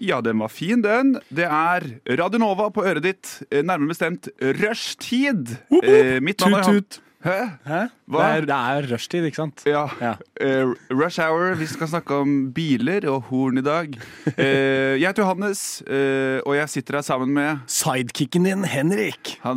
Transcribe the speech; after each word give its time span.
Ja, 0.00 0.20
den 0.20 0.38
var 0.42 0.48
fin, 0.50 0.82
den. 0.82 1.14
Det 1.30 1.44
er 1.46 1.84
Radionova 2.18 2.68
på 2.74 2.82
øret 2.84 3.04
ditt. 3.04 3.42
Eh, 3.50 3.62
Nærmere 3.62 3.92
bestemt 3.94 4.28
rushtid. 4.42 5.54
Eh, 5.82 6.20
mitt 6.20 6.40
navn 6.40 6.54
er 6.58 6.62
Tut-tut. 6.66 7.00
Hæ? 7.24 7.38
Hæ? 7.64 7.82
Det 8.04 8.20
er, 8.20 8.44
det 8.44 8.52
er 8.54 8.86
rushtid, 8.90 9.24
ikke 9.24 9.38
sant? 9.38 9.62
Ja. 9.64 9.86
Ja. 9.96 10.10
Uh, 10.36 10.74
rush 10.92 11.16
hour. 11.24 11.54
Vi 11.56 11.64
skal 11.70 11.88
snakke 11.88 12.18
om 12.20 12.34
biler 12.52 13.06
og 13.08 13.30
horn 13.30 13.56
i 13.56 13.64
dag. 13.64 13.94
Uh, 14.28 14.92
jeg 15.00 15.06
heter 15.06 15.22
Johannes, 15.24 15.62
uh, 15.88 16.42
og 16.44 16.52
jeg 16.58 16.68
sitter 16.74 16.98
her 16.98 17.06
sammen 17.06 17.32
med 17.32 17.62
Sidekicken 17.70 18.44
din, 18.44 18.66
Henrik. 18.68 19.38
han, 19.40 19.56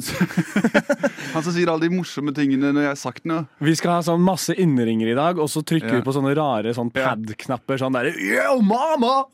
han 1.33 1.43
som 1.43 1.51
sier 1.51 1.67
alle 1.73 1.89
de 1.89 1.91
morsomme 1.97 2.31
tingene 2.37 2.71
når 2.71 2.85
jeg 2.87 2.93
har 2.93 3.01
sagt 3.03 3.27
noe. 3.27 3.43
Vi 3.67 3.75
skal 3.75 3.97
ha 3.97 4.05
sånn 4.07 4.23
masse 4.23 4.55
innringer 4.55 5.11
i 5.11 5.17
dag, 5.19 5.43
og 5.43 5.51
så 5.51 5.65
trykker 5.67 5.97
Ja. 5.97 5.99
vi 5.99 6.07
på 6.07 6.15
sånne 6.15 6.31
rare 6.39 6.71
sånn 6.77 6.93
pad-knapper. 6.95 7.81
Sånn 7.83 7.95
derre 7.99 8.15
Yo, 8.15 8.61
mama! 8.63 9.25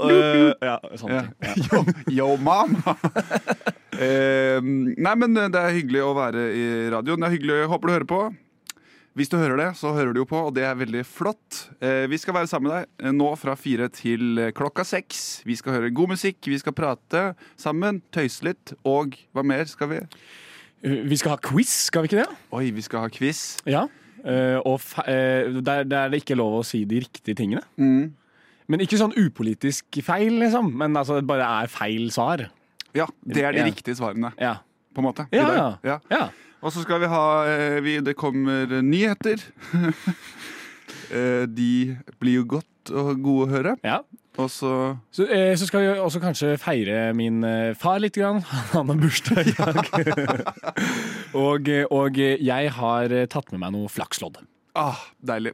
Ja, 0.64 0.80
sånne 0.98 1.22
Ja. 1.22 1.54
ting. 1.54 1.70
Yo, 1.70 1.84
yo 2.10 2.32
mama! 2.42 2.98
nei, 3.94 5.14
men 5.22 5.36
det 5.38 5.60
er 5.60 5.76
hyggelig 5.76 6.02
å 6.02 6.16
være 6.18 6.48
i 6.50 6.64
radioen. 6.90 7.22
Det 7.22 7.30
er 7.30 7.36
hyggelig, 7.38 7.60
jeg 7.62 7.70
Håper 7.74 7.88
du 7.90 7.94
hører 7.94 8.10
på. 8.10 8.22
Hvis 9.14 9.30
du 9.30 9.36
hører 9.38 9.60
det, 9.60 9.68
så 9.78 9.92
hører 9.94 10.16
du 10.16 10.24
jo 10.24 10.26
på, 10.26 10.40
og 10.48 10.56
det 10.56 10.64
er 10.66 10.78
veldig 10.80 11.04
flott. 11.06 11.68
Eh, 11.86 12.08
vi 12.10 12.18
skal 12.18 12.34
være 12.34 12.50
sammen 12.50 12.72
med 12.72 12.80
deg 12.80 13.06
eh, 13.06 13.14
nå 13.14 13.28
fra 13.38 13.54
fire 13.60 13.86
til 13.94 14.40
eh, 14.42 14.54
klokka 14.58 14.82
seks. 14.90 15.44
Vi 15.46 15.54
skal 15.60 15.76
høre 15.76 15.92
god 15.94 16.16
musikk, 16.16 16.40
vi 16.50 16.58
skal 16.58 16.74
prate 16.74 17.22
sammen, 17.62 18.00
tøyse 18.16 18.48
litt, 18.48 18.74
og 18.90 19.14
hva 19.38 19.44
mer 19.46 19.70
skal 19.70 19.92
vi? 19.92 20.00
Vi 20.82 21.20
skal 21.22 21.36
ha 21.36 21.42
quiz, 21.46 21.70
skal 21.92 22.04
vi 22.04 22.10
ikke 22.10 22.24
det? 22.24 22.40
Oi, 22.58 22.64
vi 22.74 22.82
skal 22.84 23.06
ha 23.06 23.12
quiz. 23.14 23.44
Ja. 23.70 23.86
Og 24.66 24.82
der, 25.06 25.86
der 25.86 25.96
er 26.08 26.12
det 26.12 26.24
ikke 26.24 26.36
lov 26.40 26.58
å 26.58 26.66
si 26.68 26.82
de 26.90 27.04
riktige 27.06 27.38
tingene. 27.38 27.62
Mm. 27.78 28.10
Men 28.72 28.84
ikke 28.84 29.00
sånn 29.00 29.14
upolitisk 29.20 30.02
feil, 30.04 30.40
liksom. 30.42 30.74
Men 30.80 30.98
altså, 31.00 31.20
det 31.22 31.28
bare 31.30 31.48
er 31.62 31.72
feil 31.72 32.10
svar. 32.16 32.48
Ja, 32.98 33.08
det 33.24 33.46
er 33.46 33.56
de 33.56 33.64
riktige 33.70 33.96
svarene, 34.00 34.34
Ja. 34.42 34.58
på 34.96 35.02
en 35.04 35.08
måte. 35.08 35.28
Ja, 35.36 35.78
ja. 35.86 36.00
ja. 36.12 36.26
Og 36.64 36.72
så 36.72 36.82
skal 36.86 37.02
vi 37.04 37.10
ha 37.12 37.24
eh, 37.52 37.78
vi, 37.84 37.98
Det 38.06 38.16
kommer 38.20 38.80
nyheter. 38.82 39.44
Eh, 41.14 41.44
De 41.46 41.94
blir 42.18 42.40
jo 42.40 42.44
godt 42.56 42.90
og 42.90 43.20
gode 43.22 43.44
å 43.46 43.50
høre. 43.52 43.74
ja. 43.86 44.00
Og 44.42 44.48
så 44.50 44.70
Så, 45.14 45.28
eh, 45.30 45.52
så 45.60 45.68
skal 45.70 45.84
vi 45.84 46.00
også 46.02 46.18
kanskje 46.24 46.56
feire 46.58 47.14
min 47.14 47.44
eh, 47.46 47.76
far 47.78 48.00
litt. 48.02 48.16
Grann. 48.18 48.40
Han 48.74 48.90
har 48.90 48.98
bursdag 48.98 49.52
i 49.52 49.54
dag. 49.60 49.92
og, 51.38 51.70
og 51.94 52.18
jeg 52.18 52.72
har 52.80 53.14
tatt 53.30 53.52
med 53.54 53.62
meg 53.62 53.76
noe 53.76 53.92
flakslodd. 53.94 54.42
Ah, 54.74 54.98
deilig. 55.22 55.54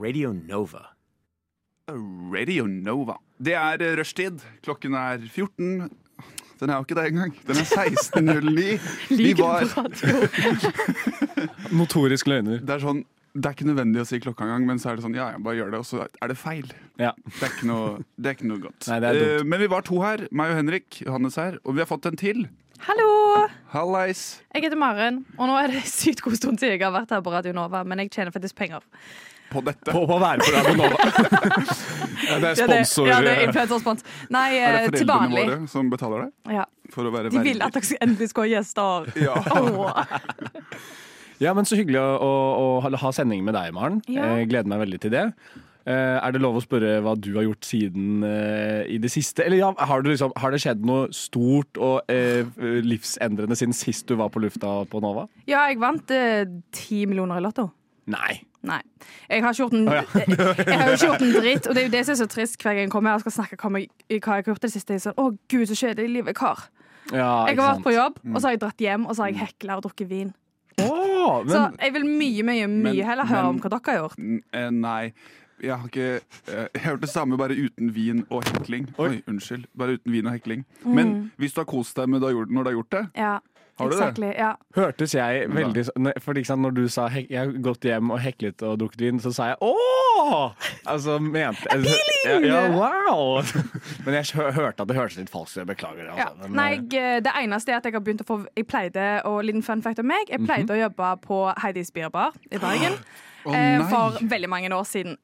Radio 0.00 0.32
Nova. 0.32 0.99
Radio 2.34 2.66
Nova. 2.70 3.18
Det 3.40 3.54
er 3.58 3.82
eh, 3.84 3.96
rushtid. 3.98 4.42
Klokken 4.64 4.96
er 4.98 5.22
14. 5.26 5.90
Den 6.60 6.70
er 6.70 6.76
jo 6.76 6.84
ikke 6.84 6.98
det 6.98 7.06
engang. 7.12 7.32
Den 7.48 7.56
er 7.62 7.68
16.09. 7.68 8.90
Vi 9.22 9.32
var 9.38 9.64
Notorisk 11.80 12.28
løgner. 12.28 12.60
Det 12.60 12.76
er 12.76 12.84
sånn 12.84 13.02
det 13.30 13.46
er 13.46 13.54
ikke 13.54 13.66
nødvendig 13.68 14.00
å 14.02 14.06
si 14.08 14.18
klokka 14.18 14.42
engang, 14.42 14.64
men 14.66 14.80
så 14.82 14.90
er 14.90 14.98
det 14.98 15.04
sånn, 15.04 15.14
ja, 15.14 15.28
ja, 15.30 15.38
bare 15.38 15.60
gjør 15.60 15.68
det, 15.70 15.78
og 15.84 15.86
så 15.86 16.00
er 16.02 16.32
det 16.32 16.34
feil. 16.34 16.72
Ja. 16.98 17.12
Det 17.28 17.44
er 17.46 17.52
ikke 17.52 17.68
noe, 17.70 17.92
det 18.18 18.26
er 18.26 18.34
ikke 18.34 18.48
noe 18.50 18.62
godt. 18.64 18.88
Nei, 18.90 18.96
det 19.04 19.10
er 19.10 19.18
dumt. 19.20 19.34
Eh, 19.36 19.44
men 19.52 19.62
vi 19.62 19.68
var 19.70 19.84
to 19.86 20.00
her, 20.02 20.24
meg 20.34 20.50
og 20.50 20.58
Henrik, 20.58 20.98
Johannes 21.04 21.38
her, 21.38 21.60
og 21.62 21.76
vi 21.76 21.84
har 21.84 21.86
fått 21.86 22.08
en 22.10 22.18
til. 22.18 22.42
Hallo! 22.88 23.06
Hallais. 23.70 24.40
Jeg 24.50 24.66
heter 24.66 24.80
Maren, 24.82 25.22
og 25.36 25.46
nå 25.46 25.58
er 25.60 25.70
det 25.76 25.84
sykt 25.86 26.24
god 26.26 26.40
stund 26.40 26.58
siden 26.58 26.74
jeg 26.74 26.82
har 26.82 26.94
vært 26.96 27.14
her 27.14 27.22
på 27.22 27.30
Radio 27.36 27.54
Nova, 27.54 27.84
men 27.86 28.02
jeg 28.02 28.10
tjener 28.16 28.34
faktisk 28.34 28.58
penger. 28.58 28.82
På 29.50 29.62
dette. 29.66 29.90
På 29.90 30.04
å 30.06 30.18
være 30.22 30.44
på 30.44 30.52
Radio 30.54 30.76
Nova. 30.78 30.98
ja, 32.28 32.36
det 32.38 32.50
er 32.52 32.60
Ja, 32.60 32.66
det, 32.70 32.82
sponsor. 32.86 33.08
ja, 33.10 33.20
det 33.24 33.32
er 33.32 33.44
influenserspons. 33.48 34.04
Nei, 34.30 34.46
Er 34.60 34.76
eh, 34.78 34.84
det 34.86 35.00
til 35.00 35.10
foreldrene 35.10 35.46
våre 35.48 35.70
som 35.72 35.90
betaler 35.90 36.26
det? 36.26 36.54
Ja. 36.60 36.66
For 36.94 37.08
å 37.08 37.14
være 37.14 37.32
De 37.34 37.42
vil 37.44 37.62
at 37.66 37.74
dere 37.74 37.98
endelig 38.06 38.30
skal 38.32 38.46
ha 38.46 38.52
gjester. 38.54 39.10
Ja. 39.26 39.38
Oh. 39.58 39.90
Ja, 41.40 41.54
men 41.56 41.64
Så 41.64 41.78
hyggelig 41.78 41.96
å, 41.96 42.08
å, 42.20 42.62
å 42.84 42.96
ha- 43.00 43.12
sending 43.16 43.40
med 43.46 43.56
deg, 43.56 43.72
Maren. 43.72 44.02
Ja. 44.12 44.26
Jeg 44.36 44.50
gleder 44.50 44.68
meg 44.68 44.82
veldig 44.82 44.98
til 45.00 45.14
det. 45.14 45.22
Uh, 45.88 46.20
er 46.20 46.34
det 46.36 46.42
lov 46.44 46.58
å 46.58 46.60
spørre 46.60 46.98
hva 47.00 47.14
du 47.16 47.30
har 47.38 47.46
gjort 47.46 47.64
siden 47.64 48.20
uh, 48.20 48.84
i 48.84 48.98
det 49.00 49.08
siste? 49.08 49.46
Eller 49.46 49.62
ja, 49.62 49.70
har, 49.72 50.04
du 50.04 50.10
liksom, 50.12 50.34
har 50.36 50.52
det 50.52 50.60
skjedd 50.60 50.84
noe 50.84 51.06
stort 51.16 51.80
og 51.80 52.12
uh, 52.12 52.60
livsendrende 52.84 53.56
siden 53.56 53.72
sist 53.74 54.04
du 54.10 54.18
var 54.20 54.28
på 54.34 54.42
lufta 54.44 54.82
på 54.92 55.00
Nova? 55.00 55.24
Ja, 55.48 55.64
jeg 55.72 55.80
vant 55.80 56.12
ti 56.76 57.00
millioner 57.08 57.40
i 57.40 57.46
Lotto. 57.46 57.70
Nei. 58.12 58.42
Nei. 58.62 58.80
Jeg 59.30 59.42
har 59.42 59.54
ikke 59.54 59.62
gjort 59.62 59.72
en, 59.72 59.86
ja. 59.88 60.96
gjort 61.04 61.22
dritt, 61.40 61.66
og 61.66 61.74
det 61.74 61.82
er 61.82 61.86
jo 61.86 61.92
det 61.94 62.02
som 62.04 62.12
er 62.12 62.18
så 62.20 62.26
trist 62.28 62.58
hver 62.60 62.74
gang 62.76 62.84
jeg 62.84 62.90
kommer 62.92 63.10
her 63.14 63.20
og 63.20 63.24
skal 63.24 63.32
snakke 63.38 63.56
om 63.64 63.72
hva 63.78 63.86
jeg 63.86 64.20
har 64.26 64.42
gjort 64.44 64.60
det 64.66 64.72
siste. 64.74 64.92
Jeg 64.98 65.04
sånn, 65.06 65.16
Å, 65.16 65.30
gud, 65.48 65.64
så 65.70 65.78
kjedelig 65.80 66.10
livet 66.18 66.34
jeg 66.34 66.42
har. 66.44 66.66
Ja, 67.10 67.30
Jeg 67.48 67.56
har 67.56 67.74
vært 67.74 67.82
på 67.86 67.94
jobb, 67.96 68.20
og 68.28 68.36
så 68.38 68.46
har 68.50 68.52
jeg 68.54 68.60
dratt 68.66 68.84
hjem, 68.84 69.06
og 69.08 69.16
så 69.16 69.24
har 69.24 69.32
jeg 69.32 69.40
hekla 69.46 69.78
og 69.80 69.86
drukket 69.88 70.08
vin. 70.12 70.34
Åh, 70.80 71.44
Så 71.50 71.60
jeg 71.80 71.92
vil 71.96 72.04
mye, 72.06 72.42
mye, 72.46 72.66
mye 72.68 72.92
Men- 72.94 73.04
heller 73.08 73.26
høre 73.26 73.42
men- 73.42 73.50
om 73.56 73.60
hva 73.60 73.70
dere 73.70 73.80
har 73.86 74.02
gjort. 74.04 74.42
Eh, 74.52 74.70
Nei. 74.70 75.12
Jeg 75.60 75.76
har 75.76 75.88
ikke 75.90 76.20
eh, 76.48 76.68
Jeg 76.72 76.82
gjort 76.86 77.00
det 77.02 77.10
samme, 77.10 77.36
bare 77.36 77.52
uten 77.52 77.90
vin 77.92 78.22
og 78.30 78.44
hekling. 78.48 78.86
Oi, 78.98 79.22
unnskyld. 79.28 79.66
Bare 79.76 79.98
uten 79.98 80.12
vin 80.12 80.26
og 80.26 80.32
hekling. 80.32 80.64
Men 80.86 81.30
hvis 81.36 81.52
du 81.52 81.60
har 81.60 81.66
kost 81.68 81.96
deg 81.96 82.08
med 82.08 82.20
det 82.22 82.28
du 82.30 82.30
har 82.30 82.38
gjort- 82.38 82.50
når 82.56 82.64
du 82.64 82.70
har 82.70 82.76
gjort 82.78 82.90
det 82.90 83.02
Ja, 83.20 83.38
Har 83.80 83.90
du 83.90 84.20
det? 84.20 84.30
Ja. 84.38 84.50
hørtes 84.76 85.14
jeg 85.14 85.48
veldig 85.50 85.84
så- 85.88 86.12
For 86.20 86.42
sant, 86.44 86.62
Når 86.62 86.74
du 86.74 86.88
sa 86.88 87.08
hek, 87.08 87.30
jeg 87.30 87.38
har 87.38 87.52
gått 87.64 87.86
hjem 87.88 88.10
og 88.10 88.20
heklet 88.20 88.62
og 88.62 88.78
drukket 88.78 89.00
vin, 89.00 89.20
så 89.20 89.32
sa 89.34 89.48
jeg 89.50 89.56
'ååå'! 89.60 90.52
Altså 90.86 91.18
mente 91.18 91.66
ja, 92.26 92.38
ja, 92.38 92.60
wow! 92.76 93.42
Men 94.04 94.14
jeg 94.14 94.24
hørte 94.36 94.82
at 94.82 94.88
det 94.88 94.96
hørtes 94.96 95.16
litt 95.16 95.30
falskt 95.30 95.56
ut. 95.58 95.66
Beklager. 95.66 96.04
det. 96.04 96.12
Altså. 96.16 96.48
Men, 96.48 96.52
Nei, 96.56 96.72
eh, 96.74 96.82
jeg, 96.92 97.24
det 97.24 97.32
eneste 97.42 97.72
er 97.72 97.76
at 97.76 97.84
jeg 97.84 97.92
har 97.92 98.00
begynt 98.00 98.22
å 98.22 98.28
få 98.28 98.38
Jeg 98.56 98.66
pleide, 98.66 99.22
og 99.24 99.44
liten 99.44 99.62
fun 99.62 99.82
fact 99.82 99.98
om 99.98 100.06
meg 100.06 100.28
Jeg 100.28 100.44
pleide 100.44 100.70
å 100.74 100.78
jobbe 100.80 101.16
på 101.26 101.42
Heidis 101.62 101.90
Bierbar 101.90 102.32
i 102.50 102.58
Bergen 102.58 102.92
eh, 103.54 103.88
for 103.88 104.18
veldig 104.22 104.48
mange 104.48 104.68
år 104.74 104.84
siden. 104.84 105.16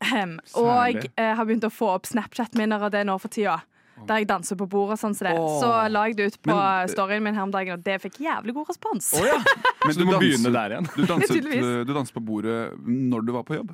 Og 0.55 0.66
Særlig. 0.66 1.03
jeg 1.03 1.11
eh, 1.16 1.34
har 1.34 1.45
begynt 1.45 1.65
å 1.65 1.72
få 1.72 1.95
opp 1.95 2.06
Snapchat-minner 2.06 2.83
av 2.83 2.91
det 2.91 3.05
nå 3.06 3.19
for 3.21 3.28
tida. 3.28 3.61
Der 4.07 4.19
jeg 4.21 4.29
danser 4.29 4.57
på 4.61 4.67
bordet. 4.69 4.99
Sånn 5.01 5.15
som 5.17 5.27
det. 5.31 5.39
Åh. 5.41 5.61
Så 5.62 5.71
la 5.91 6.05
jeg 6.07 6.17
det 6.17 6.27
ut 6.33 6.43
på 6.43 6.53
Men- 6.55 6.89
storyen 6.93 7.23
min 7.23 7.34
her 7.34 7.43
om 7.43 7.51
dagen, 7.51 7.73
og 7.79 7.84
det 7.84 8.01
fikk 8.03 8.21
jævlig 8.21 8.53
god 8.55 8.69
respons. 8.69 9.12
Oh, 9.17 9.25
ja. 9.27 9.39
Men 9.87 9.95
Så 9.95 9.99
du 9.99 10.05
må 10.05 10.12
danser- 10.12 10.21
begynne 10.27 10.53
der 10.53 10.71
igjen. 10.77 10.89
Du 10.97 11.07
danset, 11.07 11.87
du 11.87 11.93
danset 11.95 12.15
på 12.15 12.21
bordet 12.21 12.73
når 12.87 13.25
du 13.27 13.33
var 13.33 13.43
på 13.43 13.55
jobb? 13.57 13.73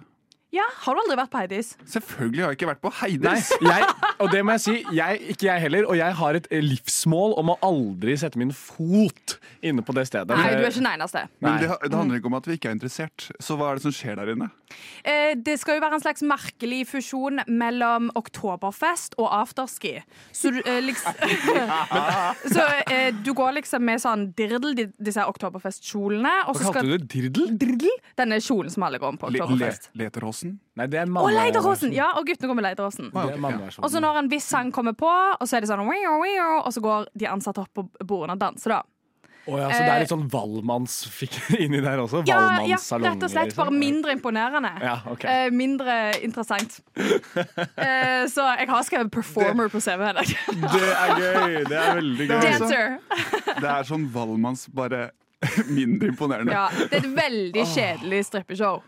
Ja, 0.52 0.66
Har 0.84 0.92
du 0.92 1.00
aldri 1.00 1.14
vært 1.16 1.30
på 1.32 1.40
Heidis? 1.40 1.70
Selvfølgelig 1.88 2.42
har 2.44 2.50
jeg 2.52 2.58
ikke 2.58 2.66
vært 2.68 2.80
på 2.84 2.90
Nei, 2.92 2.98
Heidis! 3.00 3.52
jeg, 3.64 3.86
og 4.20 4.32
det 4.34 4.42
må 4.44 4.56
jeg 4.58 4.60
si, 4.60 4.74
jeg, 4.92 5.20
ikke 5.32 5.46
jeg 5.46 5.62
heller. 5.64 5.86
Og 5.88 5.96
jeg 5.96 6.16
har 6.18 6.36
et 6.36 6.48
livsmål 6.52 7.36
om 7.40 7.52
å 7.54 7.56
aldri 7.64 8.18
sette 8.20 8.36
min 8.40 8.52
fot 8.52 9.38
inne 9.64 9.80
på 9.86 9.94
det 9.96 10.04
stedet. 10.10 10.36
Nei, 10.36 10.50
du 10.58 10.66
er 10.66 10.68
ikke 10.68 10.84
nærmest 10.84 11.16
det. 11.16 11.22
Men 11.40 11.56
det, 11.62 11.70
det 11.86 11.96
handler 11.96 12.20
ikke 12.20 12.28
om 12.28 12.36
at 12.36 12.50
vi 12.50 12.58
ikke 12.58 12.68
er 12.68 12.76
interessert. 12.76 13.30
Så 13.40 13.56
hva 13.56 13.70
er 13.70 13.80
det 13.80 13.86
som 13.86 13.94
skjer 13.96 14.20
der 14.20 14.34
inne? 14.34 14.50
Eh, 15.08 15.32
det 15.40 15.56
skal 15.60 15.78
jo 15.78 15.84
være 15.86 15.96
en 15.96 16.04
slags 16.04 16.24
merkelig 16.26 16.82
fusjon 16.90 17.40
mellom 17.48 18.10
oktoberfest 18.18 19.16
og 19.20 19.32
afterski. 19.32 19.94
Så, 20.36 20.52
du, 20.52 20.60
eh, 20.68 20.82
liksom, 20.84 21.16
så 22.54 22.68
eh, 22.92 23.08
du 23.24 23.32
går 23.36 23.56
liksom 23.62 23.88
med 23.88 24.04
sånn 24.04 24.28
dirdel, 24.36 24.76
disse 25.00 25.24
oktoberfestkjolene. 25.32 26.36
Hva 26.50 26.58
kalte 26.60 26.84
du 26.90 26.94
det? 26.98 27.08
Dirdel? 27.16 27.56
Dirdel? 27.56 27.98
Denne 28.20 28.40
kjolen 28.44 28.72
som 28.72 28.84
alle 28.84 29.00
går 29.00 29.14
om 29.14 29.20
på 29.24 29.32
Le, 29.32 29.48
le, 29.96 30.12
oktoberfest. 30.42 30.58
Nei, 30.76 30.86
det 30.86 30.98
er 30.98 31.06
Og 31.06 31.14
mamma. 31.14 31.30
leiderhosen! 31.36 31.92
Ja, 31.92 32.12
og 32.18 32.26
guttene 32.26 32.48
går 32.50 32.58
med 32.58 32.64
Det 33.12 33.34
ok, 33.34 33.40
mammaversjonen. 33.40 33.84
Og 33.84 33.90
så 33.90 34.00
når 34.00 34.18
en 34.22 34.30
viss 34.32 34.48
sang 34.48 34.72
kommer 34.72 34.92
på, 34.98 35.08
og 35.08 35.46
så 35.48 35.56
er 35.56 35.60
det 35.60 35.68
sånn 35.70 35.84
Og 36.66 36.72
så 36.72 36.80
går 36.84 37.06
de 37.14 37.28
ansatte 37.28 37.60
opp 37.60 37.72
på 37.74 37.86
bordene 38.06 38.32
og 38.38 38.38
danser, 38.42 38.76
da. 38.78 38.82
Oh, 39.42 39.56
ja, 39.58 39.72
så 39.74 39.80
det 39.82 39.90
er 39.90 40.02
litt 40.04 40.10
sånn 40.12 40.28
Valmannsfikk 40.30 41.34
inni 41.58 41.80
der 41.82 41.98
også? 41.98 42.20
Ja, 42.28 42.62
ja, 42.62 42.76
rett 42.78 43.24
og 43.26 43.30
slett 43.32 43.48
liksom. 43.50 43.58
bare 43.58 43.74
mindre 43.74 44.14
imponerende. 44.14 44.70
Ja, 44.78 45.00
okay. 45.10 45.48
Eh, 45.48 45.54
mindre 45.54 45.96
interessant. 46.22 46.78
Eh, 47.82 48.28
så 48.30 48.44
jeg 48.60 48.68
har 48.68 48.82
skrevet 48.86 49.10
'performer' 49.10 49.70
på 49.72 49.80
CV-en. 49.82 50.20
Det 50.22 50.88
er 50.92 51.10
gøy! 51.18 51.64
Det 51.66 51.78
er 51.78 51.94
veldig 51.98 52.26
gøy. 52.30 52.36
Er 52.36 52.58
Dancer. 52.60 52.98
Det 53.58 53.68
er 53.72 53.88
sånn 53.88 54.04
Valmanns, 54.12 54.68
bare 54.70 55.10
mindre 55.78 56.12
imponerende. 56.12 56.54
Ja, 56.54 56.66
det 56.90 56.98
er 57.00 57.04
et 57.06 57.14
veldig 57.16 57.66
kjedelig 57.74 58.24
strippeshow. 58.28 58.82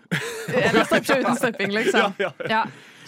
Eller 0.49 0.85
strippeshow 0.85 1.23
uten 1.23 1.39
stripping, 1.41 1.73
liksom. 1.81 2.19
Ja, 2.23 2.33
Ja. 2.51 2.65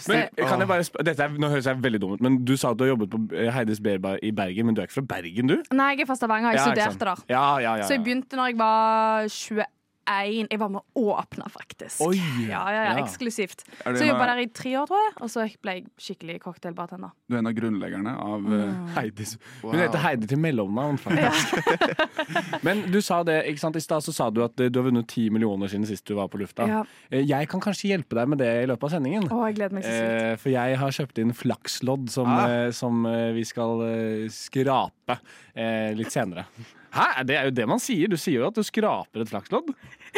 Men 0.07 0.27
kan 0.37 0.61
jeg 0.61 0.67
bare 0.69 1.03
Dette 1.07 1.23
er, 1.25 1.31
Nå 1.41 1.47
høres 1.49 1.65
jeg 1.65 1.79
veldig 1.81 1.99
dum 2.03 2.11
ut, 2.13 2.21
men 2.21 2.35
du 2.45 2.53
sa 2.59 2.69
at 2.69 2.77
du 2.77 2.83
har 2.85 2.91
jobbet 2.93 3.09
på 3.09 3.17
Heides 3.33 3.55
Heidis 3.55 3.79
Berbar 3.83 4.19
i 4.21 4.29
Bergen, 4.35 4.67
men 4.69 4.77
du 4.77 4.81
er 4.83 4.85
ikke 4.89 4.99
fra 4.99 5.07
Bergen, 5.15 5.49
du? 5.49 5.55
Nei, 5.73 5.87
jeg 5.95 6.05
er 6.05 6.09
fra 6.11 6.17
Stavanger. 6.19 6.53
Jeg 6.53 6.61
Ja, 6.61 6.67
studerte 6.67 7.07
der. 7.09 7.23
Ja, 7.33 7.45
ja, 7.63 7.71
ja, 7.81 7.87
Så 7.87 7.97
jeg 7.97 8.03
begynte 8.05 8.37
når 8.37 8.51
jeg 8.51 8.59
var 8.61 9.25
21. 9.25 9.65
Jeg 10.07 10.59
var 10.59 10.69
med 10.71 10.81
å 10.95 11.03
åpne, 11.17 11.49
faktisk. 11.51 11.99
Oi. 12.07 12.15
Ja, 12.47 12.61
ja, 12.71 12.71
ja, 12.71 12.83
Ja. 12.95 13.03
eksklusivt. 13.03 13.65
Så 13.83 13.97
jeg 13.99 14.07
jobba 14.09 14.25
der 14.29 14.39
i 14.39 14.47
tre 14.47 14.71
år, 14.79 14.85
tror 14.87 15.01
jeg. 15.03 15.13
Og 15.21 15.29
så 15.29 15.43
ble 15.61 15.73
jeg 15.75 15.85
skikkelig 15.99 16.39
cocktailbartender. 16.41 17.11
Du 17.27 17.35
er 17.35 17.39
en 17.41 17.47
av 17.47 17.53
grunnleggerne 17.57 18.13
av 18.17 18.39
Mm. 18.41 18.53
eh, 18.55 18.93
Heidis. 18.95 19.37
Wow. 19.63 19.71
Hun 19.73 19.81
heter 19.81 19.99
Heidi 19.99 20.27
til 20.27 20.37
mellomnavn, 20.39 20.97
faktisk. 20.97 21.57
Men 22.63 22.85
du 22.91 23.01
sa 23.01 23.21
det, 23.23 23.45
ikke 23.51 23.59
sant? 23.59 23.75
i 23.75 23.79
stad 23.83 24.01
så 24.01 24.13
sa 24.15 24.29
du 24.29 24.41
at 24.45 24.57
eh, 24.63 24.69
du 24.69 24.79
har 24.81 24.87
vunnet 24.89 25.07
ti 25.07 25.29
millioner 25.29 25.67
siden 25.67 25.85
sist 25.85 26.05
du 26.07 26.15
var 26.15 26.27
på 26.29 26.39
lufta. 26.39 26.67
Ja. 26.67 26.83
Eh, 27.11 27.25
Jeg 27.27 27.49
kan 27.49 27.59
kanskje 27.59 27.91
hjelpe 27.91 28.15
deg 28.15 28.27
med 28.29 28.39
det 28.39 28.63
i 28.63 28.65
løpet 28.71 28.83
av 28.83 28.89
sendingen. 28.95 29.27
Å, 29.29 29.43
jeg 29.49 29.55
gleder 29.59 29.73
meg 29.73 29.83
så 29.83 29.91
sykt. 29.91 30.23
Eh, 30.31 30.35
for 30.37 30.49
jeg 30.55 30.77
har 30.77 30.89
kjøpt 31.01 31.19
inn 31.19 31.33
flakslodd 31.33 32.09
som, 32.09 32.27
Ah. 32.27 32.71
som 32.71 33.03
vi 33.35 33.43
skal 33.43 33.83
skrape 34.31 35.19
eh, 35.55 35.93
litt 35.97 36.11
senere. 36.13 36.45
Hæ? 36.93 37.23
Det 37.27 37.35
er 37.35 37.43
jo 37.49 37.51
det 37.51 37.67
man 37.67 37.79
sier. 37.83 38.07
Du 38.09 38.15
sier 38.17 38.39
jo 38.41 38.47
at 38.47 38.55
du 38.55 38.63
skraper 38.63 39.21
et 39.21 39.29
flakslodd. 39.29 39.73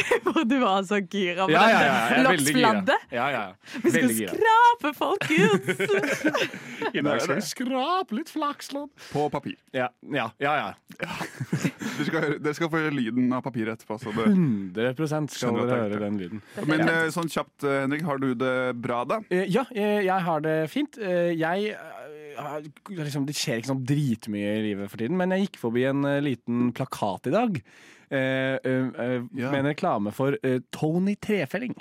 For 0.25 0.43
du 0.47 0.55
var 0.61 0.83
så 0.87 0.99
gira 1.01 1.45
på 1.47 1.51
Ja, 1.53 1.63
ja, 1.69 1.79
ja, 1.83 2.23
loksfladdet. 2.27 3.05
Ja, 3.11 3.25
ja. 3.33 3.43
Vi 3.83 3.91
skal 3.93 4.11
gira. 4.15 4.33
skrape 4.35 4.91
folk 4.97 5.25
ut! 5.29 5.69
I 6.99 7.01
dag 7.05 7.21
skal 7.23 7.35
vi 7.39 7.45
skrape 7.45 8.15
litt 8.17 8.31
flakslodd. 8.33 8.89
På 9.11 9.27
papir. 9.33 9.55
Ja, 9.75 9.89
ja, 10.13 10.29
ja. 10.39 10.53
ja. 10.59 10.73
Dere 10.99 12.05
skal, 12.07 12.19
høre- 12.23 12.39
dere 12.39 12.55
skal 12.57 12.71
få 12.71 12.81
høre 12.81 12.93
lyden 12.95 13.29
av 13.35 13.43
papiret 13.45 13.77
etterpå. 13.79 13.99
Så 14.01 14.13
det. 14.15 14.27
100 14.31 15.29
skal 15.33 15.59
dere 15.59 15.81
høre 15.85 16.01
den 16.05 16.19
lyden. 16.21 16.43
Men 16.69 16.85
eh, 16.87 17.07
sånn 17.13 17.29
kjapt, 17.31 17.65
eh, 17.67 17.81
Henrik, 17.83 18.05
har 18.07 18.21
du 18.23 18.29
det 18.39 18.55
bra, 18.81 19.03
da? 19.09 19.21
Eh, 19.29 19.45
Ja, 19.49 19.65
jeg 19.75 20.21
har 20.29 20.41
det 20.45 20.57
fint. 20.71 20.97
Jeg 20.99 21.75
har- 22.39 22.63
liksom, 22.95 23.25
Det 23.27 23.35
skjer 23.35 23.59
ikke 23.59 23.71
sånn 23.73 23.85
dritmye 23.85 24.51
i 24.59 24.65
livet 24.69 24.89
for 24.91 24.97
tiden, 25.01 25.17
men 25.19 25.31
jeg 25.35 25.47
gikk 25.49 25.57
forbi 25.65 25.83
en 25.89 26.01
liten 26.23 26.69
plakat 26.73 27.27
i 27.27 27.33
dag 27.35 27.61
Ja. 28.11 29.51
med 29.51 29.59
en 29.59 29.65
reklame 29.71 30.11
for 30.11 30.35
eh, 30.43 30.59
Tony 30.71 31.15
Trefelling. 31.15 31.75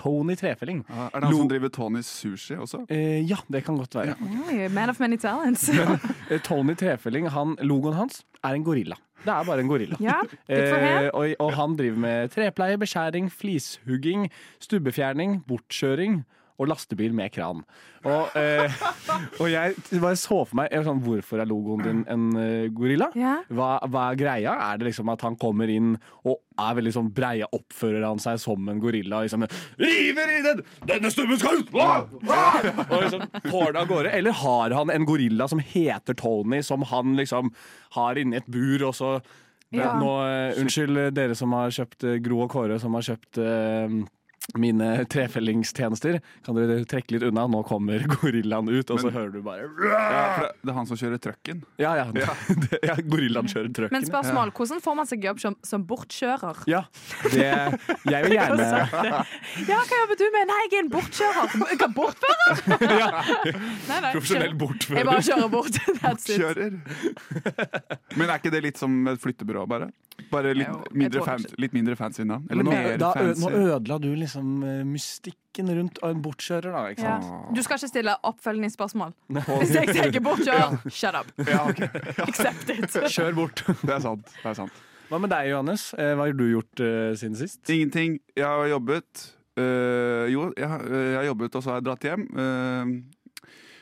Tony 0.00 0.34
Trefelling. 0.38 0.84
Ja, 0.88 1.08
Er 1.12 1.20
det 1.20 1.24
han 1.24 1.32
Lo- 1.34 1.38
som 1.42 1.48
driver 1.50 1.68
Tony 1.68 2.00
sushi 2.02 2.54
også? 2.56 2.86
Eh, 2.88 3.20
ja, 3.30 3.36
det 3.52 3.64
kan 3.66 3.76
godt 3.76 3.94
være. 3.94 4.14
Oi, 4.48 4.68
Man 4.72 4.88
of 4.90 5.00
many 5.00 5.16
talents. 5.18 5.68
Eh, 6.30 6.38
Tony 6.40 6.74
Trefelling, 6.78 7.26
han, 7.30 7.56
logoen 7.60 7.94
hans 7.94 8.22
er 8.44 8.54
en 8.54 8.64
gorilla. 8.64 8.94
Det 9.24 9.28
er 9.34 9.44
bare 9.44 9.60
en 9.60 9.68
gorilla. 9.68 9.96
Ja. 10.00 10.14
Eh, 10.48 11.10
og, 11.12 11.34
og 11.38 11.52
han 11.58 11.74
driver 11.76 11.98
med 11.98 12.28
trepleie, 12.30 12.78
beskjæring, 12.78 13.28
flishugging, 13.32 14.28
stubbefjerning, 14.60 15.42
bortkjøring 15.48 16.22
og 16.60 16.68
lastebil 16.68 17.14
med 17.16 17.32
kran. 17.32 17.62
Og, 18.04 18.36
eh, 18.36 18.72
og 19.40 19.48
jeg 19.50 19.74
bare 20.00 20.16
så 20.16 20.38
for 20.48 20.56
meg 20.56 20.72
sånn, 20.86 21.02
Hvorfor 21.04 21.40
er 21.42 21.48
logoen 21.48 21.82
din 21.84 22.02
en 22.08 22.28
eh, 22.40 22.68
gorilla? 22.72 23.10
Ja. 23.18 23.38
Hva, 23.52 23.74
hva 23.88 24.06
er 24.10 24.20
greia? 24.20 24.54
Er 24.68 24.80
det 24.80 24.90
liksom 24.90 25.10
at 25.12 25.24
han 25.24 25.36
kommer 25.40 25.68
inn 25.72 25.94
og 26.24 26.38
er 26.60 26.78
veldig 26.78 26.94
sånn 26.96 27.10
breia? 27.16 27.48
Oppfører 27.56 28.04
han 28.06 28.20
seg 28.22 28.40
som 28.42 28.68
en 28.72 28.80
gorilla? 28.82 29.22
Liksom, 29.24 29.44
River 29.80 30.32
i 30.36 30.40
den! 30.46 30.64
Denne 30.88 31.12
stubben 31.12 31.40
skal 31.40 31.60
ut! 31.60 31.74
Ah! 31.80 32.04
Ah! 32.28 32.70
Og 32.88 33.06
liksom 33.06 33.28
av 33.80 33.86
gårde. 33.88 34.14
Eller 34.16 34.36
har 34.40 34.76
han 34.76 34.92
en 34.92 35.08
gorilla 35.08 35.48
som 35.48 35.60
heter 35.60 36.16
Tony, 36.18 36.62
som 36.66 36.84
han 36.88 37.16
liksom 37.20 37.52
har 37.96 38.20
inni 38.20 38.40
et 38.40 38.50
bur, 38.50 38.90
og 38.90 38.96
så 38.96 39.20
Ja. 39.70 39.92
Nå, 39.94 40.08
eh, 40.26 40.56
Unnskyld 40.58 41.12
dere 41.14 41.36
som 41.38 41.52
har 41.54 41.70
kjøpt 41.70 42.02
eh, 42.02 42.16
Gro 42.18 42.40
og 42.42 42.48
Kåre, 42.50 42.80
som 42.82 42.96
har 42.98 43.04
kjøpt 43.06 43.38
eh, 43.38 44.00
mine 44.54 45.04
trefellingstjenester. 45.10 46.20
Kan 46.46 46.56
dere 46.58 46.80
trekke 46.88 47.14
litt 47.14 47.24
unna? 47.28 47.46
Nå 47.50 47.62
kommer 47.68 48.02
gorillaen 48.16 48.70
ut, 48.70 48.90
og 48.90 49.02
så 49.02 49.12
hører 49.12 49.32
du 49.34 49.40
bare 49.44 49.68
Ja, 49.84 50.00
det, 50.40 50.48
det 50.64 50.72
er 50.72 50.78
han 50.78 50.88
som 50.88 50.98
kjører 50.98 51.20
trucken. 51.22 51.62
Ja, 51.80 51.92
ja. 51.98 52.06
ja. 52.16 52.34
ja 52.90 52.96
gorillaen 53.00 53.50
kjører 53.50 53.70
trucken. 53.76 53.94
Men 53.94 54.08
spørsmål, 54.08 54.52
hvordan 54.56 54.82
får 54.84 54.98
man 54.98 55.10
seg 55.10 55.28
jobb 55.28 55.42
som, 55.42 55.56
som 55.66 55.84
bortkjører? 55.86 56.64
Ja, 56.70 56.84
det 57.30 57.46
Jeg 58.10 58.26
vil 58.26 58.36
gjerne 58.36 58.68
Ja, 59.70 59.78
hva 59.78 60.02
jobber 60.02 60.20
du 60.20 60.26
med? 60.34 60.50
Nei, 60.50 60.60
jeg 60.66 60.72
er 60.72 60.84
en 60.84 60.92
bortkjører. 60.96 61.56
Hva, 61.70 61.90
bortfører? 62.00 62.62
Nei, 63.90 63.98
nei, 64.00 64.12
Profesjonell 64.14 64.54
bortfører. 64.58 65.00
Jeg 65.00 65.08
bare 65.08 65.24
kjører 65.26 65.50
bort. 65.52 65.80
That's 66.00 66.28
it. 66.30 66.40
Kjører. 66.40 66.78
Men 68.16 68.28
er 68.28 68.38
ikke 68.38 68.52
det 68.52 68.62
litt 68.64 68.80
som 68.80 68.94
et 69.10 69.20
flyttebyrå, 69.22 69.66
bare? 69.70 69.90
Bare 70.30 70.52
litt, 70.54 70.68
jeg 70.68 70.96
mindre, 71.00 71.22
fan, 71.24 71.44
litt 71.62 71.72
mindre 71.74 71.96
fancy 71.96 72.26
navn? 72.28 72.44
Eller 72.52 72.66
mer 72.66 72.98
fancy? 73.00 73.40
nå 73.40 73.50
ødela 73.74 73.96
du 74.02 74.10
liksom 74.18 74.29
eh, 74.38 74.84
mystikken 74.86 75.70
rundt 75.76 75.98
en 76.06 76.20
bortkjører, 76.22 76.70
da. 76.72 76.82
Ikke 76.92 77.02
Ja. 77.08 77.16
Du 77.54 77.62
skal 77.62 77.76
ikke 77.80 77.88
stille 77.90 78.14
oppfølgingsspørsmål. 78.22 79.12
Hvis 79.62 79.74
jeg 79.74 79.88
tenker 79.96 80.20
bortkjører, 80.20 80.78
shut 80.90 81.14
up. 81.18 81.32
Ja, 81.46 81.64
okay. 81.68 81.88
Accept 82.28 82.70
it. 82.76 82.86
Kjør 83.16 83.34
bort. 83.34 83.64
Det 83.82 83.90
er 83.96 84.00
sant. 84.04 84.26
Det 84.42 84.46
er 84.52 84.54
sant. 84.62 84.72
Hva 85.10 85.18
med 85.18 85.32
deg, 85.32 85.48
Johannes? 85.50 85.88
Eh, 85.98 86.12
Hva 86.14 86.28
har 86.28 86.36
du 86.38 86.44
gjort 86.52 86.80
uh, 86.86 87.10
siden 87.18 87.34
sist? 87.34 87.62
Ingenting. 87.68 88.20
Jeg 88.38 88.46
har 88.46 88.68
jobbet. 88.70 89.24
Uh, 89.58 90.28
jo, 90.30 90.52
jeg, 90.56 90.68
har- 90.70 90.84
jeg 90.86 91.16
har 91.18 91.24
jobbet, 91.32 91.56
og 91.58 91.62
så 91.64 91.72
har 91.72 91.80
jeg 91.80 91.88
dratt 91.90 92.06
hjem. 92.06 92.28
øh, 92.38 92.92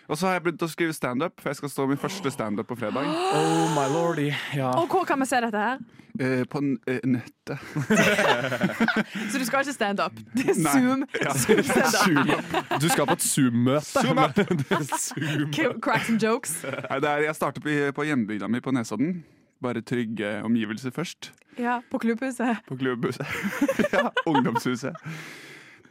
og 0.09 0.17
så 0.19 0.27
har 0.27 0.33
jeg 0.39 0.43
begynt 0.49 0.63
å 0.65 0.69
skrive 0.73 0.93
standup, 0.97 1.41
for 1.41 1.51
jeg 1.53 1.57
skal 1.61 1.69
stå 1.73 1.87
min 1.91 2.01
første 2.01 2.31
standup 2.33 2.67
på 2.71 2.77
fredag. 2.81 3.05
Oh 3.37 3.69
my 3.77 3.87
lordy. 3.93 4.31
Ja. 4.57 4.71
Og 4.81 4.89
hvor 4.89 5.05
kan 5.09 5.21
vi 5.21 5.27
se 5.29 5.41
dette 5.45 5.59
her? 5.61 5.79
øh, 6.21 6.45
på 6.51 6.59
n- 6.59 6.79
øh, 6.89 7.01
nettet. 7.07 7.59
Så 9.31 9.39
du 9.39 9.45
skal 9.45 9.61
ikke 9.61 9.73
stand 9.73 10.01
up. 10.01 10.13
Det 10.35 10.49
er 10.51 10.59
Nei. 10.59 10.73
Zoom. 10.73 11.05
Zoom 11.39 11.63
stand. 11.63 12.81
Du 12.83 12.89
skal 12.89 13.07
på 13.07 13.13
et 13.19 13.23
Zoom-møte. 13.23 13.85
Zoom! 13.85 14.19
Zoom. 15.55 15.81
Crack 15.81 16.05
some 16.09 16.19
jokes. 16.23 16.57
Nei, 16.65 16.99
det 17.05 17.11
er, 17.13 17.23
jeg 17.29 17.37
starter 17.39 17.61
på, 17.65 17.77
på 18.01 18.09
hjembygda 18.09 18.49
mi 18.51 18.61
på 18.65 18.75
Nesodden. 18.75 19.21
Bare 19.63 19.83
trygge 19.83 20.41
omgivelser 20.47 20.91
først. 20.95 21.33
Ja, 21.59 21.81
på 21.91 21.99
klubbhuset. 21.99 22.61
På 22.69 22.77
klubbhuset. 22.79 23.27
ja, 23.95 24.09
ungdomshuset. 24.27 24.95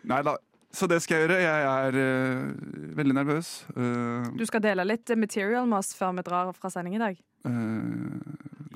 Nei 0.08 0.22
da. 0.24 0.38
Så 0.78 0.86
det 0.90 1.00
skal 1.02 1.18
jeg 1.18 1.26
gjøre. 1.26 1.38
Jeg 1.42 1.62
er 1.66 1.96
uh, 1.98 2.98
veldig 3.00 3.16
nervøs. 3.18 3.48
Uh, 3.74 4.28
Du 4.38 4.44
skal 4.46 4.62
dele 4.62 4.84
litt 4.86 5.10
material 5.18 5.66
med 5.70 5.80
oss 5.80 5.96
før 5.98 6.12
vi 6.20 6.26
drar 6.28 6.52
fra 6.54 6.70
sending 6.74 6.98
i 7.00 7.02
dag. 7.02 7.18
Uh, 7.48 8.20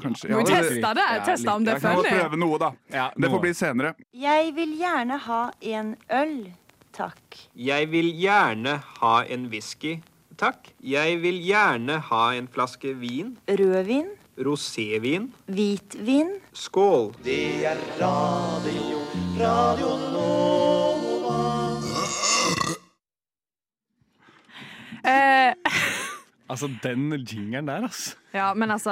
kanskje 0.01 0.31
Ja, 0.31 0.39
må 0.39 0.41
ja, 0.41 0.45
det- 0.47 0.55
teste 0.71 0.93
det. 0.97 1.05
Ja, 1.11 1.19
Teste 1.27 1.53
om 1.53 1.67
det 1.67 1.75
er 1.75 1.77
Jeg 1.77 1.83
kan 1.83 2.09
prøve 2.09 2.39
noe, 2.41 2.57
da. 2.63 2.71
Ja, 2.93 3.09
Det 3.15 3.29
får 3.29 3.41
bli 3.43 3.53
senere. 3.53 3.93
Jeg 4.13 4.55
vil 4.57 4.73
gjerne 4.79 5.19
ha 5.27 5.41
en 5.61 5.95
øl, 6.09 6.33
takk. 6.97 7.37
Jeg 7.55 7.91
vil 7.91 8.09
gjerne 8.17 8.79
ha 9.01 9.13
en 9.29 9.45
whisky, 9.53 10.01
takk. 10.41 10.73
Jeg 10.81 11.21
vil 11.21 11.37
gjerne 11.45 11.99
ha 12.09 12.23
en 12.33 12.47
flaske 12.47 12.95
vin. 12.97 13.37
Rødvin, 13.47 14.09
Rosévin. 14.41 15.29
hvitvin, 15.45 16.39
Skål. 16.53 17.13
Eh, 25.05 25.53
Altså, 26.51 26.67
den 26.83 27.13
jingeren 27.23 27.67
der, 27.69 27.85
altså. 27.87 28.17
ja, 28.35 28.49
men 28.53 28.71
altså 28.73 28.91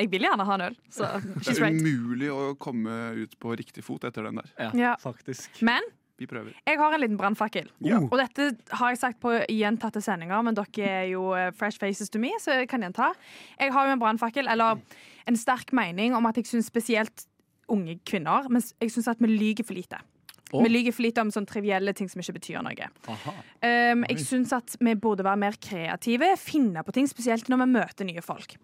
Jeg 0.00 0.08
vil 0.10 0.24
gjerne 0.26 0.42
ha 0.48 0.54
en 0.56 0.64
øl, 0.66 0.76
så 0.90 1.06
Det 1.46 1.52
er 1.54 1.68
umulig 1.70 2.26
å 2.34 2.56
komme 2.58 2.90
ut 3.20 3.36
på 3.38 3.52
riktig 3.54 3.84
fot 3.86 4.02
etter 4.08 4.26
den 4.26 4.40
der. 4.40 4.48
Ja, 4.58 4.70
Ja. 4.74 4.94
faktisk. 4.98 5.60
Men 5.62 5.86
Vi 6.18 6.26
prøver. 6.26 6.56
jeg 6.66 6.76
har 6.80 6.92
en 6.96 7.00
liten 7.00 7.16
brannfakkel. 7.20 7.68
Ja. 7.86 8.00
Og 8.02 8.18
dette 8.18 8.48
har 8.74 8.90
jeg 8.90 8.98
sagt 8.98 9.20
på 9.22 9.30
gjentatte 9.46 10.02
sendinger, 10.02 10.42
men 10.42 10.58
dere 10.58 10.88
er 10.90 11.06
jo 11.12 11.28
eh, 11.38 11.52
fresh 11.54 11.78
faces 11.78 12.10
to 12.10 12.18
me, 12.18 12.32
så 12.42 12.58
jeg 12.58 12.68
kan 12.68 12.82
gjenta. 12.82 13.12
Jeg 13.60 13.70
har 13.72 13.86
jo 13.86 13.92
en 13.94 14.00
brannfakkel, 14.02 14.48
eller 14.50 14.82
en 15.30 15.36
sterk 15.38 15.70
mening 15.72 16.16
om 16.18 16.26
at 16.26 16.34
jeg 16.42 16.46
syns 16.50 16.66
spesielt 16.66 17.28
unge 17.68 18.00
kvinner 18.08 18.48
Men 18.50 18.62
jeg 18.80 18.90
syns 18.90 19.06
at 19.06 19.20
vi 19.22 19.28
lyver 19.38 19.62
for 19.64 19.74
lite. 19.78 20.02
Å. 20.48 20.62
Vi 20.64 20.70
lyver 20.70 20.94
for 20.96 21.04
lite 21.04 21.22
om 21.24 21.30
sånne 21.32 21.50
trivielle 21.50 21.92
ting 21.96 22.08
som 22.08 22.22
ikke 22.22 22.38
betyr 22.38 22.62
noe. 22.64 22.88
Um, 23.08 24.04
jeg 24.08 24.22
syns 24.24 24.54
at 24.56 24.78
vi 24.80 24.94
burde 24.96 25.26
være 25.26 25.40
mer 25.42 25.58
kreative, 25.60 26.30
finne 26.40 26.84
på 26.86 26.94
ting, 26.96 27.08
spesielt 27.10 27.50
når 27.52 27.62
vi 27.64 27.68
møter 27.74 28.08
nye 28.08 28.24
folk. 28.24 28.56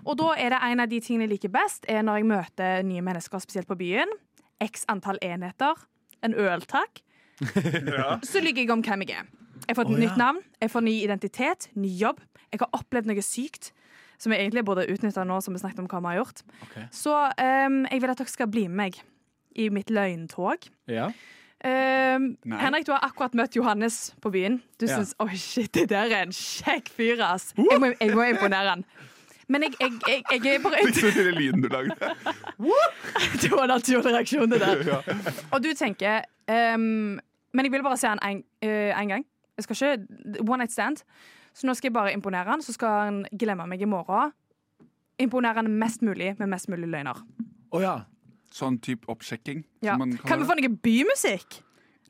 Og 0.00 0.16
da 0.18 0.32
er 0.40 0.54
det 0.54 0.62
en 0.70 0.82
av 0.82 0.90
de 0.90 0.98
tingene 1.04 1.28
jeg 1.28 1.34
liker 1.36 1.52
best, 1.54 1.86
er 1.90 2.02
når 2.06 2.20
jeg 2.20 2.30
møter 2.30 2.86
nye 2.88 3.04
mennesker, 3.04 3.42
spesielt 3.42 3.68
på 3.70 3.78
byen. 3.78 4.10
X 4.64 4.86
antall 4.90 5.20
enheter. 5.24 5.78
En 6.26 6.34
øl, 6.34 6.64
takk. 6.68 7.02
Så 8.26 8.42
lyver 8.42 8.64
jeg 8.64 8.72
om 8.74 8.82
hvem 8.84 9.06
jeg 9.06 9.20
er. 9.20 9.28
Jeg 9.68 9.76
får 9.76 9.86
et 9.86 9.92
ja. 9.92 10.00
nytt 10.02 10.18
navn, 10.18 10.40
jeg 10.58 10.72
får 10.72 10.82
ny 10.82 10.94
identitet, 11.04 11.68
ny 11.78 11.92
jobb. 12.00 12.24
Jeg 12.50 12.62
har 12.62 12.72
opplevd 12.74 13.10
noe 13.12 13.22
sykt. 13.22 13.70
Som 14.20 14.34
jeg 14.34 14.42
egentlig 14.42 14.66
burde 14.68 14.82
utnytte 14.92 15.22
nå 15.24 15.38
som 15.40 15.54
vi 15.56 15.62
snakket 15.62 15.78
om 15.80 15.86
hva 15.88 16.00
vi 16.02 16.10
har 16.10 16.18
gjort. 16.18 16.42
Okay. 16.66 16.82
Så 16.92 17.14
um, 17.16 17.78
jeg 17.86 18.02
vil 18.02 18.12
at 18.12 18.20
dere 18.20 18.32
skal 18.32 18.50
bli 18.52 18.66
med 18.68 18.76
meg 18.82 18.98
i 19.56 19.68
mitt 19.72 19.90
løgntog. 19.90 20.68
Ja. 20.88 21.10
Um, 21.60 22.36
Henrik, 22.56 22.86
du 22.86 22.92
har 22.94 23.02
akkurat 23.04 23.34
møtt 23.36 23.56
Johannes 23.56 24.14
på 24.22 24.30
byen. 24.32 24.62
Du 24.80 24.86
Ja. 24.86 24.96
syns 24.96 25.14
oi 25.20 25.36
shit, 25.36 25.72
det 25.74 25.88
der 25.90 26.08
er 26.08 26.22
en 26.22 26.32
kjekk 26.32 26.88
fyr, 26.88 27.20
ass. 27.20 27.52
Jeg 27.56 27.80
må, 27.80 27.92
jeg 28.00 28.14
må 28.16 28.22
imponere 28.30 28.68
han. 28.68 28.84
Men 29.50 29.62
jeg, 29.66 29.74
jeg, 29.80 29.92
jeg, 30.08 30.44
jeg 30.44 30.54
er 30.54 30.62
bare 30.62 30.78
du 30.86 31.10
den 31.10 31.34
lyden 31.34 31.62
du 31.62 31.68
lagde? 31.68 31.96
Det 33.42 33.50
var 33.50 33.64
en 33.66 33.68
naturlig 33.74 34.12
reaksjon, 34.14 34.50
det 34.50 34.60
der. 34.60 35.02
Og 35.50 35.62
du 35.62 35.72
tenker 35.74 36.22
um, 36.48 37.18
Men 37.52 37.66
jeg 37.66 37.72
vil 37.72 37.82
bare 37.82 37.98
se 37.98 38.06
han 38.08 38.22
en, 38.22 38.44
uh, 38.62 39.08
gang. 39.10 39.24
Jeg 39.56 39.64
skal 39.64 39.76
ikke 39.76 40.44
One 40.46 40.62
night 40.62 40.72
stand. 40.72 41.02
Så 41.52 41.66
nå 41.66 41.74
skal 41.74 41.90
jeg 41.90 41.96
bare 41.96 42.12
imponere 42.14 42.46
han, 42.46 42.62
så 42.62 42.72
skal 42.72 42.88
han 42.88 43.24
glemme 43.38 43.66
meg 43.66 43.82
i 43.82 43.88
morgen. 43.90 44.30
Imponere 45.18 45.54
han 45.58 45.68
mest 45.82 46.02
mulig 46.02 46.36
med 46.38 46.46
mest 46.46 46.68
mulig 46.70 46.88
løgner. 46.88 47.18
Oh, 47.72 47.82
ja. 47.82 47.98
Sånn 48.50 48.78
type 48.82 49.06
oppsjekking. 49.12 49.64
Ja. 49.82 49.92
som 49.94 49.98
man 50.02 50.16
Kan 50.26 50.40
vi 50.40 50.46
få 50.48 50.56
noe 50.58 50.68
bymusikk? 50.82 51.60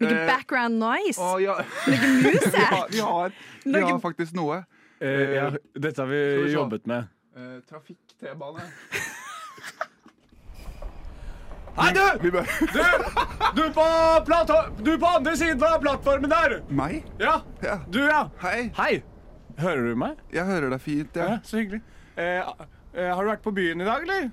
Noe 0.01 0.11
Eh, 0.15 0.27
background 0.27 0.79
noise? 0.81 1.21
Å, 1.21 1.35
ja. 1.43 1.59
Noe 1.61 1.99
vi, 2.01 2.23
musikk? 2.25 2.55
har, 2.57 2.87
vi, 2.91 3.01
har, 3.05 3.33
vi 3.65 3.71
Noe- 3.75 3.91
har 3.91 3.99
faktisk 4.01 4.33
noe. 4.39 4.63
Eh, 5.01 5.35
ja. 5.37 5.51
Dette 5.77 6.01
har 6.01 6.09
vi 6.09 6.23
vi 6.47 6.53
jobbet 6.55 6.87
med. 6.89 7.09
Eh, 7.37 7.59
Trafikk-T-bane. 7.69 8.65
Hei, 11.81 11.93
du! 11.95 12.03
Vi 12.25 12.31
bør 12.35 12.49
Du 13.57 13.63
på, 13.73 13.85
plato- 14.27 14.65
du 14.85 14.91
på 14.99 15.07
andre 15.07 15.37
siden 15.39 15.63
av 15.65 15.79
plattformen 15.81 16.31
der! 16.33 16.57
Meg? 16.69 17.05
Ja, 17.21 17.39
Ja. 17.63 17.79
du 17.89 18.01
ja. 18.03 18.25
Hei. 18.43 18.71
Hei. 18.77 19.03
Hører 19.61 19.91
du 19.91 19.97
meg? 20.01 20.19
Jeg 20.33 20.45
hører 20.49 20.71
deg 20.73 20.81
fint, 20.83 21.17
Ja, 21.17 21.29
ja. 21.37 21.39
så 21.45 21.61
hyggelig. 21.61 21.81
Eh, 22.17 22.41
eh, 22.95 23.11
har 23.15 23.23
du 23.25 23.31
vært 23.31 23.45
på 23.45 23.53
byen 23.55 23.81
i 23.81 23.87
dag, 23.87 24.03
eller? 24.09 24.31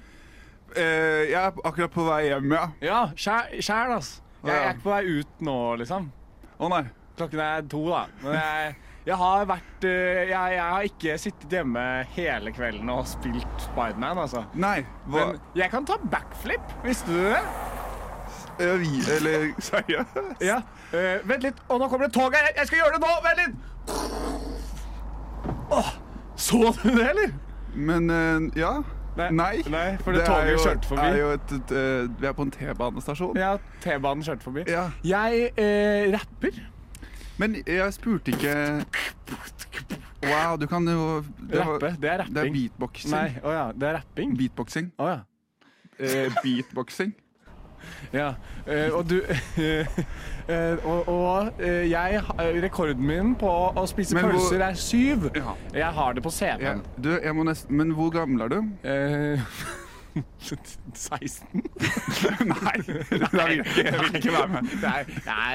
Eh, 0.76 1.30
jeg 1.32 1.40
er 1.40 1.62
akkurat 1.64 1.94
på 1.94 2.06
vei 2.08 2.22
hjem, 2.28 2.52
ja. 2.58 2.66
Ja, 2.84 3.00
sjæl, 3.16 3.94
altså. 3.96 4.22
Jeg 4.46 4.56
er 4.56 4.74
ikke 4.76 4.86
på 4.86 4.94
vei 4.94 5.20
ut 5.20 5.42
nå, 5.48 5.58
liksom. 5.82 6.12
Å 6.58 6.70
nei. 6.72 6.84
Klokken 7.18 7.42
er 7.42 7.64
to, 7.72 7.82
da. 7.90 8.04
Men 8.22 8.36
jeg, 8.38 8.76
jeg 9.08 9.18
har 9.22 9.48
vært 9.50 9.88
eh, 9.90 10.22
jeg, 10.30 10.54
jeg 10.58 10.62
har 10.62 10.90
ikke 10.92 11.18
sittet 11.22 11.56
hjemme 11.58 11.86
hele 12.14 12.54
kvelden 12.54 12.92
og 12.94 13.08
spilt 13.10 13.66
Spiderman, 13.70 14.22
altså. 14.26 14.44
Nei. 14.54 14.82
Hva? 15.08 15.32
Men 15.32 15.58
jeg 15.58 15.72
kan 15.74 15.88
ta 15.88 15.98
backflip. 16.12 16.76
Visste 16.86 17.16
du 17.16 17.24
det? 17.32 17.42
Eh, 18.60 18.76
vi, 18.82 19.02
eller 19.16 19.50
seriøst? 19.70 20.20
Ja. 20.46 20.62
Uh, 20.92 21.18
vent 21.30 21.44
litt. 21.48 21.64
Og 21.68 21.82
nå 21.82 21.90
kommer 21.92 22.08
det 22.08 22.14
tog 22.16 22.36
her. 22.36 22.52
Jeg 22.58 22.70
skal 22.70 22.84
gjøre 22.84 22.94
det 22.98 23.02
nå. 23.04 23.12
Vent 23.26 23.40
litt. 23.44 23.56
Åh, 25.78 25.90
så 26.38 26.62
du 26.84 26.90
det, 26.92 27.10
eller? 27.10 27.34
Men 27.76 28.10
uh, 28.10 28.58
ja. 28.58 28.78
Nei. 29.18 29.30
Nei. 29.32 29.62
Nei, 29.70 29.98
for 29.98 30.12
det 30.16 30.22
det 30.22 30.28
toget 30.30 30.52
jo- 30.54 30.64
kjørte 30.66 30.88
forbi. 30.88 31.02
Er 31.10 31.18
jo 31.18 31.30
et, 31.34 31.52
et, 31.58 31.72
eh, 31.72 32.08
vi 32.22 32.28
er 32.28 32.34
på 32.38 32.42
en 32.48 32.52
T-banestasjon. 32.52 33.38
Ja, 33.38 33.56
T-banen 33.82 34.24
kjørte 34.24 34.46
forbi. 34.46 34.64
Ja. 34.68 34.90
Jeg 35.04 35.52
eh, 35.58 36.14
rapper. 36.14 36.60
Men 37.38 37.56
jeg 37.68 37.94
spurte 37.94 38.32
ikke 38.34 38.54
Wow, 40.24 40.56
du 40.58 40.66
kan 40.68 40.88
jo 40.90 41.22
det 41.50 41.60
var- 41.60 41.74
Rappe. 41.78 41.96
Det 42.02 42.10
er 42.10 42.24
Det 42.26 42.38
er 42.48 42.52
beatboxing. 42.52 43.12
Nei, 43.12 43.34
oh 43.44 43.52
ja. 43.54 43.72
Det 43.72 43.84
er 43.84 43.94
rapping. 44.00 44.38
Beatboxing. 44.38 44.92
Oh 44.98 45.08
ja. 45.08 45.20
Eh, 46.00 46.32
beatboxing. 46.44 47.14
Ja, 48.14 48.34
eh, 48.68 48.90
og 48.94 49.08
du 49.10 49.18
eh, 49.58 50.78
Og, 50.86 51.08
og 51.12 51.50
eh, 51.60 51.90
jeg 51.92 52.22
Rekorden 52.64 53.04
min 53.08 53.34
på 53.40 53.50
å 53.76 53.84
spise 53.90 54.16
Men 54.16 54.30
hvor- 54.30 54.38
pølser 54.38 54.64
er 54.70 54.74
syv. 54.80 55.28
Ja. 55.36 55.56
Jeg 55.76 55.92
har 55.98 56.14
det 56.16 56.24
på 56.24 56.32
Ja, 56.40 56.56
CV-en. 56.56 56.84
du, 57.04 57.12
jeg 57.24 57.36
må 57.36 57.44
nesten 57.48 57.76
Men 57.78 57.92
hvor 57.98 58.10
gammel 58.16 58.42
er 58.48 58.56
du? 58.56 58.62
Eh, 58.84 59.44
16? 60.98 61.46
Nei, 62.50 62.72
ikke, 62.82 63.84
jeg 63.84 64.00
vil 64.02 64.16
ikke 64.18 64.32
være 64.34 64.48
med. 64.50 64.72
Nei, 64.82 65.04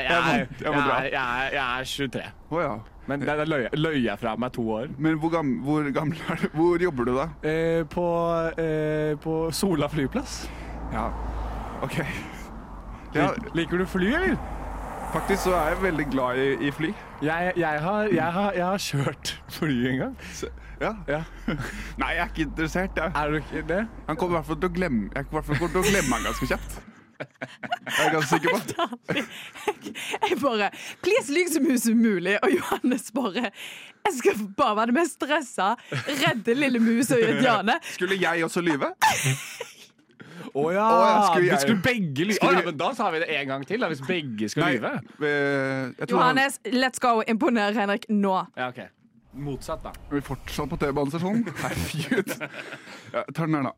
jeg, 0.06 1.56
er 1.58 1.88
23. 1.88 2.22
Å 2.52 2.60
ja. 2.62 2.72
Men 3.10 3.24
der 3.26 3.40
der 3.40 3.48
løy, 3.50 3.64
løy 3.74 3.96
jeg 4.04 4.14
fra 4.20 4.36
meg 4.38 4.52
to 4.54 4.62
år. 4.76 4.86
Men 5.02 5.16
hvor 5.18 5.32
gammel, 5.34 5.58
hvor 5.66 5.88
gammel 5.96 6.20
er 6.30 6.38
du? 6.44 6.46
Hvor 6.54 6.84
jobber 6.86 7.08
du 7.08 7.12
da? 7.16 7.24
Eh, 7.42 7.82
på, 7.90 8.04
eh, 8.62 9.16
på 9.24 9.34
Sola 9.56 9.88
flyplass. 9.90 10.44
Ja, 10.94 11.08
OK. 11.82 11.98
Ja, 13.14 13.28
Liker 13.54 13.78
du 13.82 13.86
fly, 13.86 14.12
eller? 14.14 14.36
faktisk 15.12 15.42
så 15.42 15.54
er 15.54 15.68
jeg 15.68 15.82
veldig 15.82 16.06
glad 16.10 16.38
i, 16.40 16.52
i 16.66 16.70
fly. 16.72 16.92
Jeg, 17.22 17.52
jeg, 17.56 17.80
har, 17.80 18.02
jeg, 18.02 18.32
har, 18.32 18.52
jeg 18.52 18.64
har 18.64 18.78
kjørt 18.78 19.42
fly 19.50 19.74
en 19.90 19.98
gang. 19.98 20.14
Så, 20.32 20.48
ja. 20.80 20.94
Ja. 21.08 21.18
Nei, 22.00 22.14
jeg 22.16 22.22
er 22.24 22.30
ikke 22.32 22.46
interessert. 22.46 22.96
Jeg. 22.96 23.12
Er 23.14 23.28
du 23.28 23.36
ikke 23.42 23.66
det? 23.68 23.82
Han 24.08 24.16
kommer 24.16 24.36
i 24.36 24.40
hvert 24.40 24.46
fall 24.46 24.62
til 24.62 24.70
å 24.70 24.74
glemme 24.78 25.10
Jeg 25.14 25.28
kommer 25.28 25.68
til 25.68 25.82
å 25.82 25.84
glemme 25.90 26.16
han 26.16 26.26
ganske 26.30 26.48
kjapt. 26.48 26.80
Jeg 27.22 28.06
er 28.06 28.14
ganske 28.16 28.30
sikker 28.32 28.56
på. 28.56 29.18
Jeg 30.30 30.38
bare 30.42 30.70
Please, 31.04 31.28
lyv 31.30 31.52
så 31.52 31.62
mye 31.62 31.78
som 31.78 32.00
mulig. 32.02 32.38
Og 32.42 32.56
Johannes 32.56 33.12
bare 33.14 33.44
Jeg 33.52 34.16
skal 34.16 34.40
bare 34.58 34.76
være 34.80 34.90
det 34.90 34.96
mest 34.96 35.20
stressa, 35.20 35.68
redde 36.08 36.56
lille 36.58 36.80
mus 36.82 37.12
og 37.14 37.22
Diane. 37.38 37.78
Skulle 37.92 38.18
jeg 38.18 38.44
også 38.48 38.64
lyve? 38.64 38.90
Å 40.54 40.64
ja! 40.74 40.84
Å 40.84 41.02
ja, 41.06 41.22
skulle 41.28 41.42
vi 41.42 41.48
jeg- 41.48 41.60
skulle 41.60 41.82
begge 41.82 42.24
lyve. 42.28 42.38
Å 42.48 42.52
ja, 42.52 42.62
men 42.66 42.76
da 42.76 42.92
tar 42.94 43.12
vi 43.12 43.18
det 43.22 43.28
en 43.40 43.46
gang 43.48 43.64
til, 43.66 43.80
da, 43.80 43.88
hvis 43.92 44.02
begge 44.06 44.48
skal 44.52 44.72
lyve. 44.74 44.90
eh, 45.22 45.92
jeg 45.98 46.08
tror 46.08 46.18
han, 46.22 46.36
Johannes, 46.36 46.58
let's 46.66 46.98
go. 47.00 47.22
Imponer 47.26 47.72
Henrik 47.72 48.06
nå. 48.08 48.34
Ja, 48.56 48.68
ok. 48.68 48.82
Motsatt, 49.34 49.82
da. 49.82 49.90
er 50.10 50.14
vi 50.14 50.20
fortsatt 50.20 50.68
på 50.68 50.76
T-banestasjonen? 50.76 51.46
Herregud. 51.64 52.34
Ja, 53.14 53.22
ta 53.32 53.46
den 53.46 53.52
der, 53.52 53.62
da. 53.62 53.72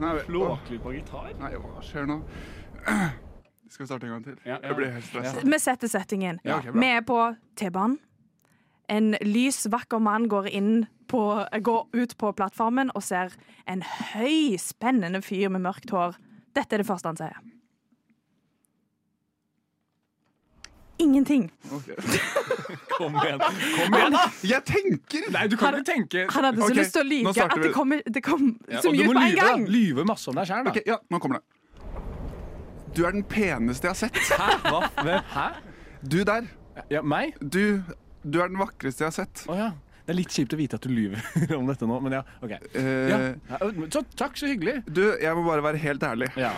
Nei, 0.00 0.14
vi- 0.14 0.78
på 0.78 0.92
gitar? 0.94 1.32
Nei, 1.40 1.52
hva 1.58 1.82
skjer 1.84 2.06
nå? 2.08 2.22
Skal 3.68 3.84
vi 3.84 3.86
starte 3.90 4.06
en 4.06 4.12
gang 4.14 4.24
til? 4.24 4.36
Ja, 4.46 4.54
ja. 4.62 4.68
Jeg 4.70 4.76
blir 4.78 4.90
helt 4.94 5.04
stressa. 5.04 5.42
Vi 5.44 5.58
setter 5.60 5.88
settingen. 5.92 6.38
Ja, 6.44 6.56
ok, 6.62 6.70
bra. 6.72 6.80
vi 6.80 6.86
er 6.96 7.02
på 7.04 7.18
T-banen. 7.60 7.98
En 8.88 9.12
lys, 9.20 9.66
vakker 9.68 10.00
mann 10.00 10.28
går, 10.32 10.48
inn 10.48 10.86
på, 11.08 11.20
går 11.64 11.82
ut 11.92 12.16
på 12.20 12.32
plattformen 12.36 12.92
og 12.96 13.04
ser 13.04 13.34
en 13.68 13.84
høy, 13.84 14.56
spennende 14.60 15.20
fyr 15.24 15.52
med 15.52 15.64
mørkt 15.66 15.92
hår. 15.92 16.16
Dette 16.56 16.76
er 16.76 16.82
det 16.82 16.88
første 16.88 17.12
han 17.12 17.20
sier. 17.20 17.36
Ingenting. 20.98 21.50
Kom 22.96 23.14
igjen. 23.22 23.38
Kom 23.38 23.94
igjen, 23.94 24.16
da! 24.16 24.24
Jeg 24.42 24.64
tenker! 24.66 25.28
Nei, 25.30 25.44
du 25.46 25.54
kan 25.60 25.76
ikke 25.78 25.86
tenke 25.92 26.24
Han 26.34 26.48
hadde 26.48 26.58
så 26.58 26.66
okay. 26.66 26.78
lyst 26.80 26.96
til 26.96 27.04
å 27.04 27.06
lyve 27.06 27.34
at 27.44 27.54
det 27.62 27.70
kom, 27.76 27.94
det 27.94 28.22
kom 28.26 28.48
Ja, 28.66 28.80
så 28.82 28.90
mye 28.90 29.04
ut 29.06 29.12
på 29.12 29.14
en 29.14 29.28
lyve, 29.28 29.36
gang. 29.38 29.62
da. 29.62 29.74
Lyve 29.76 30.06
masse 30.08 30.32
om 30.32 30.40
deg 30.40 30.50
sjæl, 30.50 30.66
da. 30.66 30.72
Okay, 30.74 30.82
ja, 30.88 30.98
nå 31.06 31.20
kommer 31.22 31.38
det. 31.38 31.46
Du 32.96 33.04
er 33.06 33.14
den 33.14 33.22
peneste 33.30 33.86
jeg 33.86 33.94
har 33.94 34.00
sett. 34.00 34.18
Hæ? 34.34 34.58
Hva? 34.64 35.20
Hæ? 35.36 35.46
Du 36.02 36.18
der. 36.26 36.50
Ja, 36.90 37.04
meg? 37.06 37.38
Du, 37.38 37.78
du 38.22 38.40
er 38.42 38.50
den 38.50 38.58
vakreste 38.60 39.04
jeg 39.04 39.10
har 39.12 39.16
sett. 39.16 39.44
Oh, 39.48 39.58
ja. 39.58 39.70
Det 40.08 40.14
er 40.14 40.16
litt 40.22 40.32
kjipt 40.32 40.54
å 40.56 40.56
vite 40.56 40.78
at 40.78 40.86
du 40.88 40.92
lyver 40.92 41.20
om 41.58 41.66
dette 41.68 41.84
nå, 41.84 41.98
men 42.00 42.16
ja. 42.16 42.22
ok. 42.40 42.54
Eh, 42.80 43.12
Ja. 43.12 43.18
Så, 43.92 44.00
takk, 44.16 44.38
så 44.40 44.48
hyggelig. 44.48 44.78
Du, 44.88 45.02
jeg 45.20 45.36
må 45.36 45.44
bare 45.44 45.64
være 45.66 45.80
helt 45.82 46.06
ærlig. 46.08 46.30
Ja. 46.40 46.54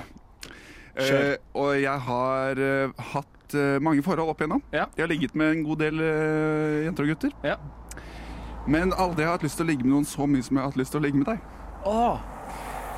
Eh, 0.95 1.35
og 1.59 1.75
jeg 1.79 2.05
har 2.07 2.61
uh, 2.61 3.02
hatt 3.12 3.55
uh, 3.59 3.79
mange 3.83 4.05
forhold 4.07 4.31
opp 4.31 4.43
igjennom. 4.43 4.62
Ja. 4.75 4.87
Jeg 4.95 5.02
har 5.02 5.11
ligget 5.11 5.35
med 5.38 5.57
en 5.57 5.64
god 5.67 5.83
del 5.83 5.99
uh, 5.99 6.85
jenter 6.87 7.07
og 7.07 7.14
gutter. 7.14 7.35
Ja. 7.47 7.59
Men 8.71 8.95
aldri 8.95 9.25
har 9.25 9.33
jeg 9.33 9.40
hatt 9.40 9.49
lyst 9.49 9.59
til 9.59 9.67
å 9.67 9.71
ligge 9.73 9.87
med 9.87 9.95
noen 9.97 10.07
så 10.07 10.31
mye 10.31 10.47
som 10.47 10.59
jeg 10.59 10.62
har 10.62 10.71
hatt 10.71 10.79
lyst 10.79 10.95
til 10.95 11.00
å 11.00 11.05
ligge 11.09 11.19
med 11.23 11.31
deg. 11.33 11.43
Å. 11.90 12.02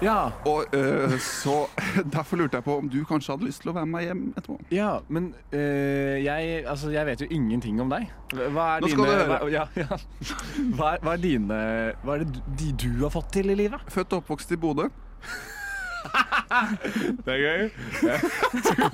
Ja. 0.02 0.30
Og 0.50 0.64
eh, 0.74 1.14
så 1.22 1.54
Derfor 2.16 2.36
lurte 2.40 2.58
jeg 2.58 2.64
på 2.66 2.74
om 2.80 2.88
du 2.90 2.98
kanskje 3.08 3.32
hadde 3.36 3.46
lyst 3.46 3.62
til 3.62 3.70
å 3.70 3.74
være 3.76 3.86
med 3.86 3.94
meg 3.96 4.06
hjem 4.08 4.22
etterpå. 4.36 4.56
Ja, 4.74 4.88
men 5.08 5.28
øh, 5.54 6.16
jeg, 6.24 6.64
altså, 6.66 6.90
jeg 6.94 7.06
vet 7.06 7.22
jo 7.22 7.28
ingenting 7.30 7.78
om 7.84 7.92
deg. 7.92 8.08
Hva 8.34 8.66
er 8.76 8.82
Nå 8.82 8.90
dine 8.90 8.98
du 8.98 9.10
høre. 9.12 9.26
Hva, 9.30 9.38
ja, 9.52 9.64
ja. 9.78 10.00
Hva, 10.76 10.94
er, 10.96 11.02
hva 11.06 11.14
er 11.14 11.22
dine 11.22 11.60
Hva 12.02 12.16
er 12.18 12.24
det 12.24 12.32
du- 12.34 12.42
de 12.62 12.72
du 12.82 12.90
har 13.04 13.14
fått 13.14 13.30
til 13.38 13.50
i 13.54 13.58
livet? 13.62 13.80
Født 13.92 14.12
og 14.16 14.24
oppvokst 14.24 14.52
i 14.56 14.60
Bodø. 14.60 14.88
Det 17.22 17.30
er 17.32 17.38
gøy. 17.40 17.62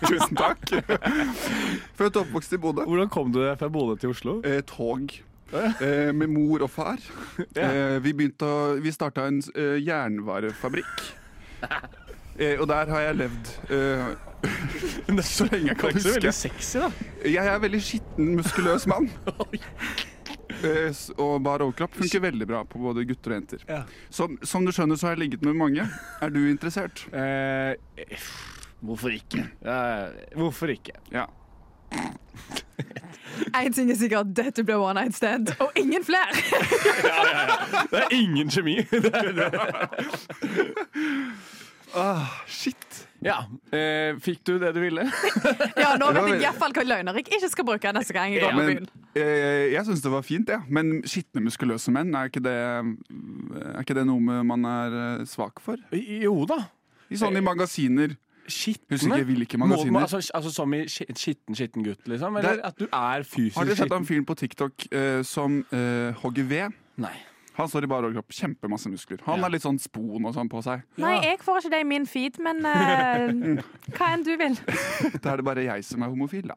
Tusen 0.04 0.36
takk. 0.38 0.68
Født 1.98 2.18
og 2.18 2.26
oppvokst 2.26 2.52
i 2.54 2.60
Bodø. 2.62 2.84
Hvordan 2.86 3.08
kom 3.12 3.32
du 3.34 3.40
fra 3.58 3.68
Bodø 3.72 3.96
til 3.98 4.12
Oslo? 4.12 4.36
Eh, 4.46 4.60
tog. 4.68 5.16
Eh, 5.52 6.12
med 6.12 6.28
mor 6.28 6.62
og 6.66 6.70
far. 6.70 7.00
Eh, 7.56 7.96
vi 8.04 8.12
begynte 8.12 8.44
å 8.44 8.74
Vi 8.82 8.92
starta 8.92 9.24
en 9.30 9.40
eh, 9.54 9.78
jernvarefabrikk. 9.80 11.04
Eh, 12.38 12.60
og 12.60 12.68
der 12.70 12.90
har 12.92 13.06
jeg 13.06 13.16
levd 13.22 13.48
eh, 13.74 15.22
så 15.26 15.48
lenge 15.48 15.72
jeg 15.72 15.80
kan 15.80 15.96
huske. 15.96 16.04
Det 16.04 16.04
er 16.04 16.04
ikke 16.04 16.04
så 16.04 16.14
veldig 16.20 16.36
sexy, 16.36 16.84
da. 16.84 16.90
Jeg 17.24 17.42
er 17.46 17.56
en 17.56 17.64
veldig 17.64 17.82
skitten, 17.82 18.30
muskuløs 18.38 18.88
mann. 18.90 19.10
Eh, 20.58 20.90
og 21.22 21.36
bar 21.44 21.62
overkropp 21.62 21.92
funker 22.00 22.22
veldig 22.24 22.46
bra 22.48 22.64
på 22.66 22.80
både 22.82 23.04
gutter 23.06 23.30
og 23.30 23.36
jenter. 23.36 23.60
Ja. 23.68 23.82
Som, 24.10 24.38
som 24.42 24.64
du 24.66 24.72
skjønner, 24.74 24.98
så 24.98 25.06
har 25.06 25.14
jeg 25.14 25.20
ligget 25.20 25.44
med 25.46 25.54
mange. 25.60 25.84
Er 26.24 26.32
du 26.34 26.40
interessert? 26.48 27.04
Eh, 27.14 27.76
hvorfor 28.80 29.14
ikke? 29.14 29.44
Eh, 29.62 30.16
hvorfor 30.34 30.72
ikke? 30.72 30.96
Ja. 31.14 31.28
Én 33.58 33.72
ting 33.72 33.90
er 33.90 33.96
sikkert, 33.96 34.32
dette 34.36 34.64
blir 34.66 34.76
one 34.82 35.00
night 35.00 35.14
stand, 35.16 35.48
og 35.62 35.70
ingen 35.78 36.04
flere. 36.04 36.34
Det 37.92 38.00
er 38.02 38.12
ingen 38.14 38.50
kjemi. 38.52 38.76
Ah, 41.96 42.26
shit. 42.46 43.06
ja. 43.24 43.38
Eh, 43.72 44.12
fikk 44.20 44.42
du 44.44 44.58
det 44.60 44.74
du 44.76 44.80
ville? 44.82 45.06
Ja, 45.80 45.94
Nå 45.96 46.10
vet 46.12 46.26
jeg 46.34 46.42
iallfall 46.44 46.74
hva 46.76 46.84
løgner 46.84 47.16
jeg 47.16 47.24
ikke 47.30 47.48
skal 47.48 47.64
bruke 47.64 47.92
neste 47.96 48.12
gang 48.12 48.34
jeg 48.34 48.42
går 48.44 48.52
på 48.52 48.66
byen. 48.66 48.88
eh, 49.16 49.72
jeg 49.72 49.86
syns 49.88 50.02
det 50.04 50.12
var 50.12 50.26
fint, 50.26 50.52
ja. 50.52 50.58
Men 50.68 50.98
skitne, 51.08 51.40
muskuløse 51.46 51.88
menn, 51.96 52.12
er 52.12 52.28
ikke 52.28 52.42
det, 52.44 52.52
er 52.52 53.80
ikke 53.80 53.96
det 53.96 54.04
noe 54.10 54.42
man 54.44 54.68
er 54.68 54.98
eh, 55.00 55.24
svak 55.30 55.64
for? 55.64 55.80
Jo 55.96 56.42
da. 56.50 56.60
I 57.08 57.16
sånne 57.16 57.40
magasiner. 57.40 58.12
Skitne? 58.48 58.96
Husker 58.96 59.16
ikke 59.20 59.28
hvilke 59.32 59.58
Må- 59.60 60.00
Altså, 60.00 60.20
altså 60.34 60.50
som 60.52 60.72
i 60.74 60.84
skitten, 60.88 61.54
skitten 61.54 61.84
gutt, 61.84 62.04
liksom? 62.08 62.36
Eller 62.38 62.56
Det- 62.56 62.64
at 62.64 62.78
du 62.78 62.86
er 62.92 63.22
fysisk 63.22 63.56
Har 63.56 63.64
dere 63.64 63.76
sett 63.76 63.92
en 63.92 64.04
film 64.06 64.24
på 64.24 64.34
TikTok 64.36 64.86
uh, 64.92 65.22
som 65.22 65.64
uh, 65.72 66.12
hogger 66.22 66.44
ved? 66.48 66.72
Nei. 66.96 67.14
Han 67.58 67.66
står 67.66 67.82
i 67.82 67.86
bar 67.90 68.04
overkropp, 68.06 68.28
kjempemasse 68.30 68.86
muskler. 68.88 69.18
Han 69.26 69.38
Ja. 69.40 69.42
har 69.42 69.50
litt 69.50 69.62
sånn 69.64 69.80
spon 69.82 70.24
og 70.24 70.32
sånn 70.34 70.48
på 70.48 70.60
seg. 70.62 70.84
Nei, 70.96 71.16
jeg 71.24 71.40
får 71.42 71.56
ikke 71.58 71.70
det 71.72 71.80
i 71.80 71.86
min 71.90 72.06
feed, 72.06 72.38
men 72.38 72.58
uh, 72.64 73.62
hva 73.98 74.12
enn 74.14 74.22
du 74.22 74.36
vil. 74.38 74.54
Da 75.22 75.32
er 75.32 75.36
det 75.42 75.44
bare 75.44 75.64
jeg 75.64 75.82
som 75.84 76.02
er 76.02 76.08
homofil, 76.12 76.46
da. 76.46 76.54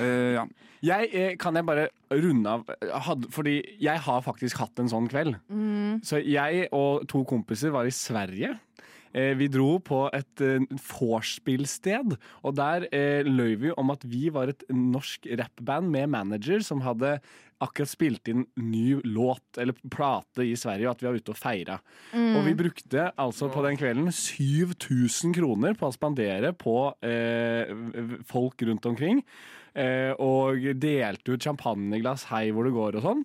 uh, 0.00 0.32
ja. 0.38 0.44
Jeg, 0.82 1.08
eh, 1.14 1.36
kan 1.38 1.54
jeg 1.54 1.64
bare 1.64 1.84
runde 2.10 2.50
av 2.50 2.64
had, 3.06 3.28
Fordi 3.30 3.62
jeg 3.80 4.00
har 4.02 4.20
faktisk 4.26 4.58
hatt 4.58 4.80
en 4.82 4.88
sånn 4.90 5.06
kveld. 5.08 5.36
Så 6.02 6.18
jeg 6.26 6.66
og 6.74 7.04
to 7.08 7.22
kompiser 7.24 7.70
var 7.70 7.86
i 7.86 7.94
Sverige. 7.94 8.56
Eh, 9.12 9.32
vi 9.36 9.48
dro 9.52 9.76
på 9.84 10.06
et 10.16 10.42
eh, 10.44 10.64
vorspiel-sted, 10.88 12.16
og 12.42 12.56
der 12.58 12.88
eh, 12.94 13.28
løy 13.28 13.56
vi 13.60 13.72
om 13.76 13.92
at 13.94 14.06
vi 14.08 14.28
var 14.32 14.52
et 14.52 14.64
norsk 14.72 15.28
rappband 15.40 15.92
med 15.92 16.12
manager 16.14 16.64
som 16.64 16.84
hadde 16.86 17.18
akkurat 17.62 17.90
spilt 17.92 18.28
inn 18.30 18.44
ny 18.58 18.96
låt 19.06 19.60
eller 19.60 19.76
plate 19.92 20.42
i 20.48 20.56
Sverige, 20.58 20.88
og 20.88 20.96
at 20.96 21.02
vi 21.02 21.08
var 21.08 21.18
ute 21.20 21.34
og 21.34 21.38
feira. 21.38 21.78
Og 22.16 22.40
vi 22.48 22.56
brukte 22.58 23.06
altså 23.20 23.48
på 23.52 23.62
den 23.66 23.78
kvelden 23.78 24.10
7000 24.10 25.36
kroner 25.36 25.78
på 25.78 25.86
å 25.86 25.94
spandere 25.94 26.50
på 26.58 26.76
eh, 27.06 27.70
folk 28.28 28.66
rundt 28.66 28.88
omkring. 28.90 29.22
Eh, 29.72 30.10
og 30.20 30.66
delte 30.76 31.32
ut 31.32 31.46
champagneglass 31.46 32.26
hei 32.28 32.50
hvor 32.52 32.66
det 32.66 32.74
går 32.74 32.98
og 32.98 33.06
sånn. 33.06 33.22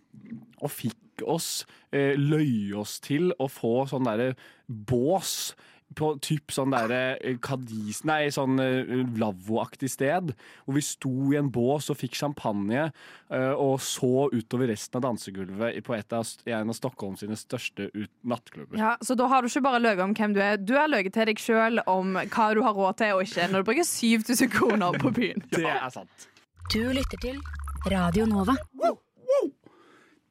Og 0.62 0.72
fikk 0.72 1.26
oss, 1.28 1.66
eh, 1.92 2.14
løy 2.14 2.76
oss 2.78 3.00
til 3.04 3.34
å 3.42 3.50
få 3.50 3.88
sånn 3.90 4.06
derre 4.06 4.36
bås 4.68 5.56
på 5.96 6.10
typ 6.24 6.52
sånn 6.52 6.74
derre 6.74 7.18
eh, 7.22 7.38
Kadis... 7.44 8.02
Nei, 8.08 8.28
sånn 8.34 8.60
eh, 8.62 8.90
lavvoaktig 9.20 9.90
sted. 9.92 10.34
Hvor 10.66 10.78
vi 10.78 10.84
sto 10.86 11.12
i 11.32 11.38
en 11.40 11.52
bås 11.54 11.90
og 11.94 12.00
fikk 12.02 12.18
champagne 12.20 12.88
eh, 12.88 13.54
og 13.54 13.80
så 13.84 14.28
utover 14.34 14.72
resten 14.74 15.00
av 15.00 15.08
dansegulvet 15.08 15.80
på 15.86 15.96
et 15.96 16.16
av, 16.16 16.28
en 16.52 16.74
av 16.74 16.78
Stockholm 16.78 17.16
sine 17.20 17.38
største 17.40 17.90
ut, 17.94 18.12
nattklubber. 18.28 18.80
Ja, 18.82 18.96
så 19.02 19.18
da 19.18 19.30
har 19.32 19.44
du 19.44 19.52
ikke 19.52 19.66
bare 19.70 19.84
løyet 19.84 20.04
om 20.04 20.16
hvem 20.18 20.36
du 20.36 20.42
er, 20.44 20.60
du 20.60 20.76
har 20.78 20.92
løyet 20.92 21.14
til 21.16 21.32
deg 21.32 21.42
sjøl 21.42 21.84
om 21.88 22.18
hva 22.20 22.50
du 22.54 22.64
har 22.66 22.78
råd 22.78 23.02
til 23.02 23.18
og 23.18 23.26
ikke, 23.26 23.50
når 23.52 23.64
du 23.64 23.72
bruker 23.72 23.88
7000 23.88 24.54
kroner 24.54 25.02
på 25.02 25.14
byen. 25.16 25.48
Det 25.56 25.66
er 25.66 25.90
sant. 25.94 26.30
Du 26.74 26.82
lytter 26.92 27.20
til 27.24 27.40
Radio 27.88 28.28
Nova. 28.28 28.58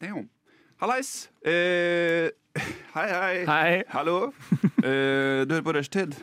Damn. 0.02 0.28
Hallais. 0.76 1.30
Eh, 1.40 2.28
hei, 2.56 3.06
hei. 3.10 3.44
Hei. 3.46 3.84
Hallo. 3.92 4.30
Uh, 4.80 5.44
du 5.44 5.54
hører 5.54 5.64
på 5.66 5.74
Rushtid. 5.76 6.16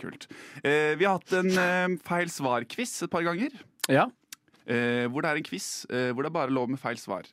Kult. 0.00 0.26
Uh, 0.64 0.94
vi 0.98 1.06
har 1.06 1.18
hatt 1.18 1.34
en 1.38 1.50
uh, 1.54 1.96
feil 2.06 2.30
svar-quiz 2.32 2.98
et 3.06 3.12
par 3.12 3.26
ganger. 3.26 3.54
Ja. 3.92 4.08
Hvor 4.66 5.22
det 5.22 5.30
er 5.30 5.38
en 5.38 5.44
quiz 5.46 5.66
hvor 5.86 6.24
det 6.24 6.30
er 6.32 6.34
bare 6.34 6.50
lov 6.50 6.66
med 6.72 6.80
feil 6.82 6.96
svar. 6.98 7.28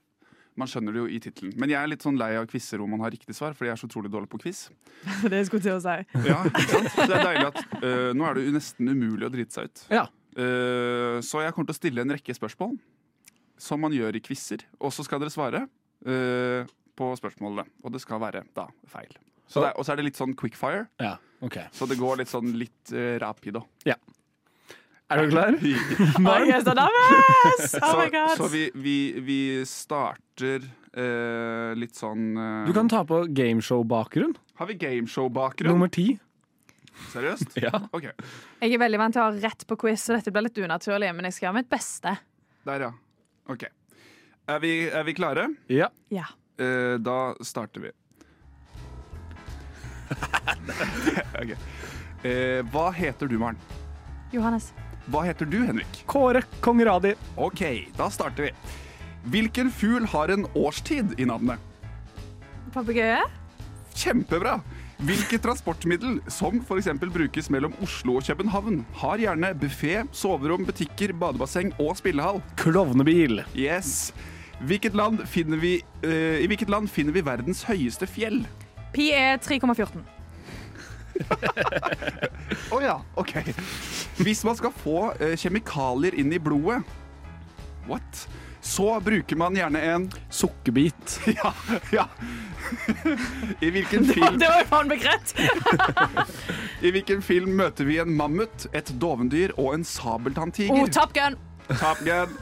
Man 0.54 0.70
skjønner 0.70 0.94
det 0.94 1.00
jo 1.00 1.06
i 1.10 1.18
tittelen. 1.18 1.56
Men 1.58 1.72
jeg 1.72 1.80
er 1.80 1.90
litt 1.90 2.04
sånn 2.06 2.20
lei 2.20 2.36
av 2.38 2.46
quizer 2.52 2.78
hvor 2.78 2.92
man 2.92 3.02
har 3.02 3.10
riktig 3.10 3.34
svar, 3.34 3.56
fordi 3.58 3.72
jeg 3.72 3.74
er 3.74 3.82
så 3.82 3.90
utrolig 3.90 4.12
dårlig 4.14 4.30
på 4.30 4.38
quiz. 4.44 4.68
Det 5.34 5.40
skulle 5.48 5.66
til 5.66 5.80
å 5.80 5.82
si. 5.82 5.96
Ja, 6.28 6.44
ikke 6.46 6.68
sant? 6.70 6.92
Så 6.94 7.08
det 7.10 7.18
er 7.18 7.26
deilig 7.26 7.48
at 7.48 8.14
nå 8.14 8.28
er 8.30 8.38
det 8.38 8.46
jo 8.46 8.54
nesten 8.54 8.94
umulig 8.94 9.26
å 9.26 9.32
drite 9.34 9.58
seg 9.58 9.72
ut. 9.72 9.84
Ja. 9.98 10.06
Så 11.26 11.42
jeg 11.42 11.58
kommer 11.58 11.72
til 11.72 11.74
å 11.74 11.80
stille 11.80 12.06
en 12.06 12.14
rekke 12.14 12.38
spørsmål, 12.38 12.78
som 13.58 13.82
man 13.82 13.98
gjør 13.98 14.22
i 14.22 14.22
quizer. 14.30 14.68
Og 14.78 14.94
så 14.94 15.08
skal 15.10 15.26
dere 15.26 15.34
svare 15.34 15.66
eh, 16.06 16.70
på 17.00 17.12
spørsmålene. 17.20 17.66
Og 17.84 17.94
det 17.96 18.02
skal 18.04 18.22
være 18.24 18.44
da 18.58 18.68
feil. 18.90 19.14
Så 19.50 19.62
det 19.64 19.74
og 19.78 19.86
så 19.86 19.94
er 19.94 20.00
det 20.00 20.06
litt 20.08 20.18
sånn 20.20 20.34
quickfire, 20.40 20.86
ja. 21.04 21.18
OK. 21.44 21.58
så 21.76 21.86
det 21.90 21.98
går 22.00 22.22
litt 22.22 22.30
sånn 22.32 22.54
litt 22.58 22.94
uh, 22.96 23.18
rapido. 23.22 23.66
Er 25.14 25.20
du 25.20 25.30
klar? 25.34 25.58
Jeg 25.62 26.54
er 26.56 26.64
så 26.64 26.74
nervøs! 26.74 27.74
Oh 27.76 27.90
Så, 27.92 27.98
my 28.00 28.06
god. 28.14 28.32
så 28.40 28.48
vi, 28.50 28.62
vi, 28.74 28.96
vi 29.22 29.38
starter 29.68 30.64
eh, 30.96 31.74
litt 31.78 32.00
sånn 32.00 32.32
eh, 32.40 32.64
Du 32.66 32.72
kan 32.74 32.90
ta 32.90 33.04
på 33.06 33.20
gameshow-bakgrunn. 33.36 34.34
Har 34.58 34.70
vi 34.72 34.78
gameshow-bakgrunn? 34.82 35.70
Nummer 35.76 35.92
ti. 35.94 36.08
Seriøst? 37.12 37.54
Ja. 37.68 37.84
OK. 37.92 38.08
Jeg 38.64 38.74
er 38.74 38.82
veldig 38.82 39.02
vant 39.04 39.14
til 39.20 39.22
å 39.22 39.28
ha 39.28 39.36
rett 39.44 39.68
på 39.70 39.78
quiz, 39.84 40.02
så 40.08 40.16
dette 40.18 40.34
blir 40.34 40.48
litt 40.48 40.58
unaturlig, 40.64 41.12
men 41.14 41.28
jeg 41.30 41.36
skal 41.38 41.50
gjøre 41.50 41.60
mitt 41.60 41.70
beste. 41.76 42.16
Der, 42.72 42.88
ja. 42.88 42.92
OK. 43.54 43.68
Er 44.50 44.64
vi, 44.64 44.74
er 44.90 45.06
vi 45.08 45.14
klare? 45.20 45.50
ja. 45.70 45.92
Ja. 46.16 46.26
Eh, 46.58 46.96
da 47.00 47.36
starter 47.42 47.88
vi. 47.88 47.92
Ok. 51.44 51.56
Eh, 52.24 52.62
hva 52.72 52.88
heter 52.96 53.28
du, 53.28 53.36
Maren? 53.42 53.58
Johannes. 54.32 54.70
Hva 55.12 55.26
heter 55.28 55.50
du, 55.50 55.60
Henrik? 55.68 56.04
Kåre 56.08 56.44
Kongradi. 56.64 57.16
OK, 57.36 57.64
da 57.98 58.08
starter 58.14 58.48
vi. 58.48 58.52
Hvilken 59.34 59.72
fugl 59.72 60.06
har 60.14 60.32
en 60.32 60.46
årstid 60.56 61.18
i 61.20 61.28
navnet? 61.28 61.60
Papegøye? 62.74 63.20
Kjempebra! 63.96 64.60
Hvilket 65.04 65.44
transportmiddel, 65.44 66.22
som 66.32 66.62
f.eks. 66.64 66.88
brukes 67.02 67.50
mellom 67.52 67.74
Oslo 67.84 68.16
og 68.22 68.28
København, 68.28 68.86
har 69.02 69.20
gjerne 69.20 69.50
buffé, 69.60 69.98
soverom, 70.16 70.64
butikker, 70.68 71.12
badebasseng 71.20 71.74
og 71.76 71.98
spillehall? 72.00 72.40
Klovnebil. 72.62 73.42
Yes. 73.52 74.14
Hvilket 74.62 74.94
land 74.96 75.24
finner 75.28 75.58
vi, 75.58 75.82
eh, 76.04 76.44
I 76.44 76.48
hvilket 76.48 76.70
land 76.70 76.90
finner 76.92 77.14
vi 77.16 77.22
verdens 77.26 77.64
høyeste 77.68 78.08
fjell? 78.08 78.44
Pi 78.94 79.10
er 79.16 79.38
3,14. 79.42 80.04
Å 82.74 82.80
ja, 82.82 82.96
OK. 83.20 83.34
Hvis 84.22 84.44
man 84.46 84.58
skal 84.58 84.74
få 84.84 85.12
eh, 85.20 85.36
kjemikalier 85.40 86.16
inn 86.18 86.34
i 86.34 86.40
blodet 86.42 86.82
What? 87.90 88.28
Så 88.64 88.88
bruker 89.04 89.36
man 89.36 89.58
gjerne 89.60 89.82
en 89.92 90.06
Sukkerbit. 90.32 91.18
Ja, 91.36 91.52
ja. 91.92 92.06
I 93.60 93.70
hvilken 93.76 94.06
film, 94.14 94.38
Det 94.40 94.48
var 94.48 94.62
jo 94.64 94.70
faen 94.70 94.88
meg 94.88 95.04
rett! 95.04 95.34
I 96.88 96.94
hvilken 96.96 97.22
film 97.24 97.58
møter 97.60 97.88
vi 97.88 97.98
en 98.00 98.14
mammut, 98.16 98.70
et 98.72 98.94
dovendyr 99.02 99.52
og 99.58 99.74
en 99.76 99.84
Oh, 99.84 99.90
sabeltanntiger? 99.90 100.88
Top 100.96 101.12
Gun. 101.16 101.36
Top 101.68 102.00
Gun. 102.06 102.34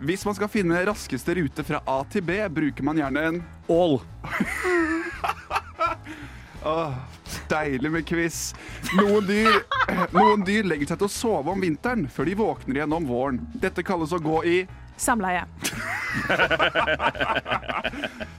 Hvis 0.00 0.24
man 0.26 0.36
skal 0.36 0.50
finne 0.52 0.82
raskeste 0.86 1.34
rute 1.38 1.64
fra 1.66 1.82
A 1.88 1.98
til 2.12 2.24
B, 2.26 2.38
bruker 2.52 2.86
man 2.86 3.00
gjerne 3.00 3.24
en 3.28 3.40
All. 3.72 3.98
Åh, 6.62 6.94
Deilig 7.50 7.90
med 7.92 8.06
quiz. 8.06 8.54
Noen 8.96 9.26
dyr, 9.26 9.58
noen 10.16 10.44
dyr 10.46 10.68
legger 10.68 10.92
seg 10.92 11.00
til 11.00 11.08
å 11.08 11.12
sove 11.12 11.52
om 11.52 11.64
vinteren 11.64 12.06
før 12.12 12.28
de 12.28 12.36
våkner 12.38 12.80
igjen 12.80 12.96
om 12.96 13.08
våren. 13.08 13.40
Dette 13.60 13.84
kalles 13.86 14.14
å 14.14 14.20
gå 14.22 14.38
i 14.48 14.56
Samleie. 15.02 15.42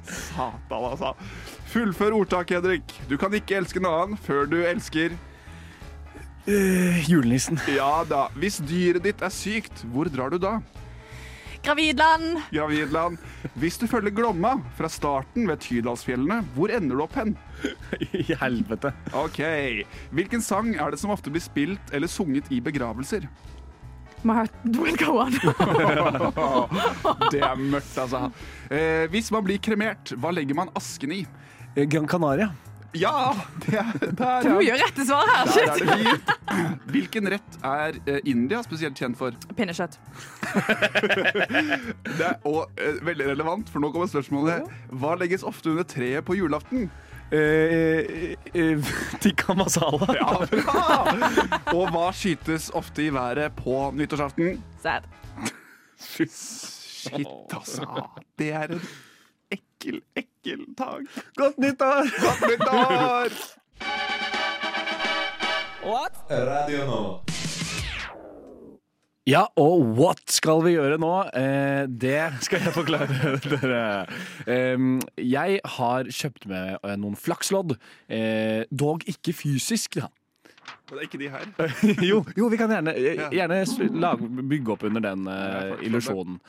Satan, 0.08 0.86
altså. 0.86 1.14
Fullfør 1.74 2.16
ordtaket, 2.22 2.62
Henrik. 2.62 2.94
Du 3.10 3.18
kan 3.20 3.34
ikke 3.36 3.58
elske 3.60 3.82
en 3.82 3.90
annen 3.90 4.20
før 4.22 4.46
du 4.48 4.60
elsker 4.62 5.18
Eh, 6.46 7.04
julenissen. 7.08 7.60
Ja 7.72 8.04
da. 8.08 8.28
Hvis 8.36 8.60
dyret 8.68 9.06
ditt 9.06 9.22
er 9.24 9.32
sykt, 9.32 9.86
hvor 9.94 10.10
drar 10.12 10.34
du 10.34 10.40
da? 10.42 10.58
Gravidland. 11.64 12.42
Gravidland. 12.52 13.18
Hvis 13.56 13.78
du 13.80 13.86
følger 13.88 14.12
Glomma 14.12 14.58
fra 14.76 14.90
starten 14.92 15.48
ved 15.48 15.62
Tydalsfjellene, 15.64 16.42
hvor 16.58 16.74
ender 16.76 17.00
du 17.00 17.04
opp 17.06 17.16
hen? 17.16 17.38
I 18.20 18.36
helvete. 18.42 18.92
Ok. 19.16 19.40
Hvilken 20.12 20.44
sang 20.44 20.74
er 20.76 20.92
det 20.92 21.00
som 21.00 21.14
ofte 21.16 21.32
blir 21.32 21.44
spilt 21.44 21.96
eller 21.96 22.12
sunget 22.12 22.52
i 22.52 22.60
begravelser? 22.64 23.30
My 24.24 24.42
heart 24.42 24.52
will 24.80 24.96
go 25.00 25.18
on. 25.20 25.34
Det 27.32 27.42
er 27.44 27.56
mørkt, 27.60 27.96
altså. 28.00 28.30
Eh, 28.72 29.08
hvis 29.12 29.32
man 29.36 29.44
blir 29.44 29.60
kremert, 29.64 30.14
hva 30.20 30.32
legger 30.32 30.56
man 30.56 30.72
asken 30.80 31.12
i? 31.16 31.24
Eh, 31.76 31.88
Gran 31.88 32.08
Canaria. 32.08 32.52
Ja! 32.94 33.34
Det 33.66 33.74
er, 33.74 33.92
der, 34.00 34.12
Det 34.16 34.26
er 34.26 34.50
ja. 34.50 34.58
mye 34.60 34.76
rette 34.82 35.06
svar 35.08 35.30
her. 35.30 35.48
Er 35.48 35.52
Shit. 35.54 36.34
Hvilken 36.94 37.30
rett 37.34 37.58
er 37.66 37.98
eh, 38.06 38.20
India 38.30 38.62
spesielt 38.66 38.98
kjent 39.00 39.18
for? 39.18 39.34
Pinnekjøtt. 39.58 39.98
Det 42.18 42.28
er 42.28 42.36
og, 42.46 42.70
eh, 42.78 43.00
veldig 43.06 43.32
relevant, 43.32 43.72
for 43.74 43.82
nå 43.84 43.90
kommer 43.94 44.12
spørsmålet. 44.12 44.70
Hva 44.94 45.16
legges 45.20 45.46
ofte 45.48 45.74
under 45.74 45.88
treet 45.90 46.26
på 46.28 46.38
julaften? 46.38 46.90
Eh, 47.34 48.36
eh, 48.54 48.92
tikka 49.24 49.56
masala. 49.58 50.10
Ja, 50.20 50.36
bra! 50.52 50.84
Og 51.74 51.88
hva 51.96 52.12
skytes 52.14 52.70
ofte 52.78 53.08
i 53.08 53.14
været 53.14 53.56
på 53.58 53.88
nyttårsaften? 53.98 54.60
Sad. 54.84 55.10
Shit, 55.98 57.24
altså. 57.50 57.88
Det 58.40 58.52
er 58.54 58.76
en 58.78 58.86
ekkel, 59.52 60.02
ekkel 60.14 60.33
dag. 60.78 61.06
Godt 61.36 61.58
nyttår! 61.58 62.10
Godt 62.22 62.42
nyttår! 62.52 63.30
Radio 66.30 66.86
nå. 66.88 67.20
Ja, 69.28 69.46
og 69.56 69.86
what 69.96 70.20
skal 70.28 70.60
vi 70.66 70.74
gjøre 70.76 70.98
nå? 71.00 71.12
Eh, 71.32 71.86
det 71.88 72.44
skal 72.44 72.60
jeg 72.60 72.74
forklare 72.76 73.38
dere. 73.54 73.84
Eh, 74.48 74.84
jeg 75.24 75.62
har 75.78 76.12
kjøpt 76.12 76.48
med 76.52 76.76
eh, 76.84 76.98
noen 77.00 77.16
flakslodd. 77.16 77.78
Eh, 78.12 78.68
dog 78.68 79.08
ikke 79.08 79.36
fysisk, 79.36 79.96
da. 80.02 80.12
Det 80.90 80.98
er 80.98 81.02
ikke 81.08 81.20
de 81.20 81.30
her. 81.32 81.48
jo, 82.12 82.20
jo, 82.38 82.48
vi 82.52 82.60
kan 82.60 82.72
gjerne, 82.72 82.94
gjerne 83.32 83.64
lage, 84.00 84.28
bygge 84.50 84.76
opp 84.76 84.84
under 84.88 85.04
den 85.08 85.28
eh, 85.32 85.88
illusjonen. 85.88 86.40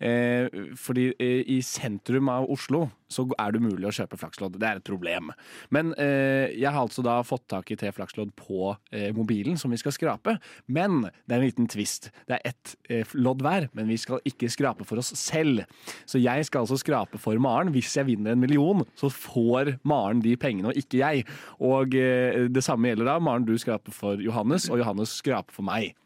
Eh, 0.00 0.48
fordi 0.76 1.10
eh, 1.16 1.42
i 1.48 1.60
sentrum 1.64 2.28
av 2.32 2.48
Oslo 2.52 2.86
så 3.12 3.24
er 3.40 3.52
det 3.52 3.62
umulig 3.62 3.88
å 3.88 3.94
kjøpe 4.00 4.18
flakslodd. 4.20 4.58
Det 4.60 4.68
er 4.68 4.80
et 4.80 4.86
problem. 4.86 5.32
Men 5.74 5.92
eh, 6.00 6.54
jeg 6.54 6.70
har 6.70 6.80
altså 6.82 7.04
da 7.04 7.18
fått 7.26 7.46
tak 7.50 7.72
i 7.72 7.78
tre 7.80 7.92
flakslodd 7.94 8.34
på 8.38 8.74
eh, 8.92 9.10
mobilen 9.16 9.58
som 9.60 9.72
vi 9.72 9.80
skal 9.80 9.94
skrape. 9.96 10.36
Men 10.66 11.06
det 11.24 11.34
er 11.34 11.38
en 11.40 11.46
liten 11.46 11.70
twist. 11.70 12.10
Det 12.28 12.38
er 12.38 12.52
ett 12.52 12.74
eh, 12.92 13.16
lodd 13.16 13.44
hver, 13.44 13.70
men 13.76 13.88
vi 13.90 13.98
skal 14.00 14.22
ikke 14.28 14.50
skrape 14.52 14.86
for 14.88 15.00
oss 15.00 15.14
selv. 15.18 15.64
Så 16.08 16.20
jeg 16.20 16.48
skal 16.48 16.64
altså 16.66 16.78
skrape 16.80 17.20
for 17.22 17.40
Maren. 17.42 17.72
Hvis 17.74 17.96
jeg 17.96 18.10
vinner 18.10 18.36
en 18.36 18.42
million, 18.42 18.84
så 18.98 19.10
får 19.12 19.76
Maren 19.88 20.22
de 20.24 20.36
pengene, 20.40 20.72
og 20.72 20.80
ikke 20.80 21.00
jeg. 21.02 21.24
Og 21.64 21.96
eh, 21.98 22.44
det 22.52 22.64
samme 22.66 22.92
gjelder 22.92 23.12
da. 23.14 23.18
Maren, 23.22 23.48
du 23.48 23.56
skraper 23.60 23.94
for 23.94 24.20
Johannes, 24.22 24.68
og 24.72 24.82
Johannes 24.82 25.16
skraper 25.22 25.56
for 25.56 25.66
meg. 25.68 25.96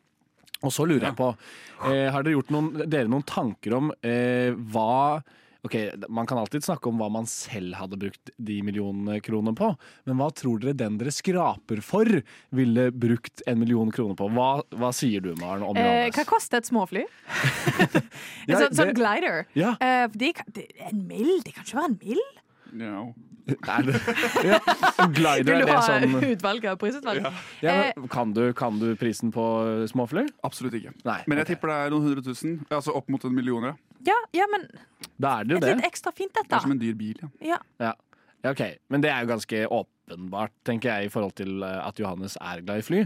Og 0.63 0.71
så 0.71 0.87
lurer 0.87 1.09
jeg 1.09 1.19
på, 1.19 1.33
eh, 1.91 2.09
har 2.13 2.23
dere 2.23 2.37
gjort 2.37 2.53
noen, 2.55 2.71
dere 2.87 3.11
noen 3.11 3.27
tanker 3.27 3.75
om 3.79 3.91
eh, 4.07 4.55
hva 4.55 5.23
Ok, 5.63 5.77
Man 6.09 6.27
kan 6.27 6.39
alltid 6.39 6.65
snakke 6.65 6.91
om 6.91 6.99
hva 6.99 7.07
man 7.13 7.27
selv 7.31 7.77
hadde 7.79 7.99
brukt 8.01 8.33
de 8.35 8.57
millionene 8.67 9.21
kronene 9.23 9.55
på, 9.55 9.69
men 10.11 10.19
hva 10.19 10.27
tror 10.35 10.59
dere 10.63 10.75
den 10.75 10.97
dere 10.99 11.13
skraper 11.15 11.83
for, 11.87 12.09
ville 12.51 12.89
brukt 12.91 13.45
en 13.47 13.61
million 13.61 13.93
kroner 13.95 14.19
på? 14.19 14.27
Hva, 14.35 14.49
hva 14.75 14.91
sier 14.97 15.23
du, 15.23 15.31
Maren, 15.39 15.63
om 15.63 15.79
Eh, 15.79 16.11
hva 16.11 16.25
koster 16.27 16.59
et 16.59 16.67
småfly? 16.67 17.05
en 17.95 18.51
Ja, 18.51 18.59
sånn, 18.59 18.75
sånn 18.75 18.95
glider. 18.99 19.45
Ja. 19.59 19.77
Eh, 19.79 20.09
de, 20.19 20.33
de, 20.51 20.67
en 20.89 21.05
mill? 21.07 21.37
Det 21.47 21.55
kan 21.55 21.67
ikke 21.67 21.79
være 21.79 21.93
en 21.93 22.01
mill? 22.03 22.25
No. 22.83 23.13
Er 23.47 23.87
det, 23.87 23.99
ja, 24.51 24.59
glider, 25.15 25.47
Vil 25.47 25.65
du 25.65 25.71
ha 25.71 25.81
sånn 25.83 26.19
utvalg 26.27 26.67
av 26.71 26.77
prisutvalg? 26.83 27.23
ja, 27.23 27.33
Ja, 27.63 28.05
kan, 28.11 28.35
du, 28.35 28.45
kan 28.57 28.79
du 28.83 28.93
prisen 28.99 29.31
på 29.35 29.47
småfly? 29.91 30.27
Absolutt 30.47 30.79
ikke. 30.79 30.95
Nei. 31.07 31.21
Men 31.27 31.43
jeg 31.43 31.47
okay. 31.47 31.55
tipper 31.55 31.73
det 31.73 31.79
er 31.87 31.95
noen 31.95 32.07
hundre 32.11 32.27
tusen. 32.27 32.61
Altså 32.71 32.95
opp 32.99 33.11
mot 33.13 33.27
en 33.27 33.35
million. 33.35 33.73
Ja. 34.07 34.17
ja, 34.35 34.47
men 34.51 34.69
Da 35.21 35.41
er 35.41 35.45
det 35.45 35.55
jo 35.57 35.61
et 35.63 35.67
det. 35.69 35.77
litt 35.77 35.91
ekstra 35.93 36.13
fint, 36.15 36.33
dette. 36.35 36.49
Det 36.51 36.57
er 36.59 36.65
som 36.67 36.73
en 36.75 36.79
dyr 36.83 36.95
bil. 36.99 37.19
Ja. 37.23 37.29
Ja. 37.53 37.59
Ja. 37.81 37.93
ja, 38.45 38.51
OK. 38.51 38.65
Men 38.91 39.01
det 39.05 39.11
er 39.13 39.23
jo 39.27 39.33
ganske 39.35 39.67
åpenbart, 39.69 40.53
tenker 40.67 40.91
jeg, 40.97 41.07
i 41.07 41.13
forhold 41.15 41.35
til 41.39 41.63
eh, 41.63 41.79
at 41.87 41.99
Johannes 42.03 42.37
er 42.41 42.63
glad 42.67 42.83
i 42.83 42.89
fly. 42.89 43.05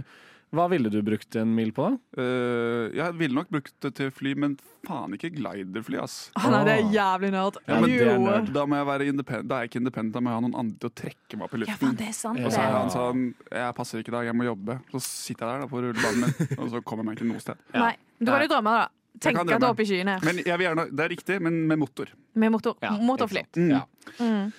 Hva 0.54 0.68
ville 0.70 0.88
du 0.88 1.00
brukt 1.02 1.34
en 1.36 1.50
mil 1.56 1.72
på, 1.74 1.88
da? 1.90 2.22
Eh, 2.22 2.94
jeg 2.96 3.16
ville 3.18 3.34
nok 3.34 3.48
brukt 3.50 3.74
det 3.82 3.90
til 3.98 4.12
fly, 4.14 4.32
men 4.38 4.54
faen 4.86 5.12
ikke 5.16 5.32
gliderfly, 5.34 5.98
ass. 6.00 6.30
Å, 6.38 6.46
nei, 6.54 6.60
det 6.68 6.76
er 6.76 6.84
jævlig 6.94 7.30
nerd. 7.34 7.58
Ja, 7.66 7.80
men 7.82 7.90
det 7.90 7.96
er 8.06 8.12
Jo. 8.14 8.20
nerd. 8.22 8.52
Da 8.54 8.64
må 8.70 8.78
jeg 8.78 8.86
være 8.86 9.08
independent. 9.10 9.48
Da 9.50 9.56
er 9.58 9.66
jeg 9.66 9.72
ikke 9.72 9.80
independent, 9.82 10.14
da 10.14 10.20
må 10.22 10.30
jeg 10.30 10.38
ha 10.38 10.44
noen 10.46 10.54
andre 10.62 10.78
til 10.78 10.88
å 10.88 10.94
trekke 11.02 11.36
meg 11.40 11.48
opp 11.48 11.56
i 11.56 11.58
Ja, 11.58 11.64
luften. 11.66 11.82
faen, 11.82 11.96
det 11.98 12.08
er 12.08 12.16
sant, 12.22 12.38
Og 12.46 12.52
så 12.54 12.60
er 12.62 12.70
det. 12.70 12.78
han 12.78 12.90
sånn 12.94 13.34
Jeg 13.50 13.74
passer 13.74 13.98
ikke 14.00 14.14
i 14.14 14.16
dag, 14.16 14.24
jeg 14.30 14.36
må 14.38 14.44
jobbe. 14.46 14.78
Så 14.94 15.02
sitter 15.02 15.44
jeg 15.44 15.52
der 15.52 15.66
da 15.66 15.66
på 15.74 15.82
rullebanen 15.82 16.22
min, 16.22 16.58
og 16.62 16.70
så 16.70 16.80
kommer 16.86 17.02
jeg 17.02 17.06
meg 17.10 17.18
ikke 17.18 17.28
noe 17.34 17.42
sted. 17.42 17.56
Nei, 17.74 17.96
du 18.22 18.26
kan 18.30 18.40
jo 18.46 18.48
drømme, 18.54 18.76
da. 18.78 18.88
Tenke 19.22 19.44
det 19.48 19.56
er 19.56 19.82
i 19.82 19.88
skyene. 19.88 20.16
Men 20.26 20.40
jeg 20.44 20.58
vil 20.58 20.66
gjerne, 20.68 20.86
Det 20.92 21.04
er 21.04 21.12
riktig, 21.12 21.40
men 21.42 21.60
med 21.68 21.78
motor. 21.78 22.10
Med 22.34 22.52
motor, 22.52 22.76
Ja, 22.82 22.96
motorfly. 23.00 23.46
Mm. 23.56 23.70
Ja. 23.70 23.84
Mm. 24.20 24.50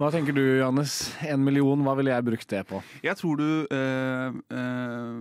Hva 0.00 0.08
tenker 0.08 0.32
du, 0.32 0.40
Johannes? 0.40 0.94
En 1.28 1.42
million, 1.44 1.82
hva 1.84 1.92
ville 1.98 2.08
jeg 2.08 2.24
brukt 2.24 2.48
det 2.48 2.62
på? 2.70 2.78
Jeg 3.04 3.18
tror 3.20 3.36
du 3.36 3.66
eh, 3.68 4.38
eh, 4.56 5.18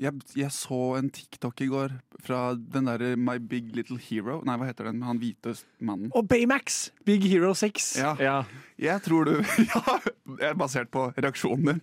jeg, 0.00 0.22
jeg 0.40 0.54
så 0.56 0.78
en 0.96 1.10
TikTok 1.12 1.60
i 1.60 1.68
går 1.68 1.92
fra 2.24 2.54
den 2.56 2.88
derre 2.88 3.10
My 3.20 3.36
Big 3.36 3.74
Little 3.76 3.98
Hero. 4.00 4.38
Nei, 4.48 4.56
hva 4.56 4.70
heter 4.70 4.88
den 4.88 5.04
han 5.04 5.20
hvite 5.20 5.52
mannen? 5.84 6.08
Og 6.16 6.24
Baymax! 6.30 6.86
Big 7.04 7.26
Hero 7.28 7.52
6. 7.52 7.90
Ja. 8.00 8.38
Jeg 8.82 9.02
tror 9.04 9.28
du 9.28 9.34
Ja, 9.72 9.98
er 10.42 10.56
basert 10.58 10.90
på 10.92 11.04
reaksjonen 11.14 11.64
din. 11.68 11.80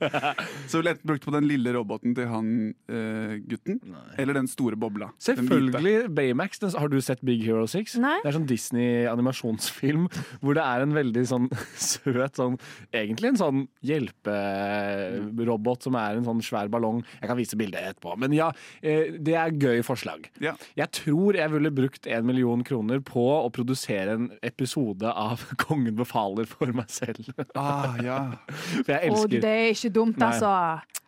Så 0.70 0.80
ville 0.80 0.94
enten 0.96 1.10
brukt 1.10 1.26
på 1.26 1.34
den 1.34 1.48
lille 1.48 1.74
roboten 1.76 2.16
til 2.18 2.28
han 2.30 2.50
uh, 2.92 3.34
gutten, 3.50 3.80
eller 4.20 4.40
den 4.40 4.50
store 4.52 4.78
bobla. 4.80 5.10
Selvfølgelig 5.22 6.10
Baymax. 6.16 6.60
Den, 6.62 6.74
har 6.80 6.92
du 6.92 7.00
sett 7.04 7.22
Big 7.26 7.44
Hero 7.46 7.66
6? 7.70 7.98
Nei. 8.02 8.18
Det 8.24 8.32
er 8.32 8.38
sånn 8.38 8.50
Disney-animasjonsfilm 8.50 10.08
hvor 10.42 10.58
det 10.58 10.66
er 10.66 10.86
en 10.86 10.96
veldig 10.98 11.26
sånn 11.30 11.48
søt 11.90 12.40
sånn 12.40 12.58
Egentlig 12.96 13.32
en 13.32 13.40
sånn 13.40 13.64
hjelperobot 13.86 15.86
som 15.86 15.98
er 16.00 16.18
en 16.18 16.28
sånn 16.28 16.42
svær 16.46 16.72
ballong. 16.72 17.04
Jeg 17.20 17.32
kan 17.32 17.40
vise 17.40 17.60
bildet 17.60 17.94
etterpå. 17.94 18.16
Men 18.20 18.34
ja, 18.36 18.50
eh, 18.82 19.16
det 19.16 19.36
er 19.40 19.56
gøy 19.56 19.84
forslag. 19.86 20.30
Ja. 20.44 20.56
Jeg 20.80 20.90
tror 20.98 21.38
jeg 21.38 21.54
ville 21.54 21.72
brukt 21.74 22.10
en 22.10 22.28
million 22.28 22.64
kroner 22.66 23.04
på 23.06 23.26
å 23.38 23.50
produsere 23.54 24.18
en 24.18 24.30
episode 24.46 25.10
av 25.10 25.46
Kongen 25.62 25.98
befaler 26.00 26.48
for 26.50 26.74
meg 26.76 26.89
selv. 26.92 27.34
Ah, 27.56 27.96
ja. 28.04 28.20
For 28.86 28.92
jeg 28.94 29.12
Og 29.12 29.18
elsker 29.26 29.42
det 29.44 29.50
er 29.56 29.74
ikke 29.76 29.92
dumt, 29.96 30.18
Nei. 30.18 30.28
altså. 30.34 30.54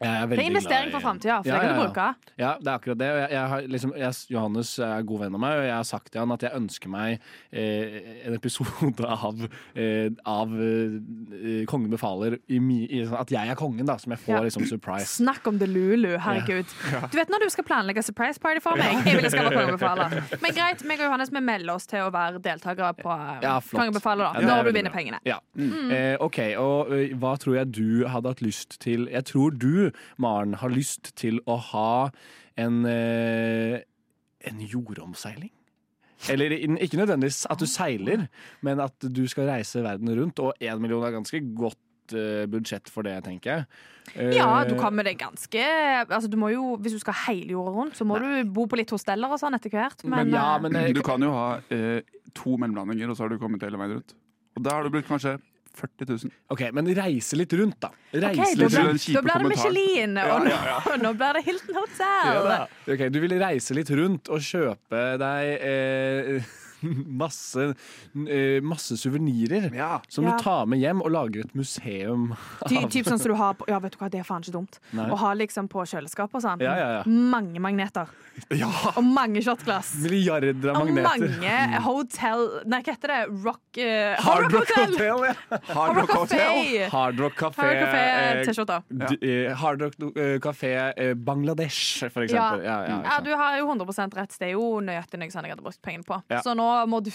Det 0.01 0.09
er 0.09 0.39
investering 0.41 0.89
for 0.89 0.99
framtida, 1.03 1.35
for 1.43 1.49
Ja, 1.51 1.53
det 1.53 1.61
kan 1.61 1.69
du 1.69 1.75
ja, 1.75 1.77
ja. 1.77 1.85
bruke. 1.85 2.05
Ja, 2.41 2.51
det 2.57 2.67
er 2.71 2.77
akkurat 2.79 2.97
det. 2.97 3.09
Og 3.13 3.19
jeg, 3.19 3.29
jeg 3.35 3.49
har 3.51 3.61
liksom, 3.69 3.91
jeg, 4.01 4.13
Johannes 4.33 4.71
er 4.81 5.03
god 5.05 5.19
venn 5.21 5.35
av 5.37 5.41
meg, 5.43 5.57
og 5.59 5.65
jeg 5.67 5.75
har 5.75 5.83
sagt 5.85 6.09
til 6.11 6.21
han 6.23 6.31
at 6.33 6.41
jeg 6.47 6.51
ønsker 6.57 6.89
meg 6.89 7.19
eh, 7.53 7.99
en 8.25 8.33
episode 8.33 9.05
av, 9.27 9.43
eh, 9.77 10.07
av 10.25 10.55
eh, 10.57 11.65
Kongen 11.69 11.91
befaler 11.93 12.39
i, 12.49 12.57
mi, 12.57 12.79
i, 12.89 13.03
sånn 13.05 13.19
at 13.21 13.33
jeg 13.35 13.51
er 13.53 13.59
kongen, 13.59 13.85
da, 13.85 13.97
som 14.01 14.15
jeg 14.15 14.23
får 14.23 14.33
Ja. 14.39 14.41
liksom 14.47 14.65
surprise. 14.71 15.05
Snakk 15.19 15.45
om 15.51 15.59
det 15.61 15.69
lulu, 15.69 16.15
herregud. 16.17 16.65
Du 17.13 17.19
vet 17.21 17.29
når 17.29 17.45
du 17.45 17.49
skal 17.53 17.67
planlegge 17.69 18.01
surprise 18.07 18.41
party 18.41 18.63
for 18.65 18.81
meg? 18.81 19.05
Jeg 19.05 19.19
ville 19.21 19.29
skal 19.29 19.51
være 19.51 19.59
kongebefaler. 19.61 20.17
Men 20.41 20.57
greit, 20.57 20.81
meg 20.89 20.97
og 21.05 21.11
Johannes 21.11 21.29
vi 21.37 21.45
melder 21.45 21.75
oss 21.77 21.85
til 21.89 22.07
å 22.07 22.09
være 22.13 22.41
deltakere 22.41 22.89
på 22.97 23.05
Kongen 23.11 23.45
Ja, 23.45 23.59
flott. 23.61 23.83
kongebefaler 23.83 24.31
da, 24.33 24.41
Ja, 24.41 24.49
når 24.55 24.71
du 24.71 24.73
vinner 24.79 24.89
bra. 24.89 24.97
pengene. 24.97 25.21
Ja. 25.29 25.37
Eh, 25.91 26.17
OK, 26.19 26.39
og 26.57 26.91
eh, 26.95 27.13
hva 27.19 27.35
tror 27.41 27.55
jeg 27.59 27.71
du 27.75 28.07
hadde 28.07 28.29
hatt 28.33 28.41
lyst 28.41 28.79
til 28.83 29.07
Jeg 29.11 29.25
tror 29.25 29.51
du, 29.57 29.91
Maren, 30.17 30.53
har 30.61 30.69
lyst 30.69 31.13
til 31.15 31.39
å 31.47 31.57
ha 31.71 32.09
en 32.57 32.85
eh, 32.85 33.81
en 34.49 34.59
jordomseiling. 34.65 35.51
Eller 36.29 36.51
in- 36.53 36.77
ikke 36.77 36.97
nødvendigvis 36.97 37.45
at 37.49 37.59
du 37.61 37.65
seiler, 37.65 38.27
men 38.61 38.79
at 38.79 38.93
du 39.01 39.23
skal 39.27 39.47
reise 39.49 39.81
verden 39.83 40.09
rundt. 40.17 40.39
Og 40.39 40.53
én 40.61 40.79
million 40.81 41.03
er 41.05 41.11
ganske 41.15 41.39
godt 41.57 42.13
eh, 42.13 42.45
budsjett 42.49 42.89
for 42.89 43.01
det, 43.05 43.23
tenker 43.25 43.51
jeg. 43.51 43.65
Eh, 44.15 44.35
Ja, 44.37 44.63
du 44.65 44.75
kan 44.77 44.93
med 44.97 45.05
det 45.05 45.15
ganske 45.21 45.61
altså, 46.09 46.27
du 46.29 46.37
må 46.37 46.49
jo, 46.51 46.75
Hvis 46.81 46.93
du 46.93 46.99
skal 46.99 47.13
hele 47.27 47.51
jorda 47.53 47.71
rundt, 47.71 47.95
så 47.97 48.03
må 48.05 48.17
du 48.19 48.43
bo 48.49 48.65
på 48.65 48.77
litt 48.81 48.89
hosteller 48.89 49.29
og 49.29 49.39
sånn 49.41 49.53
etter 49.57 49.69
hvert. 49.69 50.03
Men, 50.03 50.25
Men 50.27 50.33
ja, 50.33 50.55
eh, 50.55 50.61
men 50.61 50.75
eh, 50.75 50.91
Du 50.93 51.01
kan 51.05 51.21
jo 51.21 51.31
ha 51.33 51.59
eh, 51.69 52.01
to 52.33 52.57
mellomlandinger, 52.57 53.09
og 53.09 53.17
så 53.17 53.23
har 53.25 53.29
du 53.29 53.37
kommet 53.41 53.61
hele 53.61 53.77
veien 53.77 53.97
rundt. 53.99 54.13
Og 54.57 54.63
da 54.65 54.73
har 54.75 54.83
du 54.83 54.89
brukt 54.89 55.07
kanskje 55.07 55.37
40 55.77 56.05
000. 56.09 56.31
Ok, 56.53 56.61
men 56.75 56.89
reise 56.97 57.37
litt 57.39 57.53
rundt, 57.57 57.77
da. 57.81 57.89
ok, 57.91 58.17
Reise 58.21 58.41
okay, 58.41 58.55
litt 58.59 58.71
det 58.75 58.83
rundt. 58.85 59.05
da 59.15 59.21
blir 59.25 59.37
det. 59.43 59.51
Michelin, 59.53 60.17
og 60.23 60.47
nå, 60.47 60.57
nå 61.05 61.13
blir 61.19 61.37
det 61.39 61.43
Hilton 61.47 61.79
Hotel. 61.81 62.51
Ok, 62.95 63.05
Du 63.13 63.19
vil 63.23 63.37
reise 63.41 63.77
litt 63.77 63.91
rundt 63.95 64.31
og 64.31 64.43
kjøpe 64.45 65.03
deg 65.21 65.53
eh, 65.71 66.51
masse, 67.21 67.67
eh, 68.27 68.61
masse 68.61 68.97
suvenirer 68.97 69.69
Ja. 69.75 70.01
som 70.07 70.25
Ja. 70.25 70.37
du 70.37 70.43
tar 70.43 70.65
med 70.65 70.79
hjem 70.79 71.01
og 71.01 71.11
lager 71.11 71.45
et 71.45 71.55
museum 71.55 72.35
Ty, 72.67 72.75
typ 72.89 73.05
sånn 73.05 73.19
som 73.19 73.31
du 73.31 73.37
har 73.37 73.53
på, 73.53 73.65
Ja, 73.69 73.79
vet 73.79 73.93
du 73.93 73.97
hva, 74.01 74.09
det 74.11 74.19
er 74.21 74.27
faen 74.27 74.41
ikke 74.41 74.53
dumt. 74.55 74.79
Nei. 74.93 75.07
Å 75.09 75.17
ha 75.17 75.33
liksom 75.37 75.67
på 75.69 75.83
kjøleskap 75.85 76.33
og 76.33 76.41
sånn. 76.43 76.61
Ja, 76.63 76.75
ja, 76.77 76.89
ja. 76.97 77.03
Mange 77.05 77.59
magneter. 77.63 78.07
ja. 78.61 78.69
Og 78.95 79.03
mange 79.03 79.41
shotglass. 79.43 79.93
Milliarder 80.03 80.71
av 80.71 80.81
Og 80.81 80.91
mange 80.95 81.81
hotell 81.85 82.43
Nei, 82.65 82.79
hva 82.81 82.93
heter 82.95 83.11
det? 83.13 83.19
Rock 83.43 83.77
eh, 83.81 84.15
Hard 84.21 84.51
Rock 84.53 84.71
Hotel! 84.71 84.95
Hotel, 84.95 85.25
ja. 85.29 85.59
Hard 85.77 85.97
Rock 85.97 86.11
Hotel. 86.15 86.89
Hard 86.91 87.19
Rock 87.19 87.35
Café. 87.37 87.67
Hard 87.67 87.81
Rock 87.91 88.47
Café 88.47 89.17
eh, 89.21 89.53
Hard 89.61 89.81
Rock 89.85 89.97
Café 90.43 90.73
eh, 90.95 91.13
Bangladesh, 91.13 92.03
for 92.09 92.25
eksempel. 92.25 92.63
Ja, 92.65 92.77
ja, 92.85 92.97
ikke 92.97 93.11
Ja, 93.11 93.19
du 93.25 93.31
har 93.35 93.57
jo 93.59 93.67
100% 93.71 94.17
rett. 94.17 94.35
Det 94.39 94.49
er 94.49 94.55
jo 94.55 94.67
nøyaktig 94.83 95.19
noe 95.21 95.33
sånn 95.33 95.47
jeg 95.47 95.55
hadde 95.55 95.65
brukt 95.65 95.81
pengene 95.85 96.07
på. 96.07 96.21
Ja. 96.31 96.41
Så 96.45 96.55
nå 96.57 96.70
må 96.89 96.99
du 97.05 97.09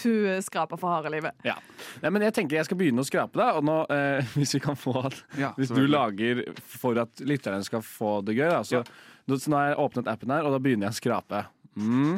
skrape 0.45 0.77
for 0.79 0.89
harde 0.93 1.11
livet. 1.13 1.35
Ja. 1.47 1.55
Nei, 2.03 2.11
men 2.13 2.25
jeg 2.27 2.33
tenker 2.37 2.57
jeg 2.59 2.67
skal 2.69 2.79
begynne 2.79 3.03
å 3.03 3.07
skrape, 3.07 3.37
da. 3.39 3.49
Og 3.59 3.65
nå, 3.67 3.77
eh, 3.93 4.25
hvis 4.39 4.55
vi 4.57 4.61
kan 4.63 4.77
få 4.79 4.95
at 5.05 5.17
Ja, 5.39 5.53
Hvis 5.57 5.73
du 5.73 5.83
lager 5.89 6.43
for 6.79 6.97
at 7.03 7.21
lytterne 7.25 7.63
skal 7.67 7.83
få 7.85 8.17
det 8.27 8.37
gøy, 8.39 8.47
da. 8.53 8.61
Så, 8.67 8.83
nå- 9.27 9.39
så 9.41 9.51
nå 9.53 9.59
har 9.61 9.73
jeg 9.73 9.79
åpnet 9.87 10.07
appen 10.13 10.33
her, 10.35 10.47
og 10.47 10.55
da 10.55 10.61
begynner 10.63 10.89
jeg 10.89 10.97
å 10.97 11.01
skrape. 11.01 11.43
Mm. 11.77 12.17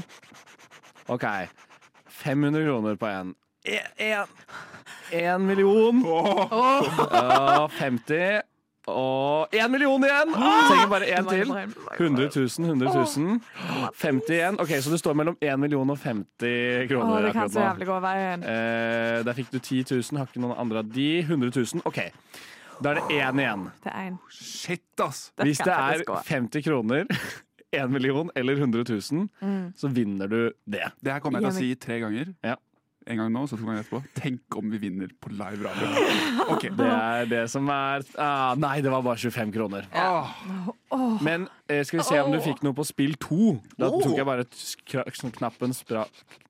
OK. 1.10 1.26
500 2.20 2.66
kroner 2.68 2.96
på 3.00 3.08
én. 3.10 3.34
Én 5.12 5.42
million. 5.48 6.04
Og 6.06 7.72
50. 7.80 8.42
Og 8.96 9.54
én 9.56 9.72
million 9.72 10.04
igjen! 10.04 10.34
Trenger 10.34 10.90
bare 10.92 11.08
én 11.08 11.30
til. 11.30 11.52
100 11.98 12.30
000, 12.36 12.70
100 12.70 12.94
000. 13.18 13.40
50 14.02 14.36
igjen. 14.36 14.60
Ok, 14.60 14.74
Så 14.82 14.90
det 14.94 15.00
står 15.02 15.14
mellom 15.20 15.38
1 15.42 15.60
million 15.60 15.90
og 15.90 15.98
50 15.98 16.88
kroner. 16.90 17.16
Åh, 17.18 17.26
det 17.28 17.34
kan 17.34 17.50
så 17.50 17.60
jævlig 17.68 17.88
gå 17.90 18.00
veien. 18.06 18.44
Eh, 18.44 19.20
der 19.28 19.34
fikk 19.38 19.52
du 19.52 19.60
10 19.60 19.84
000. 19.92 20.20
Har 20.22 20.30
ikke 20.32 20.42
noen 20.44 20.58
andre 20.58 20.84
av 20.84 20.90
de. 20.96 21.10
100 21.26 21.52
000. 21.56 21.84
OK. 21.86 22.00
Da 22.80 22.94
er 22.94 23.02
det 23.02 23.20
én 23.20 23.40
igjen. 23.44 23.68
Det 23.84 23.92
er 23.92 24.08
en. 24.08 24.18
Shit, 24.32 24.86
ass! 25.04 25.32
Det 25.38 25.46
Hvis 25.50 25.58
kan 25.60 25.68
det 25.68 25.74
er 25.76 25.86
faktisk 25.90 26.06
gå. 26.08 26.18
50 26.30 26.64
kroner, 26.64 27.06
1 27.84 27.92
million 27.92 28.32
eller 28.36 28.54
100 28.58 28.84
000, 29.12 29.28
Mm. 29.42 29.74
så 29.78 29.88
vinner 29.94 30.28
du 30.32 30.40
det. 30.66 30.88
Det 31.04 31.12
her 31.14 31.20
kommer 31.20 31.40
jeg 31.44 31.52
til 31.52 31.56
å 31.56 31.60
si 31.60 31.76
tre 31.76 32.00
ganger. 32.02 32.32
Ja. 32.44 32.56
En 33.08 33.18
gang 33.18 33.32
nå, 33.34 33.46
så 33.48 33.58
to 33.58 33.66
ganger 33.66 33.82
etterpå. 33.82 34.02
Tenk 34.18 34.58
om 34.60 34.70
vi 34.70 34.80
vinner 34.82 35.12
på 35.22 35.32
live 35.34 35.64
radio. 35.66 35.88
Okay. 36.56 36.72
Det 36.74 36.86
er 36.90 37.28
det 37.30 37.44
som 37.52 37.68
er 37.72 38.04
ah, 38.20 38.56
Nei, 38.58 38.80
det 38.82 38.90
var 38.92 39.04
bare 39.06 39.20
25 39.22 39.52
kroner. 39.54 39.86
Men 41.24 41.46
eh, 41.70 41.84
skal 41.86 42.02
vi 42.02 42.08
se 42.08 42.20
om 42.24 42.34
du 42.34 42.40
fikk 42.44 42.64
noe 42.66 42.76
på 42.78 42.86
spill 42.88 43.16
to. 43.22 43.56
Da 43.80 43.92
tok 43.94 44.18
jeg 44.18 44.28
bare 44.28 44.46
sånn 44.52 45.34
knappen 45.36 45.76
spra... 45.78 46.08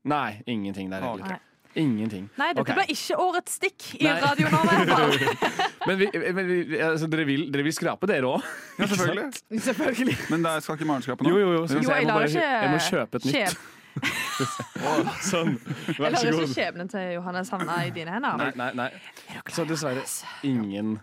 Nei, 0.08 0.40
ingenting 0.48 0.90
der 0.92 1.06
Ok. 1.06 1.22
heller. 1.22 1.46
Ingenting. 1.78 2.26
Nei, 2.40 2.50
dette 2.58 2.64
okay. 2.64 2.78
ble 2.80 2.96
ikke 2.96 3.18
årets 3.22 3.58
stikk 3.60 3.90
i 4.00 4.08
Nei. 4.08 4.16
radioen. 4.24 4.56
nå, 4.56 4.62
i 4.66 4.80
hvert 4.80 4.90
fall. 4.90 5.68
Men, 5.88 5.96
vi, 5.98 6.08
men 6.12 6.48
vi, 6.50 6.56
altså, 6.84 7.08
dere, 7.10 7.24
vil, 7.26 7.46
dere 7.54 7.64
vil 7.66 7.74
skrape, 7.74 8.06
dere 8.10 8.28
òg? 8.28 8.48
Ja, 8.78 8.88
selvfølgelig. 8.92 9.40
Selvfølgelig. 9.70 10.16
Men 10.30 10.44
der 10.44 10.60
skal 10.66 10.76
ikke 10.76 10.88
Maren 10.90 11.06
skrape 11.06 11.26
nå? 11.26 11.32
Jo, 11.32 11.40
jo, 11.40 11.54
jo. 11.56 11.62
Jo, 11.64 11.78
jeg 11.80 11.88
jeg, 11.88 12.10
må 12.10 12.18
bare, 12.18 12.44
jeg 12.44 12.74
må 12.74 12.82
kjøpe 12.84 13.22
et 13.22 13.30
nytt. 13.30 13.62
Sånn. 15.26 15.56
Jeg 15.88 15.98
Vær 16.00 16.16
så 16.16 16.28
ikke 16.30 16.40
god. 16.40 16.54
skjebnen 16.54 16.92
til 16.92 17.14
Johannes 17.18 17.50
havna 17.54 17.78
i 17.88 17.92
dine 17.96 18.14
hender. 18.16 18.38
Nei, 18.40 18.52
nei, 18.56 18.70
nei. 18.78 19.42
Så 19.52 19.66
dessverre 19.68 20.06
ingen 20.48 20.94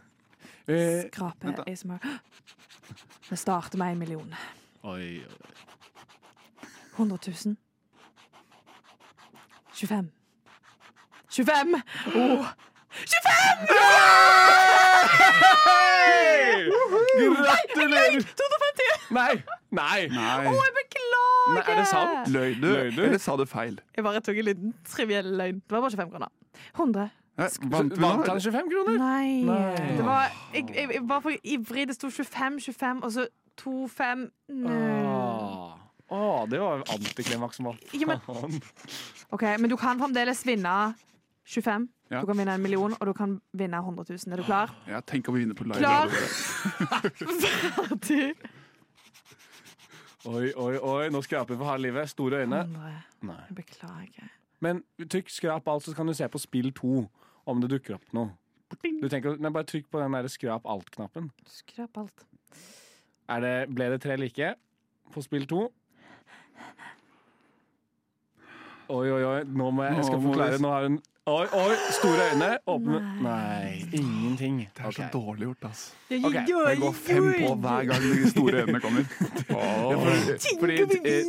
eh, 0.69 1.05
Skrape 1.09 1.53
da. 1.59 1.67
ASMR. 1.69 2.01
Vi 3.29 3.37
starter 3.37 3.79
med 3.79 3.97
en 3.97 3.99
million. 3.99 4.35
Oi, 4.87 5.25
100 6.97 7.19
000. 7.45 7.57
25. 9.77 10.11
25! 11.29 11.83
Oh. 12.15 12.47
Gratulerer! 17.07 18.21
250! 18.23 19.15
Nei! 19.17 19.35
Nei! 19.77 20.07
Nei. 20.13 20.47
Å, 20.51 20.55
jeg 20.57 20.75
beklager! 20.77 21.53
Nei, 21.57 21.63
er 21.63 21.79
det 21.81 21.87
sant? 21.91 22.31
Løy 22.35 22.55
du, 22.59 22.67
Løy 22.73 22.91
du? 22.95 23.03
eller 23.07 23.21
sa 23.23 23.37
du 23.39 23.45
feil? 23.49 23.79
Jeg 23.97 24.05
bare 24.07 24.23
tok 24.25 24.41
en 24.43 24.49
liten 24.49 24.75
triviell 24.89 25.29
løgn. 25.39 25.61
Det 25.63 25.77
var 25.77 25.85
bare 25.85 25.95
25 25.95 26.13
kroner. 26.15 26.33
100. 26.75 27.07
Ja, 27.37 27.49
vant 27.71 27.99
han 28.01 28.41
25 28.41 28.71
kroner? 28.73 28.99
Nei. 29.01 29.33
Nei. 29.47 29.89
Det 29.99 30.07
var, 30.07 30.31
jeg, 30.55 30.69
jeg, 30.75 30.89
jeg 30.97 31.03
var 31.11 31.21
for 31.25 31.37
ivrig. 31.57 31.87
Det 31.91 31.97
sto 31.99 32.11
25, 32.11 32.61
25, 32.71 33.03
og 33.07 33.13
så 33.15 33.27
25 33.63 34.25
Nei. 34.65 34.79
Å, 35.07 35.13
Åh, 36.17 36.43
det 36.47 36.61
var 36.63 36.85
antiklimaks. 36.95 37.59
Ja, 37.99 38.07
men- 38.07 38.61
OK, 39.35 39.43
men 39.59 39.71
du 39.73 39.75
kan 39.81 39.99
fremdeles 39.99 40.45
vinne 40.47 40.75
25. 41.51 41.89
Ja. 42.11 42.21
Du 42.23 42.27
kan 42.27 42.39
vinne 42.39 42.55
en 42.55 42.63
million, 42.63 42.95
og 43.01 43.07
du 43.07 43.13
kan 43.13 43.41
vinne 43.53 43.81
100 43.83 44.05
000. 44.09 44.33
Er 44.33 44.37
du 44.37 44.45
klar? 44.47 44.75
Ja, 44.87 45.01
tenk 45.03 45.29
om 45.29 45.35
vi 45.35 45.43
vinner 45.43 45.59
på 45.59 45.65
live 45.67 45.79
Klar. 45.79 46.09
Ferdig. 47.19 48.35
Oi, 50.27 50.51
oi, 50.55 50.73
oi, 50.79 51.09
nå 51.15 51.23
skraper 51.23 51.55
vi 51.55 51.59
for 51.61 51.71
harde 51.71 51.83
livet. 51.83 52.11
Store 52.11 52.43
øyne. 52.43 52.61
100. 52.67 52.93
Nei. 53.27 53.41
Beklager. 53.55 54.31
Men 54.63 54.83
trykk 54.99 55.31
skrap 55.31 55.69
alt, 55.69 55.85
så 55.87 55.95
kan 55.95 56.07
du 56.07 56.15
se 56.17 56.29
på 56.31 56.41
spill 56.43 56.73
to 56.75 57.05
om 57.47 57.61
det 57.63 57.71
dukker 57.75 57.99
opp 57.99 58.15
noe. 58.17 58.33
Du 59.03 59.09
tenker, 59.11 59.37
nei, 59.39 59.51
Bare 59.55 59.67
trykk 59.69 59.91
på 59.91 60.01
den 60.03 60.15
der 60.17 60.27
skrap 60.31 60.67
alt-knappen. 60.67 61.31
Skrap 61.47 61.99
alt. 62.03 62.25
Er 63.31 63.43
det, 63.43 63.55
ble 63.75 63.91
det 63.93 64.01
tre 64.03 64.17
like 64.19 64.55
på 65.15 65.23
spill 65.23 65.47
to? 65.51 65.67
Oi, 68.87 69.07
oi, 69.11 69.23
oi. 69.27 69.39
Nå 69.51 69.71
må 69.75 69.87
jeg, 69.87 69.99
jeg 69.99 70.09
skal 70.09 70.23
forklare. 70.23 70.59
Nå 70.63 70.71
har 70.71 70.87
hun 70.87 70.99
Oi, 71.27 71.47
oi, 71.59 71.75
store 71.91 72.23
øyne. 72.33 72.49
Åpne 72.71 72.99
Nei, 73.23 73.81
ingenting. 73.99 74.59
Det 74.77 74.85
er 74.87 74.91
så 74.95 75.07
dårlig 75.13 75.49
gjort, 75.49 75.65
ass. 75.73 75.81
Ok, 76.15 76.37
Det 76.47 76.77
går 76.79 76.93
fem 76.95 77.25
på 77.41 77.49
hver 77.65 77.89
gang 77.89 78.05
de 78.05 78.29
store 78.31 78.61
øynene 78.63 78.81
kommer. 78.81 79.09
Ja, 79.57 79.97
fordi, 80.61 80.77
fordi, 80.85 80.99
eh, 81.09 81.25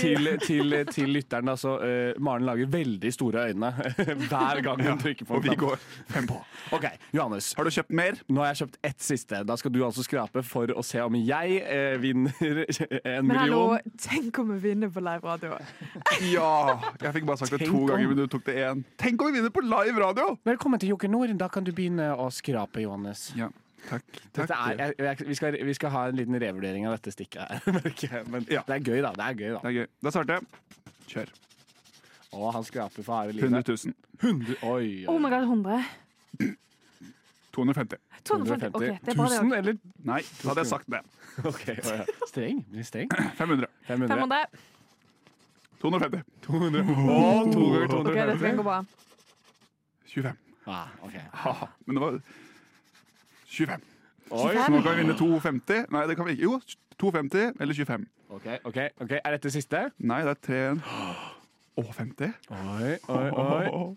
til, 0.00 0.28
til, 0.46 0.74
til 0.92 1.08
lytteren, 1.08 1.48
altså. 1.48 1.72
eh, 1.84 2.20
Maren 2.20 2.44
lager 2.44 2.66
veldig 2.72 3.12
store 3.14 3.46
øyne 3.48 3.70
hver 4.30 4.60
gang 4.64 4.82
hun 4.88 4.98
trykker 4.98 5.24
på 5.28 5.34
Og 5.38 5.44
vi 5.44 5.54
går 5.56 5.76
fem 6.08 6.26
på. 6.28 6.36
OK, 6.72 6.84
Johannes. 7.16 7.52
Har 7.56 7.64
du 7.64 7.70
kjøpt 7.70 7.90
mer? 7.96 8.20
Nå 8.28 8.40
har 8.44 8.50
jeg 8.52 8.60
kjøpt 8.60 8.76
ett 8.90 9.02
siste. 9.02 9.40
Da 9.48 9.56
skal 9.56 9.72
du 9.72 9.80
altså 9.86 10.04
skrape 10.04 10.42
for 10.44 10.72
å 10.76 10.84
se 10.84 11.00
om 11.04 11.16
jeg 11.16 11.62
eh, 11.64 11.96
vinner 12.02 12.36
en 13.04 13.26
Men 13.30 13.36
hallo, 13.40 13.62
million. 13.72 13.96
tenk 14.04 14.38
om 14.44 14.52
vi 14.52 14.60
vinner 14.68 14.92
på 14.92 15.00
live 15.04 15.24
radio. 15.32 15.56
Ja! 16.28 16.52
Jeg 17.00 17.16
fikk 17.16 17.28
bare 17.32 17.40
sagt 17.40 17.56
det 17.56 17.62
Tenk 17.64 17.72
to 17.72 17.82
om- 17.86 17.88
ganger, 17.94 18.12
men 18.12 18.20
du 18.20 18.26
tok 18.36 18.44
det 18.50 18.58
én. 18.68 18.84
Tenk 19.00 19.22
om 19.24 19.29
vi 19.30 19.36
vinner 19.38 19.50
på 19.54 19.60
live 19.62 20.00
radio! 20.00 20.38
Velkommen 20.42 20.80
til 20.82 20.90
Joker 20.90 21.08
Nord. 21.08 21.30
Da 21.38 21.46
kan 21.52 21.62
du 21.62 21.70
begynne 21.74 22.08
å 22.18 22.24
skrape, 22.34 22.80
Johannes. 22.82 23.28
Ja, 23.38 23.46
takk. 23.84 24.02
takk. 24.34 24.40
Dette 24.40 24.56
er, 24.56 24.80
jeg, 24.80 24.94
jeg, 24.98 25.26
vi, 25.28 25.36
skal, 25.38 25.58
vi 25.68 25.74
skal 25.76 25.92
ha 25.94 26.00
en 26.10 26.16
liten 26.18 26.34
revurdering 26.42 26.88
av 26.88 26.96
dette 26.96 27.12
stikket 27.14 27.44
her. 27.46 28.24
Men 28.32 28.48
Ja. 28.50 28.64
det 28.66 28.80
er 28.80 28.82
gøy, 28.88 28.98
da. 29.04 29.12
Det 29.14 29.26
er 29.28 29.36
gøy, 29.38 29.52
da. 29.54 29.60
Det 29.62 29.70
er 29.70 29.76
gøy. 29.76 29.86
Da 30.02 30.12
starter 30.16 30.40
jeg. 30.40 30.96
Kjør. 31.12 31.30
Å, 32.30 32.50
han 32.56 32.66
skraper 32.66 33.06
for 33.06 33.20
harde 33.20 33.38
100 33.38 33.62
000. 33.70 33.94
100 34.18 34.56
Oi, 34.66 34.88
oi. 35.04 35.06
Oh 35.12 35.18
my 35.22 35.30
god, 35.30 35.46
100. 35.46 35.78
250. 37.54 38.02
250. 38.26 38.74
OK, 38.74 38.82
det 38.82 39.14
er 39.14 39.18
bra, 39.18 39.28
det 39.30 39.38
1000, 39.38 39.54
eller? 39.60 39.78
Nei, 40.10 40.20
da 40.40 40.48
hadde 40.50 40.64
jeg 40.64 40.70
sagt 40.72 40.90
det. 40.90 41.00
okay, 41.52 41.76
oh, 41.84 42.00
ja. 42.00 42.26
Streng. 42.30 42.64
Blir 42.74 42.86
streng. 42.86 43.14
500. 43.38 43.70
500. 43.86 44.10
500. 44.10 44.66
250. 45.82 46.26
200. 46.46 46.82
Oh, 46.90 47.46
to 47.46 47.68
ganger 47.76 47.94
OK, 48.00 48.10
dette 48.18 48.42
kan 48.42 48.58
gå 48.58 48.66
bra. 48.66 48.80
25. 50.14 50.36
Ah, 50.66 50.86
okay. 51.02 51.20
Haha, 51.32 51.66
Men 51.86 51.96
det 51.96 52.02
var 52.04 52.20
25. 53.46 53.82
Oi. 54.30 54.38
Så 54.38 54.70
nå 54.70 54.82
kan 54.82 54.96
vi 54.96 55.02
vinne 55.02 55.16
250. 55.18 55.86
Nei, 55.90 56.06
det 56.06 56.16
kan 56.16 56.26
vi 56.28 56.36
ikke. 56.36 56.42
Jo, 56.42 56.60
250 57.00 57.52
eller 57.60 57.74
25. 57.74 58.06
OK, 58.30 58.46
ok, 58.64 58.76
ok. 59.00 59.10
Er 59.24 59.30
dette 59.34 59.50
siste? 59.50 59.90
Nei, 59.98 60.20
det 60.22 60.36
er 60.36 60.40
3 60.46 60.60
og 61.80 61.94
50. 61.94 62.32
Oi, 62.50 62.92
oi, 63.08 63.30
oi. 63.30 63.90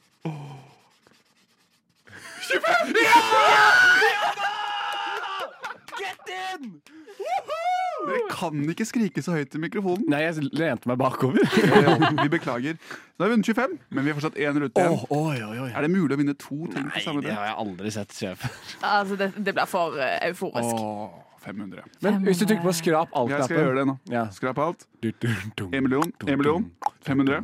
Dere 8.03 8.21
kan 8.31 8.69
ikke 8.73 8.85
skrike 8.87 9.23
så 9.25 9.35
høyt 9.37 9.55
i 9.55 9.61
mikrofonen. 9.63 10.05
Nei, 10.11 10.21
jeg 10.25 10.47
lente 10.51 10.89
meg 10.89 10.99
bakover. 11.01 11.43
ja, 11.85 11.95
Vi 12.21 12.29
beklager. 12.33 12.79
Nå 13.17 13.25
har 13.25 13.31
vi 13.31 13.35
vunnet 13.35 13.49
25, 13.51 13.75
men 13.89 14.05
vi 14.05 14.11
har 14.11 14.19
fortsatt 14.19 14.39
én 14.41 14.59
rute 14.63 14.85
igjen. 14.85 14.97
oi, 15.09 15.37
oi, 15.37 15.57
oi. 15.65 15.69
Er 15.71 15.85
det 15.85 15.91
mulig 15.93 16.17
å 16.17 16.21
vinne 16.21 16.35
to 16.39 16.57
ting 16.73 16.87
på 16.89 17.03
Nei, 17.13 17.25
det 17.27 17.35
har 17.37 17.51
jeg 17.51 17.59
aldri 17.65 17.93
sett, 17.95 18.15
sjef. 18.17 18.47
Altså, 18.81 19.19
det, 19.19 19.31
det 19.37 19.55
blir 19.55 19.69
for 19.69 19.99
uh, 19.99 20.17
euforisk. 20.29 20.81
Oh. 20.81 21.21
500. 21.43 21.83
Men 21.99 22.21
hvis 22.23 22.39
du 22.39 22.45
trykker 22.47 22.63
på 22.63 22.71
skrap 22.77 23.17
Jeg 23.27 23.43
skal 23.49 23.57
gjøre 23.65 23.79
det 23.81 23.87
nå. 23.89 23.97
Ja. 24.11 24.27
Skrap 24.31 24.61
alt. 24.63 24.85
1 25.03 25.81
million, 25.83 26.13
En 26.23 26.37
million, 26.39 26.69
500, 27.03 27.41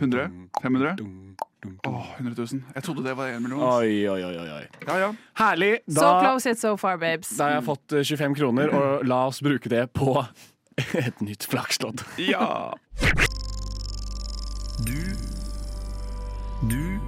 100, 0.00 0.30
500. 0.62 0.96
Åh, 1.86 2.06
100 2.18 2.34
000. 2.52 2.62
Jeg 2.74 2.82
trodde 2.84 3.04
det 3.04 3.14
var 3.16 3.28
1 3.34 3.42
million. 3.42 3.60
Oi, 3.62 4.08
oi, 4.08 4.20
oi, 4.24 4.48
oi. 4.58 4.64
Ja, 4.86 4.96
ja. 4.98 5.10
Herlig. 5.40 5.78
So 5.88 6.00
Da, 6.00 6.20
close 6.20 6.50
it 6.50 6.58
so 6.60 6.76
far, 6.76 6.96
babes. 6.96 7.30
da 7.38 7.44
har 7.48 7.54
jeg 7.58 7.64
fått 7.64 7.92
eh, 7.92 8.04
25 8.04 8.34
kroner, 8.40 8.68
og 8.74 9.04
la 9.10 9.22
oss 9.30 9.40
bruke 9.44 9.68
det 9.72 9.86
på 9.96 10.14
et 11.06 11.20
nytt 11.24 11.46
flakslodd. 11.50 12.04
Ja! 12.18 12.72
Du 14.84 15.00
Du 16.68 16.98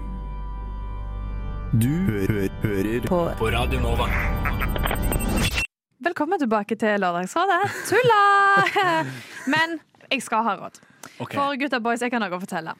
Du 1.77 1.89
hø 1.89 2.27
hører 2.63 3.07
På 3.09 3.19
på 3.39 3.51
Radio 3.53 3.81
Nova. 3.81 4.07
Velkommen 6.07 6.39
tilbake 6.39 6.77
til 6.79 7.01
Lørdagsrådet. 7.03 7.63
Tulla! 7.89 8.21
Men 9.55 9.81
jeg 10.13 10.23
skal 10.23 10.45
ha 10.47 10.55
råd. 10.61 10.79
Okay. 11.19 11.35
For 11.35 11.57
gutta 11.59 11.81
boys, 11.83 12.01
jeg 12.05 12.13
har 12.15 12.23
noe 12.23 12.37
å 12.37 12.41
fortelle. 12.41 12.77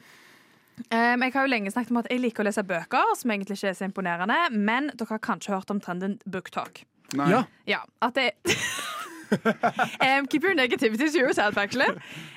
Um, 0.77 1.23
jeg 1.25 1.33
har 1.33 1.45
jo 1.45 1.49
lenge 1.49 1.71
snakket 1.73 1.93
om 1.93 2.01
at 2.03 2.09
jeg 2.11 2.21
liker 2.21 2.43
å 2.43 2.47
lese 2.47 2.63
bøker, 2.67 3.15
som 3.17 3.33
egentlig 3.33 3.57
ikke 3.57 3.71
er 3.71 3.77
så 3.79 3.87
imponerende, 3.87 4.37
men 4.53 4.91
dere 4.93 5.15
har 5.15 5.23
kanskje 5.25 5.55
hørt 5.55 5.73
om 5.73 5.81
trenden 5.83 6.19
booktalk. 6.29 6.83
Nei. 7.17 7.31
Ja. 7.31 7.43
Ja, 7.67 7.79
at 8.03 8.17
det 8.19 8.33
um, 10.07 10.27
Keep 10.27 10.43
your 10.43 10.53
negativity 10.55 11.09
to 11.11 11.19
yourself, 11.19 11.57
actually. 11.57 11.89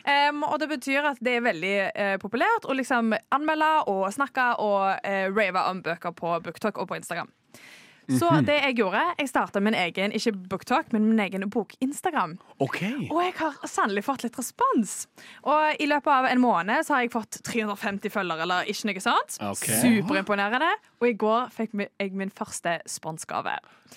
Um, 0.06 0.42
og 0.42 0.60
det 0.60 0.68
betyr 0.68 1.06
at 1.12 1.20
det 1.22 1.36
er 1.38 1.44
veldig 1.44 1.74
uh, 1.90 2.16
populært 2.22 2.66
å 2.66 2.74
liksom 2.74 3.14
anmelde 3.30 3.70
og 3.92 4.08
snakke 4.14 4.46
og 4.62 5.04
uh, 5.04 5.26
rave 5.36 5.66
om 5.70 5.84
bøker 5.84 6.16
på 6.16 6.38
booktalk 6.46 6.80
og 6.80 6.90
på 6.90 6.98
Instagram. 6.98 7.30
Så 8.18 8.30
det 8.46 8.56
jeg 8.58 8.76
gjorde, 8.80 9.02
jeg 9.18 9.30
starta 9.30 9.62
min 9.62 9.76
egen 9.78 10.14
ikke 10.16 10.32
booktalk, 10.50 10.92
men 10.94 11.06
min 11.08 11.20
egen 11.22 11.46
bok-Instagram. 11.52 12.38
Okay. 12.58 13.08
Og 13.08 13.22
jeg 13.24 13.34
har 13.38 13.58
sannelig 13.70 14.04
fått 14.06 14.24
litt 14.26 14.38
respons. 14.40 15.04
Og 15.46 15.80
i 15.82 15.88
løpet 15.90 16.12
av 16.14 16.30
en 16.30 16.42
måned 16.42 16.86
så 16.86 16.96
har 16.96 17.06
jeg 17.06 17.14
fått 17.14 17.42
350 17.46 18.12
følgere, 18.14 18.46
eller 18.46 18.70
ikke 18.70 18.90
noe 18.90 19.04
sånt. 19.04 19.38
Okay. 19.52 19.80
Superimponerende. 19.84 20.72
Og 21.00 21.08
i 21.08 21.14
går 21.16 21.48
fikk 21.54 21.72
jeg 21.80 22.12
min 22.12 22.30
første 22.32 22.74
sponsgave. 22.90 23.54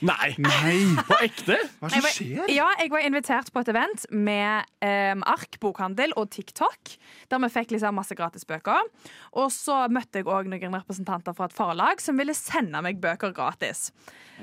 Nei! 0.07 0.29
Nei! 0.41 0.77
På 1.03 1.17
ekte? 1.21 1.57
Hva 1.81 1.89
er 1.89 1.97
det 1.97 1.99
som 1.99 2.15
skjer? 2.15 2.47
ja, 2.55 2.69
jeg 2.79 2.91
var 2.93 3.03
invitert 3.03 3.51
på 3.53 3.61
et 3.61 3.71
event 3.73 4.05
med 4.15 4.69
um, 4.87 5.25
Ark 5.27 5.59
bokhandel 5.61 6.15
og 6.19 6.31
TikTok, 6.33 6.95
der 7.29 7.43
vi 7.43 7.51
fikk 7.51 7.75
liksom 7.75 7.99
masse 7.99 8.15
gratis 8.17 8.47
bøker. 8.47 8.87
Og 9.35 9.51
så 9.51 9.83
møtte 9.91 10.21
jeg 10.21 10.31
òg 10.31 10.47
noen 10.47 10.79
representanter 10.79 11.35
fra 11.35 11.51
et 11.51 11.57
forlag 11.57 12.01
som 12.03 12.17
ville 12.19 12.35
sende 12.37 12.79
meg 12.85 13.03
bøker 13.03 13.35
gratis. 13.35 13.89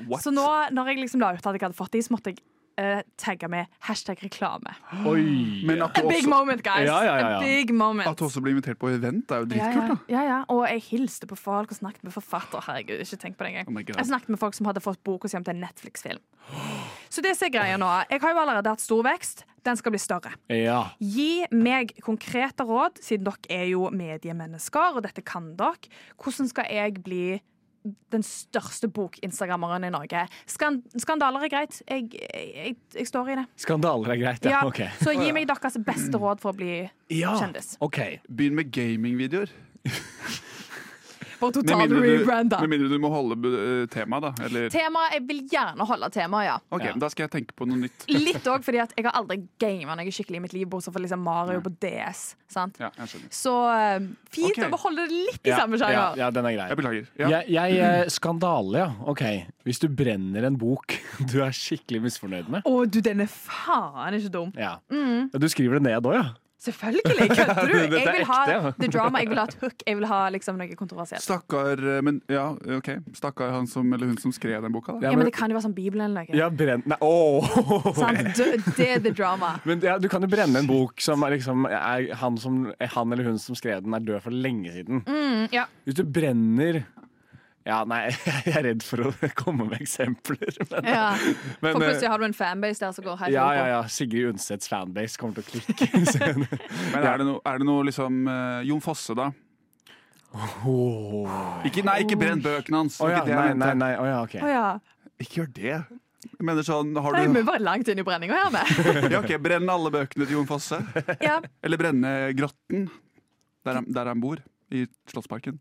What? 0.04 0.20
Så 0.26 0.34
nå, 0.34 0.46
når 0.76 0.92
jeg 0.92 1.04
liksom 1.06 1.24
la 1.24 1.32
ut 1.32 1.40
at 1.40 1.56
jeg 1.56 1.64
hadde 1.64 1.80
fått 1.80 1.96
de, 1.96 2.04
så 2.04 2.12
måtte 2.12 2.34
jeg 2.34 2.44
uh, 2.80 3.02
tagga 3.20 3.48
med 3.52 3.68
hashtag 3.86 4.22
reklame. 4.24 4.72
Oi. 5.06 5.24
Men 5.68 5.84
at 5.84 5.98
A 5.98 6.04
big 6.06 6.24
også, 6.24 6.32
moment, 6.32 6.62
guys! 6.64 6.86
Ja, 6.88 6.98
ja, 7.04 7.14
ja, 7.18 7.28
ja. 7.36 7.38
A 7.38 7.44
big 7.44 7.74
moment. 7.74 8.08
at 8.08 8.18
du 8.18 8.24
også 8.24 8.40
blir 8.40 8.56
invitert 8.56 8.80
på 8.80 8.90
event, 8.94 9.30
er 9.30 9.44
jo 9.44 9.50
dritkult. 9.50 9.84
ja. 9.84 9.98
da 9.98 10.14
ja, 10.16 10.24
ja. 10.30 10.40
Og 10.48 10.64
jeg 10.68 10.82
hilste 10.88 11.28
på 11.30 11.38
folk 11.38 11.70
og 11.70 11.80
snakket 11.80 12.04
med 12.08 12.16
forfatter. 12.16 12.64
Herregud, 12.66 13.04
ikke 13.04 13.20
tenk 13.20 13.38
på 13.38 13.44
det 13.44 13.52
Oh 13.52 13.60
engang. 13.60 13.76
Oh 13.76 14.00
Jeg 14.00 14.10
snakket 14.10 14.34
med 14.34 14.40
folk 14.40 14.56
som 14.56 14.70
hadde 14.70 14.82
fått 14.84 15.02
boka 15.04 15.28
si 15.28 15.36
om 15.38 15.44
til 15.46 15.54
en 15.54 15.64
Netflix-film. 15.64 16.24
Så 17.10 17.22
det 17.22 17.34
som 17.36 17.48
er 17.48 17.52
greia 17.54 17.76
nå 17.78 17.88
Jeg 18.10 18.22
har 18.22 18.32
jo 18.34 18.40
allerede 18.42 18.72
hatt 18.72 18.82
stor 18.82 19.02
vekst. 19.06 19.44
Den 19.66 19.76
skal 19.76 19.92
bli 19.92 20.00
større. 20.00 20.32
Ja. 20.48 20.80
Gi 21.02 21.44
meg 21.52 21.92
konkrete 22.00 22.64
råd, 22.64 23.02
siden 23.04 23.26
dere 23.28 23.60
er 23.60 23.66
jo 23.68 23.90
mediemennesker, 23.92 24.96
og 24.96 25.04
dette 25.04 25.24
kan 25.26 25.52
dere. 25.58 25.90
Hvordan 26.16 26.48
skal 26.48 26.70
jeg 26.72 27.02
bli 27.04 27.24
den 28.12 28.22
største 28.26 28.88
bokinstagrammeren 28.92 29.84
i 29.88 29.90
Norge? 29.94 30.26
Skand 30.50 30.82
skandaler 31.00 31.46
er 31.46 31.52
greit. 31.52 31.78
Jeg, 31.88 32.10
jeg, 32.12 32.76
jeg 32.94 33.06
står 33.08 33.30
i 33.32 33.38
det. 33.40 33.46
Skandaler 33.56 34.12
er 34.16 34.20
greit, 34.20 34.44
ja. 34.44 34.58
Ja, 34.58 34.60
Okay. 34.68 34.90
Så 35.00 35.14
gi 35.16 35.32
meg 35.32 35.48
deres 35.48 35.78
beste 35.86 36.20
råd 36.20 36.40
for 36.42 36.52
å 36.52 36.56
bli 36.60 36.74
Ja. 37.08 37.36
kjendis. 37.40 37.76
OK. 37.80 37.98
Begynn 38.28 38.54
med 38.60 38.70
gamingvideoer. 38.74 39.50
For 41.40 41.50
Med 41.56 41.70
rebrand, 41.70 41.80
mindre, 41.80 42.00
du- 42.04 42.18
rebranda. 42.20 42.60
med 42.60 42.70
mindre 42.74 42.88
du 42.92 42.98
må 43.02 43.10
holde 43.12 43.36
uh, 43.40 43.86
temaet, 43.92 44.26
da. 44.26 44.44
Eller 44.46 44.68
Tema, 44.72 45.06
jeg 45.14 45.22
vil 45.28 45.40
gjerne 45.48 45.86
holde 45.88 46.10
temaet, 46.12 46.44
ja. 46.50 46.56
OK, 46.76 46.84
Ja. 46.84 46.92
da 47.00 47.08
skal 47.12 47.24
jeg 47.26 47.32
tenke 47.34 47.56
på 47.56 47.66
noe 47.68 47.80
nytt. 47.80 48.04
Litt 48.12 48.44
òg 48.52 48.64
fordi 48.66 48.82
at 48.82 48.92
jeg 48.98 49.06
har 49.08 49.16
aldri 49.18 49.38
gama 49.62 49.96
noe 49.96 50.12
skikkelig 50.12 50.36
i 50.36 50.44
mitt 50.44 50.52
liv, 50.56 50.68
bortsett 50.70 50.92
fra 50.94 51.02
liksom 51.02 51.22
Mario 51.24 51.62
på 51.64 51.72
DS. 51.80 52.22
Sant? 52.50 52.76
Ja, 52.82 52.90
jeg 52.98 53.08
skjønner. 53.14 53.30
Så 53.32 53.54
eh, 53.72 54.08
fint 54.34 54.50
okay. 54.52 54.68
å 54.68 54.74
beholde 54.74 55.06
det 55.08 55.16
litt 55.30 55.46
i 55.46 55.52
Ja, 55.54 55.60
samme 55.62 55.78
ja, 55.78 55.84
sjanger. 55.86 56.18
ja, 56.20 56.30
den 56.34 56.50
er 56.50 56.56
grei. 56.58 56.68
Jeg 56.68 56.80
beklager. 56.82 57.08
Ja. 57.22 57.28
Jeg, 57.38 57.48
jeg 57.56 57.80
eh, 57.88 58.04
Skandale, 58.12 58.84
ja. 58.84 58.88
OK. 59.08 59.24
Hvis 59.64 59.80
du 59.80 59.88
brenner 59.88 60.44
en 60.48 60.58
bok 60.60 60.96
du 61.32 61.38
er 61.44 61.54
skikkelig 61.56 62.02
misfornøyd 62.08 62.50
med. 62.52 62.66
Å, 62.68 62.76
du, 62.90 63.00
den 63.04 63.24
er 63.24 63.30
faen 63.32 64.18
ikke 64.18 64.32
dum. 64.34 64.52
Ja. 64.58 64.76
Mm. 64.92 65.30
Du 65.32 65.48
skriver 65.48 65.78
det 65.80 65.86
ned 65.88 66.04
òg, 66.10 66.18
ja? 66.20 66.28
Selvfølgelig! 66.60 67.28
Kødder 67.38 67.68
du? 67.70 67.76
Jeg 67.96 68.14
vil 68.16 68.26
ha 68.28 68.70
the 68.80 68.88
drama, 68.92 69.22
jeg 69.22 69.30
vil 69.30 69.38
ha 69.40 69.44
et 69.48 69.56
hook, 69.62 69.84
jeg 69.86 69.96
vil 69.96 70.06
ha 70.10 70.18
liksom 70.34 70.58
noe 70.60 70.76
kontroversielt. 70.76 71.24
Stakkar 71.24 71.80
eh, 71.80 72.00
Men 72.04 72.20
ja, 72.28 72.50
OK. 72.76 72.90
Stakkar 73.16 73.54
han 73.54 73.68
som, 73.70 73.88
eller 73.96 74.10
hun 74.10 74.18
som 74.20 74.34
skrev 74.36 74.60
den 74.64 74.74
boka, 74.74 74.98
da. 74.98 75.08
Ja, 75.08 75.16
men 75.16 75.28
det 75.28 75.34
kan 75.36 75.48
jo 75.48 75.56
være 75.56 75.68
sånn 75.70 75.76
Bibelen 75.76 76.10
eller 76.10 76.28
noe. 76.28 76.36
Ja, 76.36 76.50
brenn... 76.52 76.84
Nei, 76.90 77.00
ååå! 77.00 77.94
Det 78.76 78.88
er 78.90 79.00
the 79.00 79.12
drama. 79.14 79.54
Men 79.68 79.80
ja, 79.84 79.96
du 80.00 80.08
kan 80.12 80.24
jo 80.24 80.28
brenne 80.30 80.60
en 80.60 80.68
bok 80.68 81.00
som 81.02 81.24
er 81.26 81.36
liksom 81.36 81.66
er 81.68 82.10
han, 82.20 82.36
som, 82.40 82.62
han 82.94 83.12
eller 83.14 83.30
hun 83.30 83.40
som 83.40 83.56
skrev 83.58 83.84
den, 83.84 83.96
er 83.96 84.04
død 84.04 84.24
for 84.24 84.34
lenge 84.34 84.72
siden. 84.74 85.04
Mm, 85.08 85.48
ja. 85.54 85.66
Hvis 85.86 85.96
du 86.00 86.04
brenner 86.04 86.82
Ja, 87.70 87.80
nei, 87.86 88.08
jeg 88.46 88.54
er 88.58 88.64
redd 88.66 88.82
for 88.82 89.04
å 89.06 89.12
komme 89.42 89.68
med 89.70 89.84
eksempler. 89.84 90.56
Men, 90.72 90.88
ja. 90.90 91.10
men, 91.62 91.68
For 91.68 91.76
eh, 91.76 91.84
plutselig 91.84 92.10
har 92.10 92.22
du 92.22 92.26
en 92.26 92.34
fanbase 92.36 92.82
der 92.82 92.96
som 92.96 93.06
går 93.06 93.20
helt 93.22 93.34
ja, 93.36 93.46
ja, 93.54 93.68
ja. 93.76 93.84
Sigrid 93.90 94.32
Undsets 94.32 94.70
fanbase 94.70 95.20
kommer 95.20 95.38
til 95.38 95.60
å 95.60 95.76
klikke. 95.76 96.32
Men 96.40 97.06
er 97.06 97.22
det 97.22 97.28
noe, 97.28 97.38
er 97.46 97.62
det 97.62 97.68
noe 97.68 97.86
liksom 97.86 98.26
eh, 98.32 98.66
Jon 98.70 98.82
Fosse, 98.84 99.14
da? 99.18 99.30
Ikke, 101.66 101.82
nei, 101.86 101.96
ikke 102.04 102.18
brenn 102.18 102.42
bøkene 102.42 102.84
hans. 102.84 103.00
Oh, 103.02 103.10
ja, 103.10 103.22
ikke 103.22 103.32
det 103.32 103.38
nei, 103.38 103.54
nei, 103.58 103.72
nei. 103.82 103.94
oh, 103.98 104.06
ja, 104.06 104.20
ok. 104.26 104.36
oh, 104.42 104.50
ja. 104.50 105.14
Ikke 105.22 105.42
gjør 105.42 105.50
det. 105.56 105.74
Jeg 106.30 106.46
mener 106.46 106.64
sånn, 106.64 106.92
har 107.00 107.16
Nei, 107.16 107.24
du 107.28 107.38
Vi 107.38 107.46
var 107.48 107.62
langt 107.62 107.88
inn 107.90 108.00
i 108.00 108.04
brenninga 108.06 108.36
her 108.36 108.52
vi. 108.54 109.10
Ja, 109.12 109.20
ok, 109.22 109.34
Brenn 109.42 109.70
alle 109.72 109.90
bøkene 109.94 110.26
til 110.26 110.38
Jon 110.38 110.48
Fosse. 110.48 110.78
Ja. 111.22 111.38
Eller 111.64 111.80
brenne 111.80 112.12
Grotten, 112.38 112.88
der 113.66 113.80
han, 113.80 113.88
der 113.90 114.10
han 114.10 114.22
bor. 114.22 114.42
I 114.70 114.84
Slottsparken. 115.10 115.56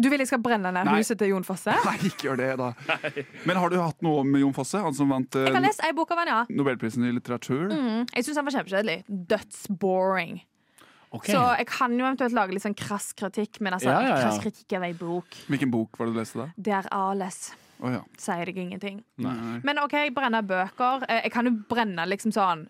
Du 0.00 0.08
vil 0.08 0.22
jeg 0.22 0.30
skal 0.30 0.40
brenne 0.40 0.70
ned 0.72 0.86
Nei. 0.88 0.98
huset 1.02 1.18
til 1.20 1.28
Jon 1.34 1.44
Fosse? 1.44 1.74
Nei, 1.88 1.96
ikke 2.08 2.30
gjør 2.30 2.38
det, 2.40 2.46
da. 2.56 2.70
Men 3.44 3.60
har 3.60 3.68
du 3.72 3.76
hatt 3.82 4.00
noe 4.06 4.22
om 4.22 4.36
Jon 4.40 4.54
Fosse? 4.56 4.80
Han 4.80 4.94
som 4.96 5.10
vant 5.12 5.36
eh, 5.36 5.44
Jeg 5.50 5.52
kan 5.58 5.66
lese 5.66 5.84
ei 5.84 5.92
bok 5.96 6.14
av 6.16 6.22
han, 6.22 6.30
ja. 6.32 6.38
Nobelprisen 6.56 7.04
i 7.04 7.12
litteratur? 7.12 7.66
Mm, 7.68 8.06
jeg 8.14 8.24
syns 8.28 8.40
han 8.40 8.48
var 8.48 8.56
kjempekjedelig. 8.56 8.98
Dødsboring. 9.34 10.38
Okay. 11.10 11.32
Så 11.34 11.40
jeg 11.56 11.66
kan 11.70 11.94
jo 11.96 12.04
eventuelt 12.04 12.34
lage 12.36 12.52
litt 12.52 12.64
sånn 12.64 12.76
krass 12.76 13.12
kritikk, 13.16 13.60
men 13.64 13.72
altså, 13.76 13.88
Ja, 13.88 14.00
ja, 14.04 14.08
ja. 14.12 14.18
krass 14.26 14.40
kritikk 14.44 14.74
av 14.76 14.84
ei 14.84 14.92
bok, 14.96 15.38
Hvilken 15.48 15.70
bok 15.72 15.96
var 15.96 16.08
det 16.10 16.16
du 16.16 16.20
leste 16.20 16.42
da? 16.42 16.48
det 16.56 16.74
er 16.82 16.88
Ales. 16.92 17.38
Oh, 17.80 17.92
ja. 17.94 18.00
Sier 18.18 18.44
deg 18.50 18.56
ingenting. 18.58 18.98
Nei. 19.22 19.60
Men 19.64 19.78
OK, 19.84 19.92
jeg 19.94 20.12
brenner 20.16 20.42
bøker. 20.42 21.04
Eh, 21.08 21.20
Jeg 21.28 21.32
kan 21.32 21.46
jo 21.46 21.52
brenne 21.70 22.04
liksom 22.10 22.32
sånn 22.34 22.64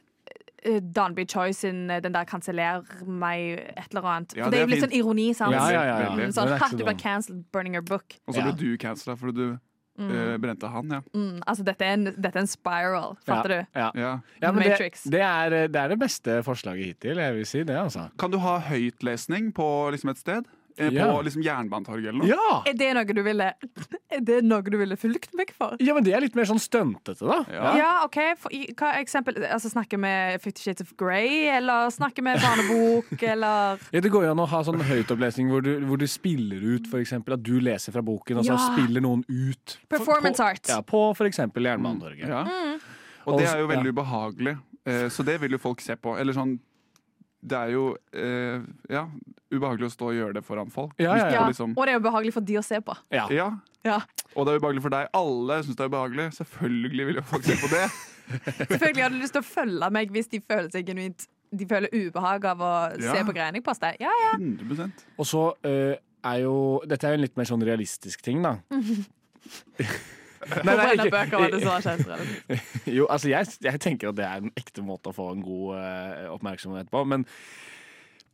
Danby 0.94 1.24
Choi 1.24 1.52
sin 1.52 1.90
eh, 1.90 2.00
den 2.00 2.12
der 2.14 2.24
'kanseller 2.24 2.82
meg' 3.06 3.58
et 3.76 3.88
eller 3.90 4.02
annet. 4.02 4.34
Ja, 4.36 4.44
For 4.44 4.50
det 4.50 4.52
det 4.52 4.58
er 4.58 4.66
jo 4.66 4.66
litt 4.74 4.80
fint. 4.80 4.92
sånn 4.92 4.98
ironi, 4.98 5.34
sant? 5.34 5.52
Ja, 5.52 5.70
ja, 5.70 5.82
ja, 5.84 5.98
ja. 6.00 6.10
Mm, 6.16 6.32
Sånn, 6.32 6.48
er 6.48 6.56
ikke 6.56 6.64
ha, 6.64 6.68
så 6.70 6.76
du 6.78 6.84
ble 6.84 6.94
cancelled, 6.94 7.44
burning 7.52 7.74
your 7.74 7.82
book. 7.82 8.14
Og 8.26 8.34
så 8.34 8.38
Ja. 8.38 8.50
ble 8.50 8.52
du 8.58 8.76
cancela 8.78 9.16
fordi 9.16 9.34
du 9.34 9.58
eh, 10.00 10.36
brente 10.38 10.68
han, 10.70 10.88
ja. 10.90 11.00
Mm, 11.14 11.40
altså, 11.46 11.64
dette 11.64 11.82
er, 11.84 11.92
en, 11.94 12.04
dette 12.04 12.36
er 12.36 12.40
en 12.40 12.46
spiral. 12.46 13.16
Fatter 13.26 13.50
ja, 13.50 13.62
du? 13.62 13.66
Ja. 13.74 13.90
ja. 13.94 14.20
Ja, 14.42 14.52
men 14.52 14.62
det, 14.62 14.70
Matrix. 14.70 15.02
det, 15.04 15.20
er, 15.20 15.50
det 15.68 15.76
er 15.76 15.88
det 15.88 15.98
beste 15.98 16.42
forslaget 16.44 16.84
hittil, 16.86 17.16
jeg 17.18 17.34
vil 17.34 17.46
si 17.46 17.62
det, 17.64 17.74
altså. 17.76 18.08
Kan 18.18 18.30
du 18.30 18.38
ha 18.38 18.58
høytlesning 18.60 19.52
på 19.54 19.90
liksom 19.90 20.10
et 20.10 20.18
sted? 20.18 20.44
Eh, 20.78 20.90
Ja. 20.94 21.06
På 21.12 21.22
liksom 21.26 21.42
Jernbanetorget 21.42 22.08
eller 22.12 22.18
noe? 22.22 22.28
Ja! 22.28 22.62
Er 22.66 22.74
det 22.78 22.94
noe 22.94 23.04
du 23.04 23.22
ville 23.26 23.48
Er 24.10 24.20
det 24.24 24.44
noe 24.44 24.62
du 24.62 24.76
ville 24.78 24.96
fulgt 24.96 25.34
meg 25.34 25.50
for? 25.56 25.76
ja, 25.80 25.92
men 25.94 26.04
det 26.04 26.14
er 26.14 26.20
litt 26.22 26.34
mer 26.38 26.44
sånn 26.48 26.60
stuntete, 26.62 27.18
da. 27.26 27.38
Ja. 27.52 27.72
Ja, 27.76 27.90
OK. 28.04 28.18
For, 28.38 28.52
i- 28.54 28.72
hva 28.78 28.92
eksempel? 29.00 29.36
Altså, 29.50 29.68
snakker 29.72 29.98
vi 30.00 30.38
Fifty 30.38 30.62
Shades 30.62 30.80
of 30.86 30.94
Grey, 30.96 31.48
eller 31.50 31.90
snakker 31.90 32.22
vi 32.22 32.36
barnebok, 32.40 33.22
eller 33.34 33.78
Ja, 33.92 34.00
det 34.00 34.10
går 34.10 34.24
jo 34.24 34.30
an 34.30 34.38
å 34.44 34.46
ha 34.48 34.62
sånn 34.64 34.80
høytopplesning 34.80 35.50
hvor 35.50 35.62
du, 35.62 35.72
hvor 35.86 35.98
du 35.98 36.06
spiller 36.06 36.62
ut 36.76 36.86
for 36.86 36.98
eksempel, 37.02 37.34
at 37.34 37.42
du 37.42 37.58
leser 37.60 37.92
fra 37.92 38.02
boken, 38.02 38.38
og 38.38 38.44
så 38.46 38.54
Ja. 38.56 38.68
spiller 38.72 39.00
noen 39.04 39.24
ut. 39.28 39.78
Performance 39.88 40.38
på, 40.38 40.46
art. 40.46 40.68
Ja, 40.68 40.80
på 40.82 41.02
for 41.16 41.26
eksempel 41.26 41.64
Jernbanetorget. 41.68 42.28
Ja. 42.28 42.44
Mm. 42.44 42.78
Og 43.26 43.38
det 43.38 43.48
er 43.50 43.58
jo 43.60 43.66
veldig 43.68 43.92
ubehagelig, 43.92 44.54
eh, 44.86 45.08
så 45.12 45.24
det 45.24 45.40
vil 45.42 45.50
jo 45.52 45.58
folk 45.58 45.80
se 45.84 45.96
på. 45.96 46.16
Eller 46.18 46.32
sånn 46.32 46.58
Det 47.40 47.54
er 47.58 47.70
jo 47.70 47.84
eh, 48.12 48.62
ja, 48.90 49.04
ubehagelig 49.54 49.86
å 49.86 49.92
stå 49.94 50.08
og 50.10 50.16
gjøre 50.16 50.34
det 50.38 50.42
foran 50.44 50.70
folk. 50.74 50.94
Ja, 50.98 51.14
ja, 51.16 51.28
ja. 51.36 51.44
Liksom, 51.46 51.76
Og 51.78 51.84
det 51.86 51.92
er 51.92 51.98
jo 51.98 52.02
ubehagelig 52.02 52.32
for 52.34 52.40
de 52.48 52.56
å 52.58 52.64
se 52.66 52.80
på. 52.82 52.96
Ja. 53.14 53.28
ja. 53.30 53.48
Ja. 53.86 54.00
Og 54.34 54.44
det 54.44 54.52
er 54.56 54.58
ubehagelig 54.60 54.82
for 54.82 54.92
deg. 54.92 55.06
Alle 55.14 55.60
syns 55.62 55.78
det 55.78 55.84
er 55.86 55.92
ubehagelig. 55.92 56.26
Selvfølgelig 56.40 57.06
vil 57.08 57.20
jo 57.20 57.22
folk 57.30 57.46
se 57.46 57.56
på 57.62 57.70
det. 57.72 57.84
Selvfølgelig 58.72 59.04
hadde 59.06 59.14
du 59.14 59.22
lyst 59.22 59.36
til 59.38 59.44
å 59.44 59.48
følge 59.48 59.90
meg 59.94 60.10
hvis 60.12 60.28
de 60.34 60.40
føler 60.44 60.68
seg 60.74 60.84
genuint 60.90 61.22
De 61.56 61.64
føler 61.70 61.88
ubehag 61.94 62.44
av 62.50 62.60
å 62.60 62.72
Ja. 63.00 63.14
se 63.14 63.22
på 63.24 63.32
greiene 63.32 63.56
jeg 63.62 63.64
poster. 63.64 63.94
Ja, 64.02 64.10
ja. 64.26 64.34
100% 64.36 65.06
Og 65.16 65.24
så 65.30 65.46
eh, 65.64 65.94
er 66.28 66.42
jo 66.42 66.56
Dette 66.90 67.08
er 67.08 67.14
jo 67.14 67.20
en 67.22 67.24
litt 67.24 67.38
mer 67.40 67.48
sånn 67.48 67.64
realistisk 67.64 68.20
ting, 68.26 68.42
da. 68.44 68.58
Å 70.38 70.62
brenne 70.62 71.08
bøker 71.10 71.40
var 71.42 71.54
det 71.54 71.62
som 71.62 71.72
var 71.72 71.86
kjemperelevant. 71.86 72.68
Jo, 72.98 73.06
altså 73.10 73.32
jeg, 73.32 73.50
jeg 73.64 73.82
tenker 73.84 74.12
at 74.12 74.18
det 74.18 74.26
er 74.28 74.44
en 74.44 74.52
ekte 74.58 74.84
måte 74.86 75.10
å 75.10 75.16
få 75.16 75.32
en 75.34 75.42
god 75.44 75.78
uh, 75.78 76.28
oppmerksomhet 76.36 76.90
på. 76.92 77.02
Men 77.10 77.26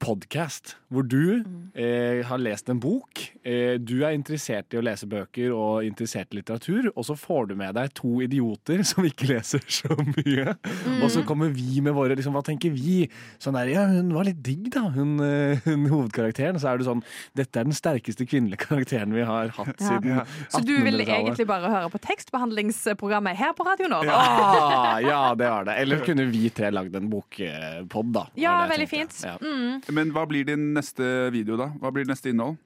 podkast, 0.04 0.74
hvor 0.92 1.06
du 1.08 1.40
eh, 1.74 2.20
har 2.28 2.40
lest 2.42 2.68
en 2.68 2.80
bok, 2.82 3.20
eh, 3.46 3.76
du 3.80 4.02
er 4.04 4.14
interessert 4.16 4.74
i 4.74 4.78
å 4.78 4.82
lese 4.84 5.06
bøker 5.10 5.54
og 5.54 5.86
interessert 5.86 6.34
i 6.34 6.38
litteratur, 6.40 6.90
og 6.92 7.06
så 7.08 7.16
får 7.18 7.48
du 7.50 7.54
med 7.58 7.74
deg 7.78 7.92
to 7.96 8.18
idioter 8.24 8.82
som 8.90 9.06
ikke 9.06 9.30
leser 9.32 9.64
så 9.64 9.96
mye. 9.96 10.54
Og 11.00 11.08
så 11.12 11.24
kommer 11.26 11.52
vi 11.54 11.80
med 11.84 11.96
våre 11.96 12.16
liksom, 12.18 12.34
Hva 12.36 12.44
tenker 12.44 12.74
vi? 12.74 13.06
Sånn 13.42 13.56
der, 13.56 13.70
ja, 13.72 13.86
hun 13.88 14.12
var 14.14 14.28
litt 14.28 14.42
digg, 14.44 14.68
da, 14.74 14.84
hun, 14.94 15.16
eh, 15.24 15.64
hun 15.64 15.86
hovedkarakteren. 15.90 16.60
Så 16.60 16.70
er 16.70 16.80
du 16.80 16.86
sånn 16.86 17.02
Dette 17.36 17.60
er 17.60 17.68
den 17.68 17.76
sterkeste 17.76 18.26
kvinnelige 18.28 18.68
karakteren 18.68 19.14
vi 19.14 19.24
har 19.24 19.52
hatt 19.56 19.72
Ja. 19.80 19.88
siden 19.88 20.20
Så 20.52 20.60
du 20.64 20.74
vil 20.84 21.00
egentlig 21.02 21.46
bare 21.48 21.70
høre 21.70 21.90
på 21.92 22.00
tekstbehandlingsprogrammet 22.04 23.38
her 23.38 23.54
på 23.56 23.66
Radio 23.66 23.88
Nova? 23.90 24.04
Ja, 24.06 25.00
ja, 25.02 25.22
det 25.38 25.48
var 25.50 25.66
det. 25.68 25.78
Eller 25.82 26.04
kunne 26.04 26.28
vi 26.30 26.48
tre 26.54 26.70
lagd 26.74 26.94
en 26.96 27.08
bokpod, 27.12 28.12
da? 28.14 28.26
Ja, 28.38 28.56
veldig 28.70 28.88
fint. 28.90 29.16
Ja. 29.24 29.36
Mm. 29.40 29.80
Men 29.94 30.12
hva 30.14 30.26
blir 30.28 30.46
din 30.48 30.72
neste 30.76 31.30
video, 31.34 31.58
da? 31.60 31.70
Hva 31.80 31.92
blir 31.94 32.08
neste 32.08 32.32
innhold? 32.32 32.58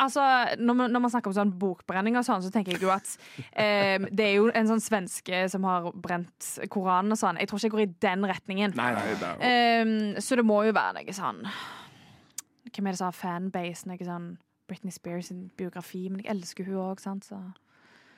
Altså, 0.00 0.22
når 0.56 0.74
man, 0.74 0.92
når 0.94 1.02
man 1.04 1.12
snakker 1.12 1.28
om 1.28 1.34
sånn 1.36 1.50
bokbrenning 1.60 2.16
og 2.16 2.24
sånn, 2.24 2.40
så 2.44 2.48
tenker 2.52 2.72
jeg 2.72 2.86
jo 2.86 2.92
at 2.94 3.10
eh, 3.52 4.00
det 4.08 4.24
er 4.24 4.38
jo 4.38 4.46
en 4.48 4.70
sånn 4.70 4.80
svenske 4.80 5.42
som 5.52 5.66
har 5.68 5.90
brent 5.92 6.48
Koranen 6.72 7.12
og 7.12 7.20
sånn. 7.20 7.40
Jeg 7.40 7.50
tror 7.50 7.60
ikke 7.60 7.68
jeg 7.68 7.74
går 7.74 7.84
i 7.84 7.90
den 8.06 8.28
retningen. 8.30 8.76
Nei, 8.78 8.88
nei. 8.96 9.04
Det 9.20 9.28
er 9.28 9.44
Eh, 9.52 10.22
så 10.24 10.38
det 10.40 10.46
må 10.48 10.62
jo 10.64 10.72
være 10.76 11.02
noe 11.02 11.14
sånn 11.16 11.42
Hvem 12.72 12.86
er 12.88 12.94
det 12.94 13.00
som 13.02 13.10
har 13.10 13.16
fanbase? 13.18 13.88
Noe 13.90 14.06
sånn 14.06 14.30
Britney 14.70 14.94
Spears 14.94 15.28
sin 15.28 15.50
biografi, 15.58 16.06
men 16.08 16.22
jeg 16.22 16.30
elsker 16.32 16.64
hun 16.70 16.80
òg, 16.80 17.02
sant, 17.02 17.26
så 17.28 17.42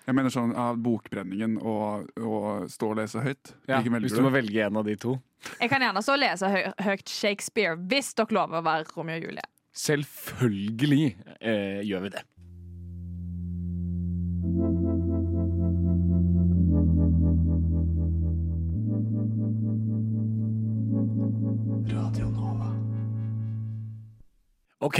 Jeg 0.05 0.17
mener 0.19 0.33
sånn 0.33 0.53
av 0.59 0.77
bokbrenningen 0.85 1.57
og, 1.65 2.11
og 2.21 2.67
stå 2.73 2.91
og 2.93 2.99
lese 3.01 3.23
høyt. 3.25 3.55
Ja, 3.71 3.81
hvis 3.81 4.13
du 4.13 4.21
må 4.25 4.33
velge 4.35 4.67
en 4.67 4.77
av 4.81 4.85
de 4.85 4.99
to. 5.01 5.17
Jeg 5.61 5.71
kan 5.73 5.85
gjerne 5.85 6.03
så 6.05 6.17
lese 6.21 6.51
hø 6.53 6.61
høyt 6.85 7.09
Shakespeare, 7.09 7.77
hvis 7.89 8.13
dere 8.19 8.37
lover 8.37 8.61
å 8.61 8.65
være 8.67 8.89
Romeo 8.93 9.17
og 9.17 9.29
Julie. 9.29 9.49
Selvfølgelig 9.75 11.07
eh, 11.41 11.81
gjør 11.89 12.05
vi 12.07 12.13
det. 12.15 12.23
Ok, 24.83 24.99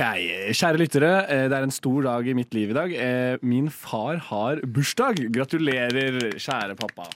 kjære 0.55 0.79
lyttere. 0.81 1.13
eh, 1.29 1.49
Det 1.49 1.53
er 1.59 1.63
en 1.63 1.71
stor 1.71 2.03
dag 2.03 2.27
i 2.29 2.33
mitt 2.35 2.55
liv 2.55 2.71
i 2.71 2.73
dag. 2.73 2.93
Eh, 2.93 3.37
Min 3.43 3.69
far 3.69 4.17
har 4.17 4.57
bursdag. 4.63 5.17
Gratulerer, 5.33 6.31
kjære 6.39 6.77
pappa. 6.77 7.09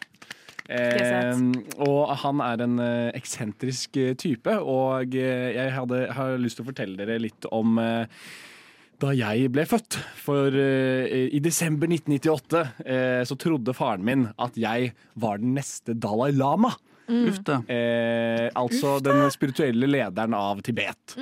Eh, 0.68 1.32
og 1.78 2.10
han 2.18 2.40
er 2.40 2.60
en 2.62 2.78
eh, 2.78 3.10
eksentrisk 3.14 3.92
type, 4.18 4.46
og 4.60 5.14
jeg 5.14 5.72
hadde, 5.72 6.12
har 6.12 6.36
lyst 6.36 6.56
til 6.58 6.64
å 6.66 6.68
fortelle 6.68 6.96
dere 6.96 7.18
litt 7.18 7.46
om 7.50 7.78
eh, 7.78 8.04
da 9.00 9.12
jeg 9.14 9.50
ble 9.50 9.64
født. 9.64 9.96
For 10.20 10.48
eh, 10.52 11.30
i 11.32 11.38
desember 11.40 11.86
1998 11.88 12.66
eh, 12.84 13.24
så 13.24 13.38
trodde 13.38 13.72
faren 13.72 14.04
min 14.04 14.28
at 14.38 14.52
jeg 14.60 14.92
var 15.16 15.38
den 15.38 15.54
neste 15.54 15.94
Dalai 15.96 16.32
Lama. 16.36 16.74
Uff 17.08 17.40
da. 17.46 17.58
Eh, 17.72 18.46
altså 18.58 18.98
den 19.00 19.22
spirituelle 19.32 19.88
lederen 19.88 20.36
av 20.36 20.60
Tibet. 20.66 21.16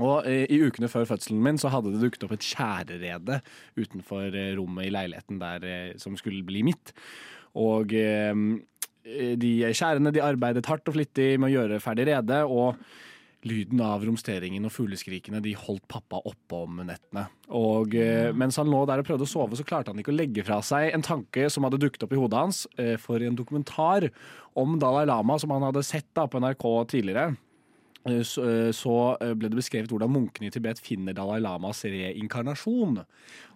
Og 0.00 0.26
eh, 0.28 0.46
i 0.48 0.60
ukene 0.64 0.88
før 0.92 1.04
fødselen 1.10 1.42
min 1.44 1.60
så 1.60 1.70
hadde 1.72 1.92
det 1.92 2.02
dukket 2.04 2.26
opp 2.26 2.34
et 2.38 2.48
kjærerede 2.48 3.40
utenfor 3.76 4.32
eh, 4.32 4.52
rommet 4.58 4.88
i 4.88 4.92
leiligheten 4.94 5.40
der 5.42 5.68
eh, 5.68 5.92
som 6.00 6.16
skulle 6.20 6.44
bli 6.48 6.64
mitt. 6.66 6.94
Og 7.60 7.92
eh, 7.92 8.32
de 9.36 9.52
kjærene 9.74 10.14
de 10.14 10.24
arbeidet 10.24 10.68
hardt 10.70 10.88
og 10.88 10.96
flittig 10.96 11.34
med 11.36 11.50
å 11.50 11.56
gjøre 11.56 11.82
ferdig 11.82 12.08
redet, 12.12 12.44
og 12.46 12.78
lyden 13.48 13.80
av 13.82 14.04
romsteringen 14.06 14.66
og 14.66 14.72
fugleskrikene 14.74 15.42
de 15.42 15.54
holdt 15.58 15.84
pappa 15.90 16.20
oppe 16.28 16.62
om 16.64 16.82
nettene. 16.86 17.26
Og 17.50 17.96
eh, 17.98 18.30
mens 18.36 18.58
han 18.60 18.70
lå 18.70 18.84
der 18.88 19.02
og 19.02 19.08
prøvde 19.08 19.26
å 19.26 19.30
sove, 19.30 19.58
så 19.58 19.66
klarte 19.66 19.92
han 19.92 20.02
ikke 20.02 20.12
å 20.14 20.18
legge 20.18 20.44
fra 20.46 20.60
seg 20.64 20.92
en 20.92 21.04
tanke 21.06 21.48
som 21.50 21.66
hadde 21.66 21.80
dukket 21.82 22.06
opp 22.06 22.14
i 22.14 22.20
hodet 22.20 22.42
hans 22.42 22.64
eh, 22.78 22.94
for 23.02 23.22
en 23.22 23.38
dokumentar 23.38 24.10
om 24.58 24.76
Dalai 24.82 25.06
Lama 25.10 25.38
som 25.42 25.54
han 25.54 25.66
hadde 25.66 25.82
sett 25.86 26.06
da 26.14 26.28
på 26.30 26.42
NRK 26.42 26.68
tidligere. 26.92 27.32
Eh, 28.06 28.22
Så, 28.22 28.94
ble 29.18 29.50
det 29.50 29.58
beskrevet 29.58 29.90
hvordan 29.90 30.14
munkene 30.14 30.46
i 30.46 30.54
Tibet 30.54 30.78
finner 30.82 31.16
Dalai 31.16 31.40
Lamas 31.42 31.82
reinkarnasjon. 31.86 33.02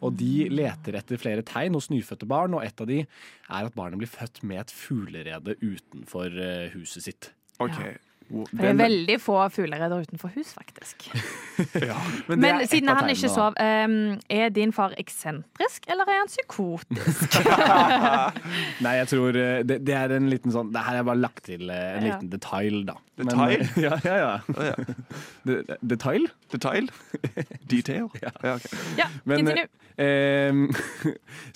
Og 0.03 0.19
de 0.19 0.49
leter 0.51 0.99
etter 0.99 1.23
flere 1.23 1.47
tegn 1.47 1.79
hos 1.79 1.93
nyfødte 1.95 2.27
barn, 2.27 2.59
og 2.59 2.67
et 2.67 2.83
av 2.83 2.91
de 2.91 3.05
er 3.05 3.63
at 3.63 3.79
barnet 3.79 4.03
blir 4.03 4.11
født 4.11 4.43
med 4.43 4.65
et 4.65 4.75
fuglerede 4.75 5.59
utenfor 5.63 6.43
huset 6.75 7.07
sitt. 7.07 7.31
OK. 7.63 7.79
For 7.79 8.16
det 8.29 8.65
er 8.71 8.75
veldig 8.79 9.17
få 9.23 9.37
fuglereder 9.55 10.03
utenfor 10.03 10.33
hus, 10.35 10.53
faktisk. 10.57 11.07
Men, 12.29 12.41
Men 12.43 12.45
er 12.61 12.67
siden 12.69 12.89
han 12.91 13.09
ikke 13.13 13.31
sov, 13.33 13.55
um, 13.61 14.19
er 14.31 14.49
din 14.53 14.73
far 14.77 14.93
eksentrisk, 14.99 15.87
eller 15.89 16.05
er 16.11 16.19
han 16.25 16.31
psykotisk? 16.33 17.39
Nei, 18.85 18.95
jeg 19.01 19.09
tror 19.13 19.39
eh, 19.41 19.63
det, 19.67 19.79
det 19.87 19.95
er 19.97 20.13
en 20.17 20.27
liten 20.33 20.53
sånn 20.53 20.73
Det 20.75 20.83
her 20.85 20.99
er 21.01 21.07
bare 21.09 21.23
lagt 21.23 21.45
til 21.49 21.71
eh, 21.71 21.97
en 21.97 22.07
Ja. 22.07 22.17
liten 22.17 22.31
detalj, 22.33 22.83
da. 22.91 22.97
Detail? 23.17 23.63
Men, 23.65 23.85
ja, 23.87 23.95
ja, 24.05 24.17
ja. 24.21 24.35
Detail? 24.45 24.67
ja. 24.67 24.77
De- 25.47 25.79
Detail? 26.53 26.91
Detail? 27.71 28.11
Ja. 28.23 28.33
ok. 28.57 28.67
Ja, 29.01 29.07
Men, 29.25 29.47
continue. 29.47 29.69
ehm, 29.97 30.67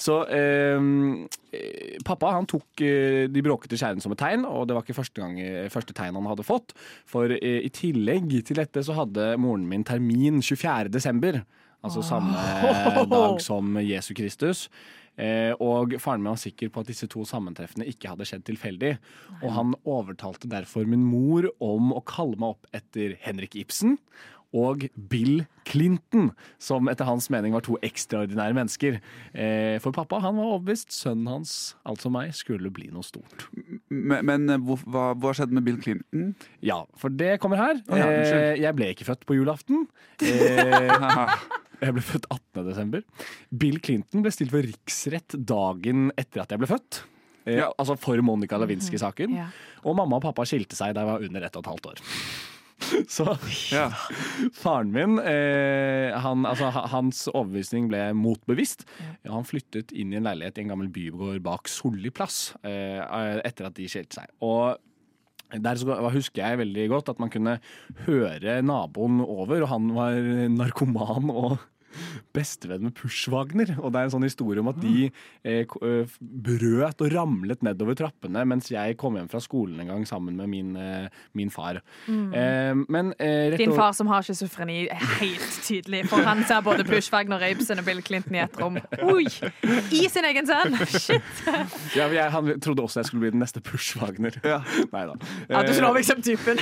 så 0.00 0.22
ehm, 0.32 1.26
eh, 1.52 1.98
pappa 2.06 2.32
han 2.38 2.46
tok 2.48 2.80
eh, 2.86 3.26
de 3.28 3.42
bråkete 3.44 3.76
skjærene 3.76 4.00
som 4.04 4.12
et 4.16 4.22
tegn, 4.22 4.46
og 4.48 4.66
det 4.70 4.76
var 4.78 4.82
ikke 4.86 4.96
første, 5.02 5.20
gang, 5.20 5.36
eh, 5.44 5.68
første 5.72 5.92
tegn 5.96 6.16
han 6.16 6.30
hadde 6.32 6.46
fått. 6.48 6.59
For 7.08 7.32
eh, 7.36 7.61
i 7.66 7.72
tillegg 7.74 8.30
til 8.46 8.61
dette 8.61 8.84
så 8.86 8.96
hadde 8.98 9.34
moren 9.40 9.68
min 9.70 9.86
termin 9.86 10.40
24. 10.42 10.92
desember. 10.92 11.42
Altså 11.80 12.02
samme 12.04 13.06
dag 13.08 13.38
som 13.40 13.78
Jesu 13.80 14.12
Kristus. 14.16 14.66
Eh, 15.20 15.52
og 15.61 15.96
faren 16.00 16.22
min 16.22 16.32
var 16.32 16.40
sikker 16.40 16.70
på 16.72 16.82
at 16.82 16.90
disse 16.90 17.08
to 17.11 17.24
sammentreffene 17.28 17.88
ikke 17.88 18.12
hadde 18.12 18.26
skjedd 18.28 18.44
tilfeldig. 18.48 18.94
Og 19.40 19.54
han 19.56 19.74
overtalte 19.88 20.50
derfor 20.50 20.88
min 20.88 21.04
mor 21.04 21.48
om 21.61 21.94
å 21.96 22.04
kalle 22.08 22.40
meg 22.40 22.56
opp 22.56 22.68
etter 22.76 23.16
Henrik 23.24 23.56
Ibsen 23.61 23.98
og 24.56 24.88
Bill 25.11 25.44
Clinton, 25.68 26.32
som 26.58 26.90
etter 26.90 27.06
hans 27.06 27.28
mening 27.30 27.54
var 27.54 27.62
to 27.66 27.76
ekstraordinære 27.86 28.56
mennesker. 28.56 28.98
Eh, 29.30 29.76
for 29.82 29.94
pappa 29.94 30.18
han 30.24 30.38
var 30.40 30.56
overbevist 30.56 30.94
sønnen 30.94 31.30
hans, 31.30 31.76
altså 31.86 32.11
meg, 32.12 32.34
skulle 32.34 32.72
bli 32.74 32.90
noe 32.90 33.06
stort. 33.06 33.46
Men, 33.91 34.22
men 34.28 34.45
eh, 34.55 34.61
hvor, 34.62 34.78
hva, 34.86 35.09
hva 35.18 35.32
skjedde 35.34 35.57
med 35.57 35.64
Bill 35.66 35.80
Clinton? 35.82 36.28
Ja, 36.62 36.80
for 37.01 37.11
det 37.11 37.36
kommer 37.43 37.59
her. 37.59 37.80
Oh, 37.91 37.99
ja, 37.99 38.07
eh, 38.22 38.61
jeg 38.62 38.76
ble 38.78 38.93
ikke 38.95 39.07
født 39.09 39.26
på 39.28 39.38
julaften. 39.41 39.86
Eh, 41.80 41.86
jeg 41.88 41.95
ble 41.97 42.03
født 42.05 42.26
18. 42.28 42.64
desember. 42.66 43.03
Bill 43.57 43.78
Clinton 43.80 44.20
ble 44.20 44.30
stilt 44.34 44.53
for 44.53 44.61
riksrett 44.66 45.32
dagen 45.49 46.11
etter 46.20 46.43
at 46.43 46.51
jeg 46.53 46.61
ble 46.61 46.68
født. 46.68 46.99
Eh, 47.49 47.57
Ja. 47.57 47.70
Altså 47.80 47.97
for 47.97 48.20
Monica 48.22 48.59
Lewinsky-saken. 48.61 49.32
Ja. 49.38 49.47
Og 49.88 49.97
mamma 49.97 50.18
og 50.20 50.26
pappa 50.26 50.45
skilte 50.47 50.76
seg 50.76 50.93
da 50.95 51.01
jeg 51.07 51.09
var 51.14 51.24
under 51.24 51.47
ett 51.49 51.57
og 51.57 51.64
et 51.64 51.70
halvt 51.72 51.88
år. 51.95 52.03
Så 53.16 53.24
Ja. 53.70 53.88
faren 54.56 54.92
min, 54.94 55.18
eh, 55.22 56.10
han, 56.20 56.44
altså, 56.48 56.70
hans 56.92 57.26
overbevisning 57.32 57.88
ble 57.90 58.02
motbevist. 58.16 58.86
Ja, 59.24 59.34
han 59.36 59.46
flyttet 59.48 59.92
inn 59.92 60.12
i 60.14 60.18
en 60.20 60.28
leilighet 60.28 60.58
i 60.60 60.64
en 60.64 60.72
gammel 60.74 60.90
bygård 60.94 61.42
bak 61.44 61.68
Solli 61.70 62.12
plass 62.14 62.54
eh, 62.62 63.00
etter 63.46 63.68
at 63.70 63.76
de 63.78 63.88
skilte 63.90 64.20
seg. 64.22 64.30
Og 64.46 64.78
der 65.50 65.80
så 65.80 65.96
husker 66.14 66.44
jeg 66.44 66.60
veldig 66.62 66.84
godt 66.92 67.08
at 67.10 67.18
man 67.22 67.30
kunne 67.32 67.56
høre 68.06 68.60
naboen 68.62 69.18
over, 69.24 69.64
og 69.64 69.72
han 69.72 69.88
var 69.96 70.20
narkoman 70.54 71.32
og 71.34 71.56
bestevenn 72.36 72.84
med 72.88 72.95
Pushwagner. 72.99 73.74
Og 73.80 73.93
det 73.93 74.01
er 74.01 74.09
en 74.09 74.14
sånn 74.16 74.26
historie 74.26 74.62
om 74.62 74.70
at 74.72 74.80
de 74.82 75.09
eh, 75.45 75.64
eh, 75.64 76.16
brøt 76.20 77.05
og 77.05 77.12
ramlet 77.14 77.62
nedover 77.66 77.99
trappene 77.99 78.45
mens 78.49 78.70
jeg 78.72 78.97
kom 79.01 79.16
hjem 79.18 79.28
fra 79.30 79.41
skolen 79.43 79.80
en 79.82 79.91
gang 79.93 80.07
sammen 80.09 80.36
med 80.38 80.51
min, 80.53 80.74
eh, 80.76 81.09
min 81.36 81.51
far. 81.53 81.80
Eh, 82.09 82.74
men 82.88 83.12
eh, 83.18 83.51
rett 83.53 83.61
Din 83.62 83.74
far 83.76 83.93
som 83.97 84.11
har 84.11 84.24
schizofreni, 84.26 84.82
er 84.91 85.07
helt 85.20 85.61
tydelig. 85.66 86.05
For 86.11 86.22
han 86.26 86.45
ser 86.49 86.62
både 86.66 86.84
Pushwagner, 86.88 87.41
Wagner, 87.41 87.80
og 87.80 87.84
Bill 87.84 88.03
Clinton 88.07 88.36
i 88.38 88.43
et 88.45 88.61
rom. 88.61 88.78
Oi! 89.11 89.26
I 89.93 90.07
sin 90.11 90.26
egen 90.28 90.47
sønn! 90.49 90.76
Shit! 90.95 91.43
Ja, 91.97 92.07
jeg, 92.09 92.26
han 92.32 92.53
trodde 92.62 92.84
også 92.84 93.01
jeg 93.03 93.11
skulle 93.11 93.26
bli 93.26 93.32
den 93.34 93.43
neste 93.43 93.62
Pushwagner. 93.64 94.36
Ja. 94.47 94.61
Nei 94.95 95.05
da. 95.11 95.16
Ja, 95.51 95.62
du 95.66 95.70
Eh, 95.70 95.76
slår 95.78 95.95
meg 95.97 96.07
som 96.07 96.22
typen. 96.24 96.59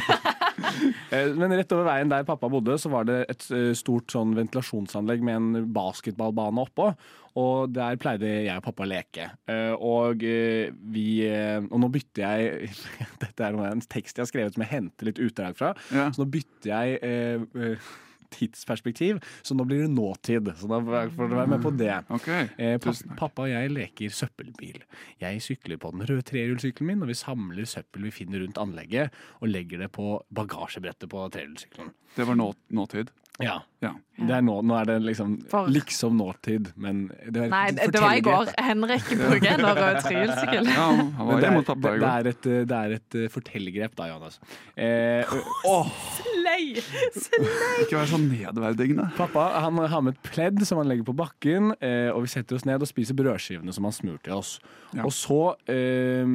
eh, 1.14 1.31
Men 1.39 1.55
rett 1.57 1.72
over 1.74 1.87
veien 1.89 2.11
der 2.12 2.26
pappa 2.29 2.51
bodde, 2.53 2.76
så 2.81 2.91
var 2.93 3.07
det 3.09 3.20
et 3.33 3.47
stort 3.79 4.12
sånn 4.12 4.35
ventilasjonsanlegg 4.37 5.17
med 5.26 5.38
en 5.40 5.70
basketballbane 5.74 6.64
oppå. 6.64 6.90
Og 7.38 7.70
der 7.70 7.98
pleide 8.00 8.30
jeg 8.46 8.56
og 8.58 8.64
pappa 8.66 8.82
å 8.82 8.90
leke. 8.90 9.28
Eh, 9.46 9.72
Og 9.74 10.24
eh, 10.26 10.72
vi 10.90 11.22
eh, 11.28 11.60
Og 11.62 11.78
nå 11.84 11.90
bytter 11.94 12.24
jeg 12.24 12.72
Dette 13.22 13.46
er 13.46 13.58
en 13.68 13.84
tekst 13.84 14.18
jeg 14.18 14.24
har 14.26 14.32
skrevet 14.32 14.56
som 14.56 14.64
jeg 14.66 14.72
henter 14.72 15.10
litt 15.10 15.22
utdrag 15.22 15.56
fra. 15.58 15.74
Ja. 15.94 16.08
Så 16.10 16.24
nå 16.24 16.30
bytter 16.34 16.72
jeg 16.74 17.78
tidsperspektiv, 18.34 19.20
så 19.42 19.56
nå 19.56 19.64
blir 19.68 19.84
det 19.84 19.92
nåtid. 19.92 20.50
Så 20.58 20.68
da 20.70 20.80
får 20.82 21.10
dere 21.16 21.38
være 21.40 21.52
med 21.54 21.62
på 21.64 21.72
det. 21.76 21.94
Okay. 22.18 22.48
Eh, 22.60 22.76
pa 22.82 22.92
pappa 23.18 23.46
og 23.46 23.52
jeg 23.52 23.72
leker 23.72 24.14
søppelbil. 24.14 24.82
Jeg 25.22 25.44
sykler 25.44 25.80
på 25.80 25.92
den 25.94 26.06
røde 26.08 26.26
trehjulssykkelen 26.28 26.92
min, 26.92 27.04
og 27.04 27.12
vi 27.12 27.18
samler 27.18 27.68
søppel 27.68 28.08
vi 28.08 28.14
finner 28.14 28.44
rundt 28.44 28.60
anlegget, 28.60 29.14
og 29.40 29.52
legger 29.52 29.84
det 29.84 29.90
på 29.96 30.18
bagasjebrettet 30.34 31.10
på 31.12 31.24
trehjulssykkelen. 31.34 31.94
Det 32.16 32.28
var 32.28 32.38
nå, 32.38 32.52
nåtid. 32.74 33.12
Ja. 33.39 33.61
Ja. 33.78 33.93
Det 34.18 34.34
er 34.34 34.43
nå, 34.43 34.57
nå 34.66 34.74
er 34.74 34.89
det 34.89 34.97
liksom 35.07 35.36
For- 35.51 35.68
liksom 35.70 36.16
nåtid, 36.18 36.72
men 36.82 37.05
det 37.30 37.45
er 37.45 37.53
Nei, 37.53 37.66
det 37.70 38.01
var 38.03 38.16
i 38.18 38.22
går. 38.26 38.51
Henrik 38.66 39.07
bruker 39.12 39.53
en 39.53 39.66
rød 39.68 39.99
trehjulssykkel. 40.07 40.70
Ja, 40.72 40.86
han 40.91 41.28
var 41.28 41.39
det, 41.45 41.47
er, 41.47 41.55
hos 41.55 41.68
det, 41.84 42.09
er 42.11 42.30
et, 42.32 42.49
det 42.72 42.78
er 42.80 42.97
et 42.97 43.18
eh, 43.20 43.28
fortellergrep 43.30 43.95
da, 44.01 44.09
Johannes. 44.11 44.41
Eh, 44.74 45.36
Lei! 46.43 46.64
Ikke 47.84 47.95
vær 48.01 48.11
så 48.11 48.18
nedverdigende. 48.22 49.07
Pappa 49.18 49.47
han 49.62 49.78
har 49.86 50.03
med 50.03 50.16
et 50.18 50.22
pledd 50.26 50.64
som 50.66 50.82
han 50.82 50.91
legger 50.91 51.07
på 51.07 51.14
bakken, 51.18 51.72
eh, 51.78 52.11
og 52.11 52.24
vi 52.26 52.32
setter 52.34 52.59
oss 52.59 52.66
ned 52.66 52.82
og 52.82 52.91
spiser 52.91 53.14
brødskivene 53.18 53.74
som 53.76 53.86
han 53.86 53.95
smur 53.95 54.18
til 54.24 54.34
oss. 54.41 54.57
Ja. 54.97 55.07
Og 55.07 55.14
så 55.14 55.41
eh, 55.70 56.26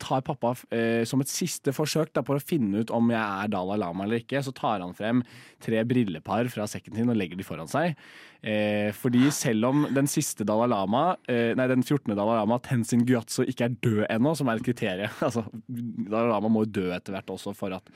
tar 0.00 0.22
pappa 0.26 0.54
eh, 0.74 1.02
som 1.08 1.22
et 1.22 1.30
siste 1.30 1.74
forsøk 1.74 2.12
da, 2.16 2.22
på 2.26 2.36
å 2.36 2.42
finne 2.42 2.82
ut 2.82 2.92
om 2.94 3.10
jeg 3.12 3.18
er 3.18 3.50
Dalai 3.52 3.78
Lama 3.80 4.06
eller 4.06 4.22
ikke, 4.22 4.42
så 4.44 4.54
tar 4.56 4.82
han 4.84 4.94
frem 4.96 5.22
tre 5.64 5.82
brillepar 5.88 6.50
fra 6.52 6.68
sekken 6.70 6.96
sin 6.98 7.10
og 7.12 7.18
legger 7.18 7.38
de 7.38 7.46
foran 7.46 7.70
seg. 7.70 7.98
Eh, 8.38 8.94
fordi 8.94 9.26
selv 9.34 9.70
om 9.70 9.88
den 9.94 10.10
siste 10.10 10.46
Dalai 10.48 10.70
Lama, 10.70 11.04
eh, 11.28 11.52
nei, 11.58 11.68
den 11.70 11.82
14. 11.82 12.14
Dalai 12.14 12.38
Lama, 12.38 12.60
Tenzin 12.64 13.04
Gyatso, 13.08 13.46
ikke 13.46 13.66
er 13.66 13.76
død 13.82 14.06
ennå, 14.08 14.36
som 14.38 14.50
er 14.50 14.60
et 14.60 14.68
kriterium 14.68 15.22
altså, 15.26 15.44
Dalai 15.68 16.32
Lama 16.32 16.52
må 16.52 16.66
jo 16.66 16.74
dø 16.80 16.88
etter 16.94 17.16
hvert 17.16 17.34
også 17.34 17.56
for 17.58 17.74
at 17.76 17.92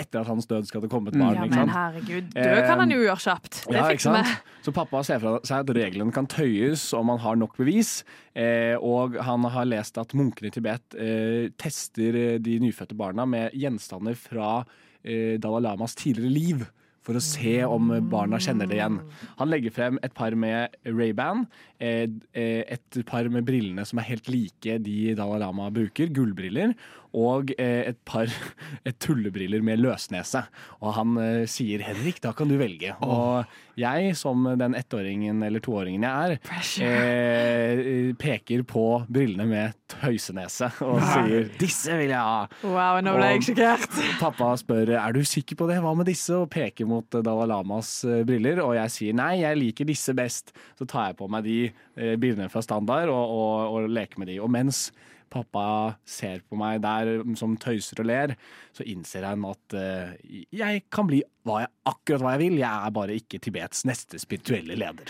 etter 0.00 0.22
at 0.22 0.28
hans 0.30 0.46
død 0.48 0.66
skal 0.68 0.82
det 0.84 0.90
komme 0.92 1.12
et 1.12 1.18
barn. 1.20 1.36
Ja, 1.36 1.44
ikke 1.44 1.58
men 1.60 1.72
herregud, 1.72 2.30
død 2.34 2.60
kan 2.66 2.80
han 2.82 2.94
jo 2.94 3.00
gjøre 3.02 3.22
kjapt. 3.26 3.60
Det 3.68 3.76
Ja, 3.76 3.84
fikser 3.90 4.16
vi. 4.16 4.34
Så 4.64 4.72
pappa 4.76 5.02
ser 5.04 5.20
fra 5.22 5.34
seg 5.44 5.64
at 5.66 5.72
reglene 5.76 6.14
kan 6.14 6.26
tøyes 6.30 6.84
om 6.96 7.12
han 7.12 7.18
har 7.24 7.36
nok 7.36 7.56
bevis. 7.60 8.02
Eh, 8.34 8.74
og 8.80 9.18
han 9.20 9.44
har 9.52 9.68
lest 9.68 9.98
at 10.00 10.14
munkene 10.16 10.48
i 10.48 10.54
Tibet 10.54 10.96
eh, 10.96 11.50
tester 11.60 12.16
eh, 12.16 12.38
de 12.42 12.58
nyfødte 12.64 12.96
barna 12.96 13.26
med 13.28 13.52
gjenstander 13.58 14.16
fra 14.16 14.62
eh, 15.04 15.36
Dalai 15.42 15.60
Lamas 15.66 15.94
tidligere 15.98 16.32
liv. 16.32 16.64
For 17.02 17.18
å 17.18 17.20
se 17.24 17.56
om 17.66 17.88
barna 18.12 18.38
kjenner 18.38 18.68
det 18.70 18.76
igjen. 18.76 19.00
Han 19.40 19.50
legger 19.50 19.72
frem 19.74 19.96
et 20.06 20.12
par 20.14 20.36
med 20.38 20.70
Ray-Ban. 20.86 21.40
Eh, 21.82 22.04
eh, 22.30 22.62
et 22.76 22.98
par 23.08 23.26
med 23.26 23.42
brillene 23.48 23.82
som 23.88 23.98
er 23.98 24.06
helt 24.06 24.30
like 24.30 24.76
de 24.86 25.16
Dalai 25.18 25.40
Lama 25.42 25.66
bruker, 25.74 26.12
gullbriller. 26.14 26.76
Og 27.12 27.52
eh, 27.58 27.92
et 27.92 27.98
par 28.08 28.30
et 28.88 28.98
tullebriller 29.02 29.62
med 29.64 29.82
løsnese. 29.82 30.44
Og 30.80 30.94
han 30.96 31.18
eh, 31.20 31.44
sier 31.50 31.84
'Henrik, 31.84 32.22
da 32.24 32.32
kan 32.36 32.48
du 32.48 32.56
velge'. 32.60 32.94
Og 33.02 33.44
jeg, 33.78 34.16
som 34.16 34.44
den 34.58 34.74
ettåringen 34.76 35.42
eller 35.42 35.62
toåringen 35.64 36.04
jeg 36.04 36.36
er, 36.36 36.38
eh, 36.84 38.12
peker 38.20 38.64
på 38.68 38.84
brillene 39.08 39.46
med 39.48 39.78
tøysenese 39.88 40.68
og 40.84 41.00
sier 41.00 41.48
'disse 41.58 41.96
vil 41.96 42.12
jeg 42.12 42.18
ha'. 42.18 42.48
Wow, 42.64 43.00
nå 43.04 43.16
ble 43.16 43.30
jeg 43.34 43.46
sjokkert. 43.48 44.00
Pappa 44.20 44.52
spør 44.60 44.94
er 44.98 45.12
du 45.16 45.22
sikker 45.24 45.58
på 45.58 45.68
det, 45.70 45.80
hva 45.82 45.94
med 45.96 46.08
disse, 46.10 46.34
og 46.36 46.50
peker 46.52 46.88
mot 46.88 47.06
eh, 47.14 47.24
Dalai 47.24 47.48
Lamas 47.50 47.94
eh, 48.04 48.24
briller. 48.28 48.62
Og 48.64 48.76
jeg 48.78 48.94
sier 48.96 49.16
nei, 49.18 49.32
jeg 49.42 49.60
liker 49.60 49.88
disse 49.88 50.14
best. 50.16 50.52
Så 50.78 50.88
tar 50.88 51.10
jeg 51.10 51.18
på 51.20 51.28
meg 51.32 51.46
de 51.46 51.58
eh, 51.70 52.14
brillene 52.16 52.50
fra 52.52 52.62
standard 52.64 53.12
og, 53.12 53.36
og, 53.36 53.76
og 53.76 53.90
leker 53.92 54.22
med 54.22 54.32
de. 54.32 54.38
Og 54.42 54.50
mens 54.52 54.90
pappa 55.32 55.66
ser 56.04 56.44
på 56.46 56.58
meg 56.60 56.82
der 56.84 57.22
som 57.38 57.56
tøyser 57.60 58.02
og 58.04 58.08
ler, 58.10 58.34
så 58.76 58.86
innser 58.88 59.26
han 59.26 59.46
at 59.48 59.76
eh, 59.78 60.44
jeg 60.52 60.84
kan 60.92 61.08
bli 61.08 61.22
hva 61.46 61.62
jeg, 61.64 61.70
akkurat 61.90 62.22
hva 62.22 62.32
jeg 62.36 62.40
vil. 62.44 62.56
Jeg 62.60 62.86
er 62.86 62.92
bare 62.94 63.16
ikke 63.18 63.40
Tibets 63.42 63.82
neste 63.88 64.20
spirituelle 64.22 64.76
leder. 64.78 65.08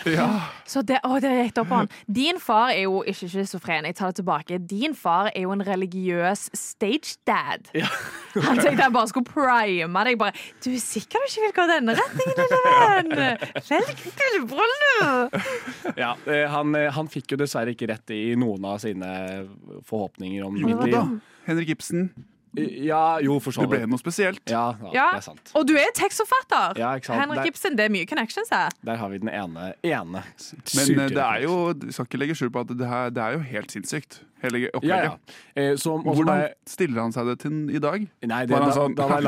Så 0.69 0.81
det, 0.85 0.99
å, 1.05 1.19
det 1.21 1.31
gikk 1.31 1.61
opp 1.61 1.69
på 1.69 1.81
han. 1.83 1.91
Din 2.09 2.39
far 2.41 2.73
er 2.73 2.87
jo 2.87 3.03
ikke 3.09 3.29
schizofren. 3.29 3.87
Jeg 3.89 3.97
tar 3.99 4.13
det 4.13 4.21
tilbake. 4.21 4.59
Din 4.69 4.97
far 4.97 5.29
er 5.33 5.45
jo 5.45 5.53
en 5.53 5.63
religiøs 5.65 6.47
stage 6.57 7.19
dad. 7.29 7.69
Han 8.33 8.57
tenkte 8.57 8.81
jeg 8.81 8.95
bare 8.95 9.11
skulle 9.11 9.29
prime 9.29 10.05
deg. 10.09 10.19
Bare, 10.21 10.33
du 10.65 10.71
er 10.73 10.81
sikker 10.81 11.21
du 11.21 11.29
ikke 11.29 11.45
vil 11.45 11.55
gå 11.59 11.67
denne 11.69 11.97
retningen, 11.99 12.41
lille 12.41 12.73
venn? 12.79 13.13
Velg 13.69 14.03
gullbryllup! 14.23 15.39
Ja, 15.99 16.13
eh, 16.25 16.45
han, 16.49 16.73
eh, 16.79 16.89
han 16.95 17.09
fikk 17.11 17.35
jo 17.35 17.41
dessverre 17.43 17.75
ikke 17.75 17.91
rett 17.93 18.13
i 18.15 18.23
noen 18.39 18.65
av 18.73 18.81
sine 18.81 19.13
forhåpninger 19.85 20.45
om 20.47 20.57
mitt 20.57 20.85
liv. 20.89 21.17
Henrik 21.45 21.75
Ibsen. 21.75 22.07
Ja, 22.55 23.17
jo, 23.23 23.39
for 23.41 23.51
så 23.55 23.63
Det 23.65 23.69
ble 23.71 23.79
noe 23.89 23.97
spesielt. 23.97 24.41
Ja, 24.49 24.75
ja, 24.81 24.91
Ja, 24.93 25.05
det 25.15 25.17
er 25.23 25.25
sant. 25.25 25.51
og 25.57 25.65
du 25.67 25.73
er 25.75 25.89
tekstforfatter. 25.97 26.77
Ja, 26.77 26.91
ikke 26.99 27.09
sant. 27.09 27.19
Henrik 27.21 27.39
Der- 27.41 27.47
Ibsen, 27.51 27.75
det 27.79 27.85
er 27.85 27.89
mye 27.89 28.05
connections 28.05 28.49
her. 28.53 28.69
Der 28.85 28.95
har 29.01 29.09
vi 29.09 29.17
den 29.17 29.29
ene, 29.29 29.73
ene 29.83 30.21
Men 30.75 30.99
eh, 30.99 31.07
det 31.09 31.17
er 31.17 31.41
jo 31.47 31.73
Du 31.73 31.91
skal 31.91 32.05
ikke 32.05 32.19
legge 32.21 32.35
skjul 32.37 32.51
på 32.53 32.61
at 32.61 32.67
det, 32.77 32.87
her, 32.87 33.09
det 33.09 33.23
er 33.23 33.31
jo 33.33 33.39
helt 33.39 33.71
sinnssykt, 33.71 34.19
hele 34.43 34.69
opplegget. 34.73 35.17
ja. 35.17 35.17
Eh, 35.55 35.73
så, 35.75 35.97
også 35.97 36.13
Hvordan 36.23 36.47
stiller 36.67 37.01
han 37.01 37.11
seg 37.11 37.25
det 37.31 37.39
til 37.39 37.57
i 37.73 37.79
dag? 37.79 38.07
Nei, 38.21 38.45
det 38.45 38.53
Var 38.53 38.61
han 38.61 38.69
da, 38.69 38.75
sånn, 38.75 38.95
Dalai 38.95 39.21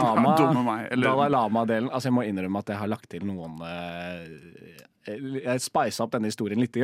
Lama 1.06 1.28
Lama-delen 1.30 1.90
Altså, 1.90 2.10
jeg 2.12 2.14
må 2.14 2.26
innrømme 2.30 2.60
at 2.62 2.68
jeg 2.70 2.78
har 2.78 2.88
lagt 2.88 3.10
til 3.10 3.26
noen 3.26 3.58
eh, 3.66 4.86
Jeg 5.06 5.62
spisa 5.64 6.06
opp 6.06 6.16
denne 6.16 6.32
historien 6.32 6.60
litt, 6.62 6.78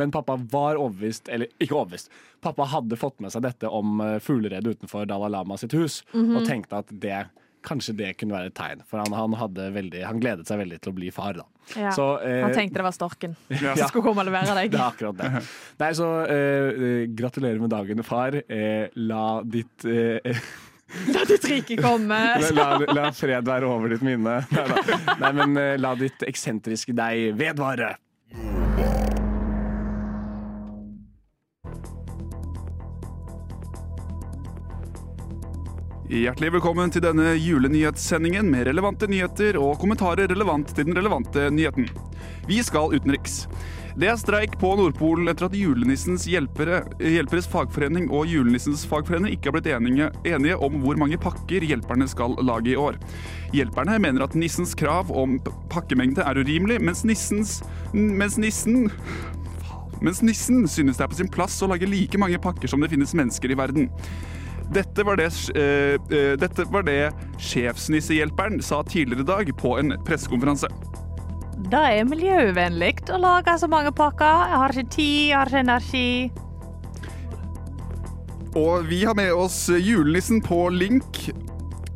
men 0.00 0.10
pappa 0.14 0.36
var 0.50 0.78
overbevist 0.80 1.28
Eller 1.28 1.50
ikke 1.60 1.76
overbevist. 1.76 2.10
Pappa 2.40 2.64
hadde 2.72 2.96
fått 2.96 3.20
med 3.20 3.32
seg 3.34 3.44
dette 3.44 3.68
om 3.68 4.00
uh, 4.00 4.16
fugleredet 4.22 4.78
utenfor 4.78 5.06
Dalai 5.06 5.30
Lama 5.30 5.58
sitt 5.60 5.76
hus, 5.76 6.00
og 6.14 6.42
tenkte 6.48 6.80
at 6.80 6.90
det 7.02 7.26
Kanskje 7.60 7.92
det 7.92 8.14
kunne 8.16 8.32
være 8.32 8.48
et 8.48 8.54
tegn, 8.56 8.80
for 8.88 9.02
han, 9.02 9.12
han, 9.36 9.56
veldig, 9.74 10.00
han 10.08 10.20
gledet 10.22 10.48
seg 10.48 10.62
veldig 10.62 10.78
til 10.80 10.94
å 10.94 10.96
bli 10.96 11.10
far. 11.12 11.36
da. 11.36 11.44
Ja. 11.76 11.90
Så, 11.92 12.06
eh, 12.24 12.38
Han 12.40 12.54
tenkte 12.56 12.80
det 12.80 12.86
var 12.86 12.96
storken 12.96 13.36
Ja. 13.52 13.74
som 13.76 13.90
skulle 13.90 14.06
komme 14.06 14.24
og 14.24 14.30
levere 14.30 14.54
deg. 14.56 14.70
Det 14.72 14.80
er 14.80 14.86
akkurat 14.86 15.18
det. 15.20 15.42
Nei, 15.82 15.90
så 15.98 16.08
eh, 16.24 16.70
eh, 16.70 17.04
gratulerer 17.20 17.60
med 17.60 17.72
dagen, 17.74 18.00
far. 18.06 18.38
Eh, 18.48 18.88
la 18.96 19.24
ditt 19.44 19.84
eh, 19.84 20.40
La 21.14 21.24
ditt 21.28 21.44
rike 21.44 21.76
komme. 21.78 22.18
La, 22.50 22.78
la, 22.78 22.92
la 22.94 23.10
fred 23.14 23.46
være 23.46 23.66
over 23.68 23.94
ditt 23.94 24.04
minne. 24.04 24.40
Nei, 24.50 24.64
da. 24.66 25.00
Nei 25.22 25.32
men 25.38 25.58
eh, 25.60 25.74
la 25.78 25.94
ditt 25.98 26.24
eksentriske 26.26 26.94
deg 26.96 27.34
vedvare. 27.38 27.94
Hjertelig 36.10 36.56
velkommen 36.56 36.90
til 36.90 37.04
denne 37.04 37.36
julenyhetssendingen 37.38 38.48
med 38.50 38.64
relevante 38.66 39.06
nyheter 39.06 39.54
og 39.60 39.76
kommentarer 39.78 40.26
relevant 40.26 40.72
til 40.74 40.88
den 40.88 40.98
relevante 40.98 41.44
nyheten. 41.54 41.86
Vi 42.50 42.58
skal 42.66 42.96
utenriks. 42.96 43.44
Det 44.00 44.08
er 44.08 44.16
streik 44.16 44.54
på 44.56 44.68
Nordpolen 44.78 45.28
etter 45.28 45.44
at 45.44 45.54
julenissens 45.58 46.22
hjelpere, 46.30 46.78
hjelperes 47.04 47.44
fagforening 47.52 48.06
og 48.08 48.30
julenissens 48.30 48.86
fagforening 48.88 49.34
ikke 49.34 49.50
har 49.50 49.54
blitt 49.58 49.66
enige, 49.74 50.06
enige 50.24 50.56
om 50.56 50.78
hvor 50.80 50.96
mange 50.96 51.18
pakker 51.20 51.66
hjelperne 51.68 52.06
skal 52.08 52.32
lage 52.40 52.72
i 52.72 52.78
år. 52.80 52.96
Hjelperne 53.52 53.98
mener 54.00 54.24
at 54.24 54.36
nissens 54.40 54.72
krav 54.78 55.12
om 55.12 55.36
pakkemengde 55.68 56.24
er 56.24 56.40
urimelig, 56.40 56.78
mens 56.80 57.04
nissens 57.04 57.58
Mens 57.92 58.38
nissen 58.40 58.88
mens 60.00 60.22
nissen 60.24 60.64
synes 60.64 60.96
det 60.96 61.04
er 61.04 61.10
på 61.12 61.18
sin 61.18 61.28
plass 61.28 61.58
å 61.60 61.68
lage 61.68 61.88
like 61.90 62.16
mange 62.16 62.40
pakker 62.40 62.70
som 62.72 62.80
det 62.80 62.88
finnes 62.88 63.12
mennesker 63.12 63.52
i 63.52 63.58
verden. 63.58 63.90
Dette 64.72 65.04
var 65.04 65.20
det, 65.20 65.28
uh, 65.52 66.00
uh, 66.08 66.32
dette 66.40 66.64
var 66.72 66.88
det 66.88 67.10
sjefsnissehjelperen 67.50 68.62
sa 68.64 68.80
tidligere 68.80 69.26
i 69.26 69.30
dag 69.34 69.52
på 69.60 69.76
en 69.76 69.98
pressekonferanse. 70.08 70.72
Det 71.68 71.80
er 71.80 72.06
miljøvennlig 72.08 72.94
å 73.12 73.18
lage 73.20 73.52
så 73.60 73.68
mange 73.68 73.92
pakker. 73.92 74.46
Jeg 74.48 74.60
har 74.62 74.72
ikke 74.72 74.92
tid, 74.94 75.18
jeg 75.28 75.36
har 75.36 75.50
ikke 75.50 75.64
energi. 75.66 76.32
Og 78.56 78.88
vi 78.88 79.04
har 79.04 79.14
med 79.14 79.30
oss 79.36 79.68
julenissen 79.68 80.40
på 80.42 80.62
link. 80.72 81.20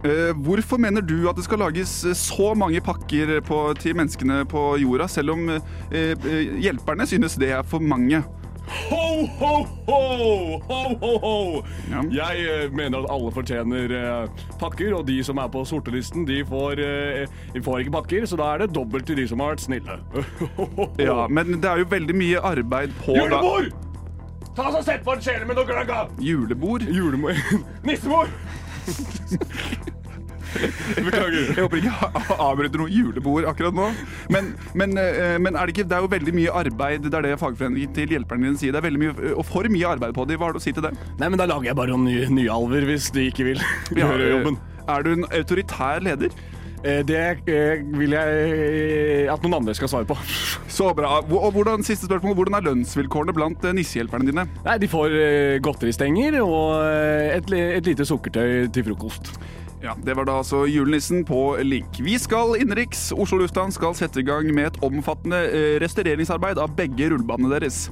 Eh, 0.05 0.37
Hvorfor 0.37 0.79
mener 0.79 1.01
du 1.01 1.31
at 1.31 1.39
det 1.39 1.47
skal 1.47 1.65
lages 1.65 1.97
så 2.21 2.53
mange 2.55 2.83
pakker 2.85 3.39
på, 3.47 3.61
til 3.81 3.97
menneskene 3.97 4.43
på 4.51 4.77
jorda, 4.83 5.09
selv 5.09 5.35
om 5.35 5.49
eh, 5.49 6.13
eh, 6.13 6.55
hjelperne 6.61 7.09
synes 7.09 7.39
det 7.41 7.55
er 7.57 7.65
for 7.67 7.81
mange? 7.83 8.21
Ho, 8.65 9.27
ho, 9.39 9.53
ho! 9.87 9.99
Ho, 10.69 10.79
ho, 11.01 11.11
ho! 11.21 11.63
Ja. 11.91 12.01
Jeg 12.11 12.45
eh, 12.49 12.73
mener 12.73 13.05
at 13.05 13.11
alle 13.13 13.33
fortjener 13.35 13.93
eh, 13.93 14.45
pakker, 14.61 14.95
og 14.97 15.07
de 15.09 15.19
som 15.25 15.39
er 15.43 15.51
på 15.53 15.65
sortelisten, 15.69 16.25
de 16.29 16.41
får, 16.49 16.81
eh, 16.81 17.35
de 17.55 17.63
får 17.65 17.85
ikke 17.85 17.95
pakker, 17.99 18.27
så 18.31 18.39
da 18.41 18.51
er 18.55 18.65
det 18.65 18.71
dobbelt 18.75 19.07
til 19.07 19.21
de 19.21 19.27
som 19.29 19.41
har 19.45 19.55
vært 19.55 19.67
snille. 19.67 19.99
Ja, 21.05 21.27
Men 21.29 21.59
det 21.61 21.71
er 21.71 21.83
jo 21.85 21.91
veldig 21.91 22.17
mye 22.17 22.41
arbeid 22.55 22.95
på 23.05 23.13
da- 23.17 23.21
Julebord! 23.25 23.73
Ta 24.55 24.69
og 24.71 24.85
Sett 24.87 25.03
på 25.05 25.13
en 25.17 25.23
kjele 25.25 25.49
med 25.49 25.59
noe 25.59 25.67
gløgga! 25.67 26.05
Julebord? 26.23 26.87
Julemor. 26.89 27.35
Nissemor! 27.89 28.31
Beklager. 31.09 31.51
Jeg 31.55 31.65
håper 31.65 31.81
ikke 31.81 31.93
jeg 31.95 32.39
avbryter 32.39 32.83
noe 32.83 32.93
julebord 32.93 33.49
akkurat 33.51 33.77
nå. 33.77 33.89
Men, 34.35 34.53
men, 34.79 34.97
eh, 35.01 35.37
men 35.43 35.59
er 35.59 35.67
det, 35.69 35.77
ikke, 35.77 35.89
det 35.91 35.99
er 35.99 36.07
jo 36.07 36.13
veldig 36.15 36.35
mye 36.37 36.57
arbeid. 36.65 37.09
Det 37.09 37.19
er 37.21 37.29
det 37.29 37.37
fagforeningen 37.43 37.95
til 37.97 38.17
hjelperne 38.17 38.49
dine 38.51 38.61
sier. 38.61 38.75
Det 38.75 38.83
er 38.83 38.89
veldig 38.89 39.03
mye, 39.05 39.35
og 39.35 39.45
for 39.49 39.71
mye 39.73 39.93
arbeid 39.95 40.17
på 40.17 40.27
dem. 40.31 40.41
Hva 40.41 40.51
har 40.51 40.57
du 40.57 40.63
å 40.63 40.65
si 40.65 40.75
til 40.77 40.87
det? 40.87 40.95
Nei, 41.21 41.29
men 41.31 41.41
da 41.41 41.49
lager 41.51 41.71
jeg 41.73 41.79
bare 41.79 41.95
noen 41.95 42.09
nye, 42.11 42.31
nye 42.33 42.53
alver 42.55 42.89
hvis 42.89 43.11
de 43.15 43.29
ikke 43.31 43.49
vil 43.53 43.63
gjøre 43.97 44.33
jobben. 44.37 44.61
Er 44.85 45.07
du 45.07 45.15
en 45.15 45.31
autoritær 45.33 46.03
leder? 46.05 46.35
Eh, 46.85 47.01
Det 47.09 47.21
eh, 47.49 47.81
vil 47.97 48.13
jeg 48.13 48.41
eh, 49.25 49.33
at 49.33 49.41
noen 49.45 49.57
andre 49.63 49.75
skal 49.77 49.89
svare 49.89 50.09
på. 50.09 50.17
Så 50.77 50.91
bra. 50.97 51.17
Og 51.25 51.51
hvordan, 51.57 51.85
siste 51.87 52.05
spørsmål, 52.11 52.37
hvordan 52.37 52.59
er 52.59 52.67
lønnsvilkårene 52.69 53.35
blant 53.37 53.65
eh, 53.65 53.73
nissehjelperne 53.79 54.29
dine? 54.29 54.45
Nei, 54.67 54.77
De 54.83 54.91
får 54.93 55.17
eh, 55.17 55.57
godteristenger 55.65 56.37
og 56.45 56.75
eh, 56.85 57.39
et, 57.39 57.53
et 57.81 57.89
lite 57.89 58.05
sukkertøy 58.09 58.69
til 58.75 58.85
frokost. 58.91 59.33
Ja, 59.85 59.93
Det 60.05 60.15
var 60.17 60.25
da 60.25 60.39
altså 60.41 60.63
julenissen 60.65 61.27
på 61.29 61.59
link. 61.61 61.99
Vi 62.01 62.15
skal 62.17 62.55
innenriks. 62.57 63.11
Oslo 63.13 63.43
lufthavn 63.43 63.73
skal 63.75 63.93
sette 63.93 64.23
i 64.23 64.25
gang 64.25 64.47
med 64.57 64.71
et 64.71 64.79
omfattende 64.87 65.43
eh, 65.45 65.75
restaureringsarbeid 65.83 66.57
av 66.63 66.73
begge 66.79 67.11
rullebanene 67.13 67.51
deres. 67.53 67.91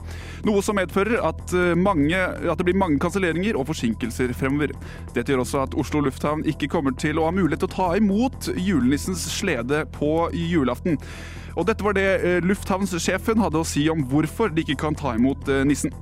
Noe 0.48 0.62
som 0.64 0.78
medfører 0.80 1.20
at, 1.20 1.52
eh, 1.52 1.74
mange, 1.76 2.16
at 2.16 2.56
det 2.56 2.64
blir 2.64 2.78
mange 2.80 2.96
kanselleringer 3.02 3.58
og 3.60 3.68
forsinkelser 3.68 4.32
fremover. 4.32 4.72
Dette 5.12 5.34
gjør 5.34 5.44
også 5.44 5.66
at 5.66 5.76
Oslo 5.76 6.00
lufthavn 6.06 6.46
ikke 6.48 6.70
kommer 6.72 6.96
til 6.96 7.20
å 7.20 7.26
ha 7.28 7.34
mulighet 7.36 7.60
til 7.66 7.68
å 7.68 7.74
ta 7.76 7.90
imot 8.00 8.48
julenissens 8.56 9.26
slede 9.34 9.84
på 9.92 10.30
julaften. 10.32 10.96
Og 11.60 11.68
dette 11.68 11.84
var 11.84 11.98
det 12.00 12.08
eh, 12.22 12.40
lufthavnssjefen 12.40 13.44
hadde 13.44 13.60
å 13.60 13.68
si 13.68 13.84
om 13.92 14.00
hvorfor 14.08 14.48
de 14.48 14.64
ikke 14.64 14.80
kan 14.86 14.96
ta 14.96 15.12
imot 15.20 15.52
nissen. 15.68 15.92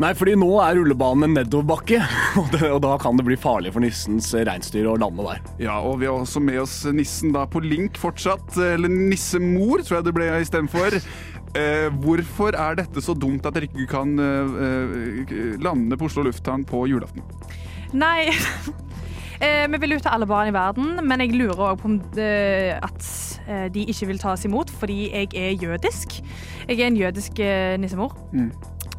Nei, 0.00 0.14
fordi 0.16 0.32
nå 0.40 0.48
er 0.64 0.78
rullebanen 0.78 1.26
en 1.26 1.34
nedoverbakke, 1.36 1.98
og, 2.40 2.48
det, 2.54 2.62
og 2.72 2.80
da 2.84 2.94
kan 3.00 3.18
det 3.18 3.26
bli 3.26 3.36
farlig 3.40 3.74
for 3.74 3.84
nissens 3.84 4.30
eh, 4.32 4.46
reinsdyr 4.48 4.88
å 4.88 4.96
lande 5.00 5.26
der. 5.26 5.42
Ja, 5.66 5.76
og 5.84 6.00
vi 6.00 6.08
har 6.08 6.16
også 6.16 6.40
med 6.42 6.62
oss 6.62 6.78
nissen 6.96 7.34
da 7.36 7.44
på 7.50 7.60
link 7.64 8.00
fortsatt. 8.00 8.56
Eller 8.56 8.92
nissemor, 8.92 9.84
tror 9.84 10.00
jeg 10.00 10.08
det 10.08 10.16
ble 10.18 10.32
istedenfor. 10.40 10.98
Eh, 11.52 11.90
hvorfor 12.00 12.56
er 12.56 12.78
dette 12.78 13.02
så 13.04 13.12
dumt 13.12 13.44
at 13.44 13.52
dere 13.52 13.66
ikke 13.68 13.84
kan 13.90 14.14
eh, 14.24 14.54
eh, 14.64 15.42
lande 15.60 15.98
på 16.00 16.06
Oslo 16.08 16.24
lufthavn 16.24 16.64
på 16.64 16.86
julaften? 16.88 17.26
Nei. 17.92 18.30
Eh, 19.42 19.64
vi 19.66 19.78
vil 19.82 19.96
ut 19.96 20.04
til 20.04 20.12
alle 20.14 20.26
barn 20.30 20.46
i 20.46 20.54
verden, 20.54 21.00
men 21.02 21.18
jeg 21.18 21.32
lurer 21.34 21.58
òg 21.66 21.80
på 21.80 21.88
om 21.88 21.96
eh, 22.14 22.76
at 22.78 23.06
eh, 23.50 23.64
de 23.74 23.82
ikke 23.90 24.06
vil 24.12 24.20
tas 24.22 24.44
imot 24.46 24.70
fordi 24.70 25.08
jeg 25.08 25.32
er 25.34 25.56
jødisk. 25.58 26.20
Jeg 26.68 26.76
er 26.78 26.86
en 26.86 26.98
jødisk 27.00 27.40
eh, 27.42 27.72
nissemor. 27.82 28.14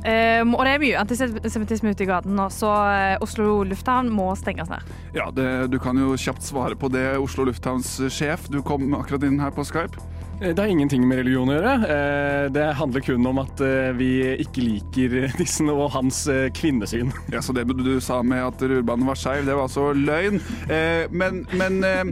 Eh, 0.03 0.41
og 0.43 0.63
det 0.67 0.73
er 0.75 0.81
mye 0.83 0.99
antisemittisme 0.99 1.93
ute 1.93 2.03
i 2.03 2.09
gaten 2.09 2.35
nå, 2.35 2.49
så 2.51 2.71
eh, 2.91 3.17
Oslo 3.23 3.61
lufthavn 3.67 4.09
må 4.11 4.31
stenges 4.39 4.69
ned. 4.71 4.83
Ja, 5.15 5.29
det, 5.31 5.47
Du 5.71 5.79
kan 5.79 5.97
jo 5.99 6.13
kjapt 6.19 6.43
svare 6.43 6.75
på 6.79 6.89
det, 6.91 7.13
Oslo 7.21 7.45
lufthavns 7.47 7.95
sjef. 8.11 8.49
Du 8.51 8.61
kom 8.65 8.91
akkurat 8.99 9.23
inn 9.29 9.39
her 9.39 9.53
på 9.55 9.63
Skype. 9.67 10.01
Det 10.43 10.57
har 10.59 10.67
ingenting 10.67 11.05
med 11.07 11.21
religion 11.21 11.47
å 11.47 11.55
gjøre. 11.55 11.73
Eh, 11.87 12.45
Det 12.51 12.65
handler 12.75 13.03
kun 13.05 13.27
om 13.29 13.37
at 13.45 13.61
eh, 13.63 13.93
vi 13.95 14.09
ikke 14.43 14.63
liker 14.65 15.13
nissen 15.39 15.69
og 15.71 15.85
hans 15.95 16.25
eh, 16.27 16.49
kvinnesyn. 16.51 17.13
Ja, 17.31 17.39
Så 17.39 17.55
det 17.55 17.63
du 17.71 17.93
sa 18.03 18.19
med 18.25 18.43
at 18.43 18.59
rurbanen 18.59 19.07
var 19.07 19.15
skeiv, 19.19 19.45
det 19.47 19.55
var 19.55 19.69
altså 19.69 19.93
løgn. 19.95 20.41
Eh, 20.67 21.05
men 21.15 21.45
men 21.55 21.79
eh, 21.87 22.03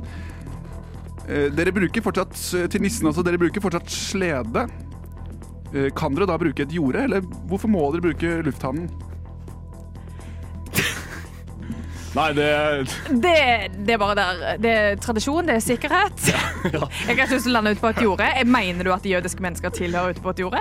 eh, 1.28 1.50
dere 1.52 1.74
bruker 1.76 2.06
fortsatt 2.06 2.38
til 2.72 2.82
nissen 2.86 3.10
også, 3.12 3.26
dere 3.26 3.42
bruker 3.42 3.64
fortsatt 3.64 3.92
slede. 3.92 4.70
Eh, 5.72 5.88
kan 5.96 6.16
dere 6.16 6.28
da 6.28 6.36
bruke 6.42 6.66
et 6.66 6.74
jorde, 6.76 7.06
eller 7.08 7.24
hvorfor 7.48 7.72
må 7.72 7.86
dere 7.94 8.04
bruke 8.10 8.30
lufthavnen? 8.48 8.90
Nei, 12.12 12.26
det 12.36 12.48
Det, 13.24 13.36
det 13.88 13.94
er 13.96 14.00
bare 14.02 14.16
der. 14.20 14.42
Det 14.60 14.72
er 14.72 14.98
tradisjon, 15.00 15.48
det 15.48 15.56
er 15.56 15.64
sikkerhet. 15.64 16.26
Jeg 16.28 16.82
har 16.82 17.14
ikke 17.16 17.30
lyst 17.38 17.48
til 17.48 17.54
å 17.54 17.56
lande 17.56 17.72
ut 17.72 17.80
på 17.80 17.92
et 17.94 18.02
jorde. 18.04 18.28
Mener 18.52 18.84
du 18.84 18.92
at 18.92 19.08
jødiske 19.08 19.46
mennesker 19.46 19.72
tilhører 19.78 20.12
ute 20.12 20.24
på 20.26 20.34
et 20.36 20.42
jorde? 20.44 20.60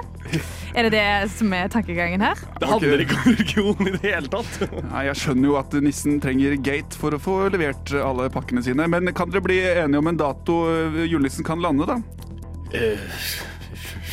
Er 0.78 0.86
det 0.86 0.92
det 0.94 1.04
som 1.34 1.50
er 1.58 1.66
tankegangen 1.74 2.22
her? 2.22 2.38
Det 2.62 2.70
handler 2.70 3.02
ikke 3.02 3.18
om 3.18 3.26
religion 3.32 3.90
i 3.90 3.94
det 3.96 4.02
hele 4.06 4.30
tatt. 4.30 4.62
Nei, 4.92 5.04
Jeg 5.10 5.18
skjønner 5.24 5.50
jo 5.50 5.58
at 5.58 5.74
nissen 5.82 6.22
trenger 6.22 6.54
gate 6.62 6.94
for 7.02 7.18
å 7.18 7.22
få 7.22 7.40
levert 7.50 7.90
alle 7.98 8.30
pakkene 8.30 8.62
sine. 8.62 8.86
Men 8.86 9.10
kan 9.10 9.34
dere 9.34 9.42
bli 9.50 9.58
enige 9.72 10.04
om 10.04 10.12
en 10.12 10.22
dato 10.22 10.60
eh, 10.70 11.02
julenissen 11.10 11.46
kan 11.50 11.58
lande, 11.66 11.90
da? 11.90 11.98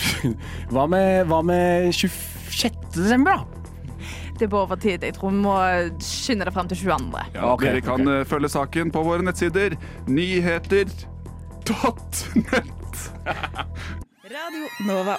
Hva 0.74 0.88
med, 0.90 1.28
hva 1.30 1.42
med 1.46 1.94
26. 1.96 2.76
desember, 2.96 3.32
da? 3.38 3.58
Det 4.38 4.46
er 4.46 4.52
på 4.54 4.60
overtid. 4.62 5.02
Jeg 5.02 5.16
tror 5.18 5.32
vi 5.34 5.40
må 5.42 5.54
skynde 6.04 6.46
det 6.46 6.54
frem 6.54 6.68
til 6.70 6.78
22. 6.84 7.22
Ja, 7.34 7.48
okay, 7.50 7.72
dere 7.72 7.82
kan 7.82 8.04
ok. 8.06 8.12
eh, 8.14 8.26
følge 8.30 8.50
saken 8.54 8.92
på 8.94 9.02
våre 9.08 9.26
nettsider. 9.26 9.74
Nyheter.nett. 10.06 11.08
Radio 14.38 14.66
Nova. 14.86 15.18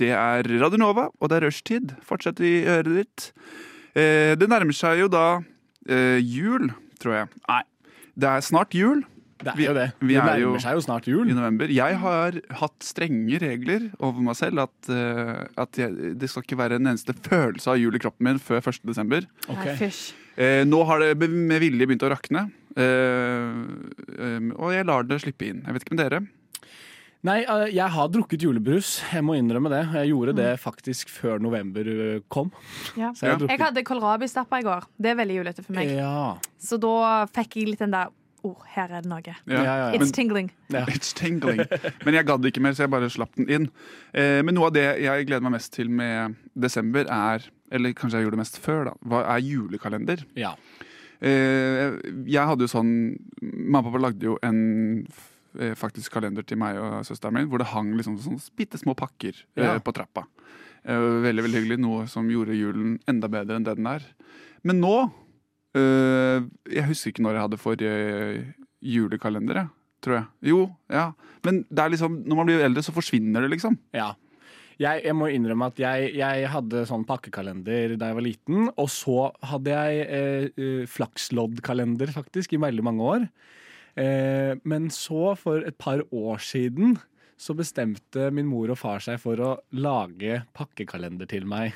Det 0.00 0.08
er 0.16 0.48
Radio 0.62 0.80
Nova, 0.80 1.10
og 1.20 1.28
det 1.28 1.36
er 1.36 1.44
rushtid. 1.50 1.92
Fortsett 2.08 2.40
i 2.40 2.62
øret 2.64 2.94
ditt. 3.02 3.28
Eh, 3.92 4.32
det 4.40 4.48
nærmer 4.48 4.72
seg 4.72 5.02
jo 5.02 5.10
da 5.12 5.26
eh, 5.84 6.16
jul, 6.24 6.70
tror 7.02 7.18
jeg. 7.18 7.28
Nei, 7.44 7.62
det 8.16 8.32
er 8.32 8.40
snart 8.48 8.72
jul 8.72 9.04
Det 9.40 9.52
er 9.54 9.56
Vi- 9.56 9.64
jo 9.64 9.74
det. 9.74 9.92
vi 10.00 10.14
det 10.14 10.22
er 10.24 10.38
jo- 10.40 10.58
seg 10.58 10.74
jo 10.74 10.80
snart 10.80 11.08
i 11.08 11.32
november. 11.32 11.66
Jeg 11.66 11.96
har 11.96 12.32
hatt 12.50 12.78
strenge 12.80 13.40
regler 13.40 13.90
over 13.98 14.20
meg 14.20 14.36
selv. 14.36 14.58
At, 14.60 14.88
uh, 14.90 15.46
at 15.56 15.72
jeg, 15.72 16.18
det 16.18 16.28
skal 16.28 16.42
ikke 16.42 16.58
være 16.58 16.76
en 16.76 16.86
eneste 16.86 17.14
følelse 17.14 17.68
av 17.68 17.78
jul 17.78 17.94
i 17.94 17.98
kroppen 17.98 18.20
min 18.24 18.38
før 18.38 18.60
1. 18.60 18.84
desember. 18.84 19.24
Okay. 19.48 19.76
Uh. 19.76 19.90
Eh, 20.36 20.64
nå 20.64 20.84
har 20.86 21.00
det 21.00 21.28
med 21.28 21.60
vilje 21.60 21.86
begynt 21.86 22.04
å 22.04 22.10
rakne. 22.12 22.50
Uh, 22.76 23.64
eh, 24.18 24.52
og 24.56 24.72
jeg 24.72 24.86
lar 24.86 25.02
det 25.04 25.20
slippe 25.22 25.48
inn. 25.48 25.64
Jeg 25.64 25.72
vet 25.74 25.84
ikke 25.84 25.96
med 25.96 26.10
dere. 26.10 26.28
Nei, 27.22 27.42
jeg 27.68 27.90
har 27.90 28.08
drukket 28.08 28.40
julebrus. 28.40 29.02
Jeg 29.12 29.22
må 29.22 29.34
innrømme 29.36 29.68
det. 29.68 29.92
Jeg 29.92 30.08
gjorde 30.08 30.34
det 30.36 30.60
faktisk 30.60 31.10
før 31.12 31.38
november 31.38 31.84
kom. 32.32 32.50
Ja. 32.96 33.12
Så 33.12 33.28
jeg. 33.28 33.48
Jeg 33.50 33.60
hadde 33.60 33.84
kålrabistappa 33.84 34.60
i 34.60 34.64
går. 34.64 34.86
Det 34.96 35.10
er 35.10 35.16
veldig 35.16 35.36
julete 35.36 35.64
for 35.64 35.76
meg. 35.76 35.90
Ja. 35.98 36.38
Så 36.58 36.80
da 36.80 37.26
fikk 37.26 37.56
jeg 37.60 37.68
litt 37.74 37.78
den 37.84 37.92
der 37.92 38.08
Å, 38.46 38.50
her 38.74 38.88
er 38.96 39.02
det 39.04 39.10
noe. 39.10 39.20
Ja, 39.26 39.62
ja, 39.62 39.74
ja. 39.82 39.88
It's 39.98 40.12
tingling. 40.16 40.50
It's 40.72 41.12
tingling. 41.16 41.60
Men 42.06 42.14
jeg 42.16 42.24
gadd 42.28 42.46
ikke 42.48 42.62
mer, 42.64 42.72
så 42.72 42.86
jeg 42.86 42.92
bare 42.94 43.10
slapp 43.12 43.34
den 43.36 43.48
inn. 43.52 43.66
Eh, 44.16 44.40
men 44.46 44.54
noe 44.56 44.70
av 44.70 44.76
det 44.76 44.86
jeg 45.04 45.26
gleder 45.28 45.44
meg 45.44 45.58
mest 45.58 45.72
til 45.76 45.90
med 45.92 46.38
desember, 46.56 47.04
er 47.10 47.44
Eller 47.70 47.92
kanskje 47.94 48.18
jeg 48.18 48.24
gjorde 48.26 48.34
det 48.38 48.42
mest 48.42 48.56
før, 48.64 48.80
da. 48.88 48.94
Hva 49.06 49.20
er 49.36 49.44
julekalender? 49.46 50.24
ja. 50.34 50.54
Eh, 51.20 51.98
jeg 52.32 52.48
hadde 52.48 52.64
jo 52.64 52.70
sånn 52.72 52.90
Mamma 53.44 53.82
og 53.82 53.90
pappa 53.90 54.00
lagde 54.06 54.24
jo 54.24 54.38
en 54.46 54.60
eh, 55.60 55.74
faktisk 55.76 56.14
kalender 56.14 56.46
til 56.48 56.56
meg 56.56 56.78
og 56.80 57.02
søsteren 57.04 57.36
min, 57.36 57.48
hvor 57.50 57.60
det 57.60 57.66
hang 57.74 57.90
liksom 57.98 58.16
sånne 58.24 58.40
bitte 58.56 58.80
små 58.80 58.94
pakker 58.96 59.34
eh, 59.56 59.66
Ja. 59.66 59.74
på 59.84 59.92
trappa. 59.92 60.24
Eh, 60.80 60.96
veldig 61.26 61.44
veldig 61.44 61.60
hyggelig. 61.60 61.78
Noe 61.84 62.06
som 62.08 62.30
gjorde 62.32 62.56
julen 62.56 62.96
enda 63.10 63.28
bedre 63.28 63.58
enn 63.60 63.66
det 63.68 63.76
den 63.76 63.90
er. 63.90 64.06
Men 64.64 64.80
nå 64.80 64.94
Jeg 65.76 66.86
husker 66.88 67.12
ikke 67.12 67.22
når 67.22 67.36
jeg 67.36 67.44
hadde 67.44 67.60
forrige 67.60 67.92
julekalender, 68.80 69.68
tror 70.02 70.16
jeg. 70.16 70.26
Jo, 70.50 70.64
ja. 70.90 71.10
Men 71.46 71.62
det 71.68 71.84
er 71.84 71.92
liksom, 71.92 72.18
når 72.26 72.40
man 72.40 72.48
blir 72.48 72.64
eldre, 72.64 72.82
så 72.84 72.94
forsvinner 72.96 73.44
det, 73.44 73.52
liksom. 73.54 73.76
Ja. 73.94 74.12
Jeg, 74.80 75.02
jeg 75.04 75.12
må 75.12 75.28
innrømme 75.28 75.68
at 75.68 75.80
jeg, 75.80 76.12
jeg 76.16 76.48
hadde 76.48 76.86
sånn 76.88 77.04
pakkekalender 77.08 77.98
da 78.00 78.08
jeg 78.08 78.16
var 78.16 78.24
liten. 78.24 78.70
Og 78.80 78.88
så 78.92 79.28
hadde 79.50 79.74
jeg 79.74 80.06
eh, 80.06 80.46
eh, 80.56 80.84
flaksloddkalender 80.88 82.12
faktisk 82.14 82.56
i 82.56 82.62
veldig 82.62 82.86
mange 82.86 83.10
år. 83.14 83.26
Eh, 84.00 84.54
men 84.64 84.88
så, 84.94 85.34
for 85.36 85.66
et 85.68 85.76
par 85.76 86.00
år 86.08 86.40
siden, 86.40 86.96
så 87.40 87.54
bestemte 87.56 88.28
min 88.36 88.48
mor 88.50 88.68
og 88.72 88.76
far 88.76 89.00
seg 89.00 89.16
for 89.22 89.40
å 89.40 89.50
lage 89.72 90.42
pakkekalender 90.56 91.28
til 91.30 91.46
meg. 91.48 91.72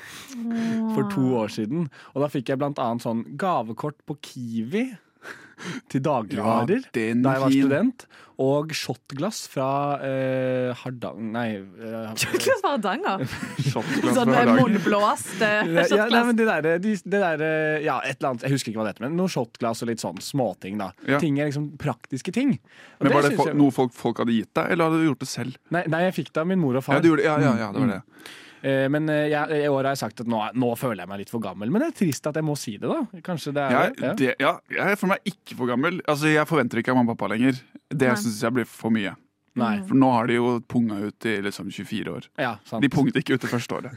For 0.93 1.09
to 1.15 1.31
år 1.39 1.49
siden. 1.55 1.87
Og 2.13 2.21
da 2.21 2.29
fikk 2.29 2.51
jeg 2.51 2.61
blant 2.61 2.81
annet 2.81 3.05
sånn 3.05 3.23
gavekort 3.41 3.97
på 4.05 4.19
Kiwi 4.29 4.85
til 5.91 6.03
dagligvarer. 6.05 6.85
ja, 6.85 7.15
da 7.23 7.35
jeg 7.35 7.43
var 7.45 7.51
student. 7.51 8.05
Og 8.35 8.73
shotglass 8.75 9.45
fra 9.47 9.67
eh, 10.03 10.73
Hardang... 10.81 11.21
Nei 11.31 11.45
eh, 11.55 12.09
Glass 12.19 12.59
fra 12.59 12.73
Hardanger. 12.73 13.23
Sånn 13.71 13.85
eh, 13.87 14.09
ja, 14.11 14.25
nei, 14.27 15.85
shotglass. 15.87 16.25
men 16.27 16.35
det 16.35 16.47
derre 16.49 16.75
de, 16.83 16.97
det 16.99 17.21
der, 17.23 17.45
ja, 17.85 17.95
et 18.03 18.19
eller 18.19 18.33
annet, 18.33 18.43
Jeg 18.49 18.57
husker 18.57 18.73
ikke 18.73 18.81
hva 18.81 18.87
det 18.89 18.95
heter, 18.97 19.07
men 19.07 19.15
noe 19.21 19.31
shotglass 19.31 19.85
og 19.85 19.91
litt 19.93 20.03
sånn 20.03 20.19
småting. 20.19 20.75
da 20.83 20.91
Ja. 21.07 21.21
Ting 21.23 21.39
er 21.39 21.47
liksom 21.47 21.71
praktiske 21.79 22.35
ting. 22.35 22.57
Og 22.99 23.07
Men 23.07 23.15
Var 23.15 23.29
det 23.29 23.37
jeg- 23.39 23.55
noe 23.55 23.71
folk, 23.71 23.95
folk 23.95 24.19
hadde 24.19 24.35
gitt 24.35 24.51
deg, 24.51 24.71
eller 24.75 24.89
hadde 24.89 24.99
du 24.99 25.07
gjort 25.07 25.23
det 25.23 25.31
selv? 25.31 25.55
Nei, 25.71 25.85
nei, 25.87 26.03
jeg 26.09 26.19
fikk 26.19 26.33
det 26.35 26.43
av 26.43 26.51
min 26.51 26.59
mor 26.59 26.75
og 26.75 26.83
far. 26.83 26.99
Ja, 26.99 27.05
du 27.05 27.13
gjorde, 27.13 27.23
ja, 27.23 27.39
ja, 27.39 27.55
ja, 27.63 27.71
det 27.71 27.85
var 27.85 27.93
det. 27.95 28.01
Eh, 28.03 28.43
men 28.63 29.09
eh, 29.09 29.27
jeg, 29.31 29.59
i 29.65 29.67
år 29.69 29.81
har 29.83 29.91
jeg 29.93 30.01
sagt 30.03 30.23
at 30.23 30.29
nå, 30.31 30.39
nå 30.57 30.71
føler 30.79 31.03
jeg 31.03 31.11
meg 31.11 31.21
litt 31.23 31.33
for 31.33 31.43
gammel. 31.43 31.69
Men 31.73 31.83
det 31.83 31.89
er 31.91 31.97
trist 31.99 32.29
at 32.29 32.39
jeg 32.39 32.45
må 32.47 32.55
si 32.59 32.77
det, 32.81 32.89
da. 32.89 33.21
Kanskje 33.25 33.53
det 33.55 33.65
er 33.65 33.75
Jeg, 33.75 33.95
det. 33.97 34.05
Ja. 34.07 34.13
det, 34.21 34.31
ja, 34.41 34.53
jeg 34.77 35.01
føler 35.01 35.13
meg 35.15 35.29
ikke 35.33 35.59
for 35.59 35.71
gammel. 35.73 36.01
Altså, 36.07 36.31
Jeg 36.33 36.49
forventer 36.49 36.81
ikke 36.81 36.95
av 36.95 36.99
mamma 37.01 37.13
og 37.13 37.19
pappa 37.19 37.33
lenger. 37.35 37.61
Det 37.89 38.15
syns 38.21 38.41
jeg 38.45 38.55
blir 38.57 38.69
for 38.69 38.93
mye. 38.95 39.13
Nei. 39.55 39.75
For 39.87 39.95
nå 39.95 40.09
har 40.11 40.27
de 40.27 40.35
jo 40.35 40.47
punga 40.67 40.97
ut 41.07 41.27
i 41.31 41.37
liksom 41.45 41.69
24 41.71 42.11
år. 42.11 42.25
Ja, 42.41 42.55
sant. 42.67 42.83
De 42.83 42.89
punget 42.91 43.15
ikke 43.21 43.37
ut 43.37 43.45
det 43.45 43.51
første 43.51 43.77
året. 43.77 43.93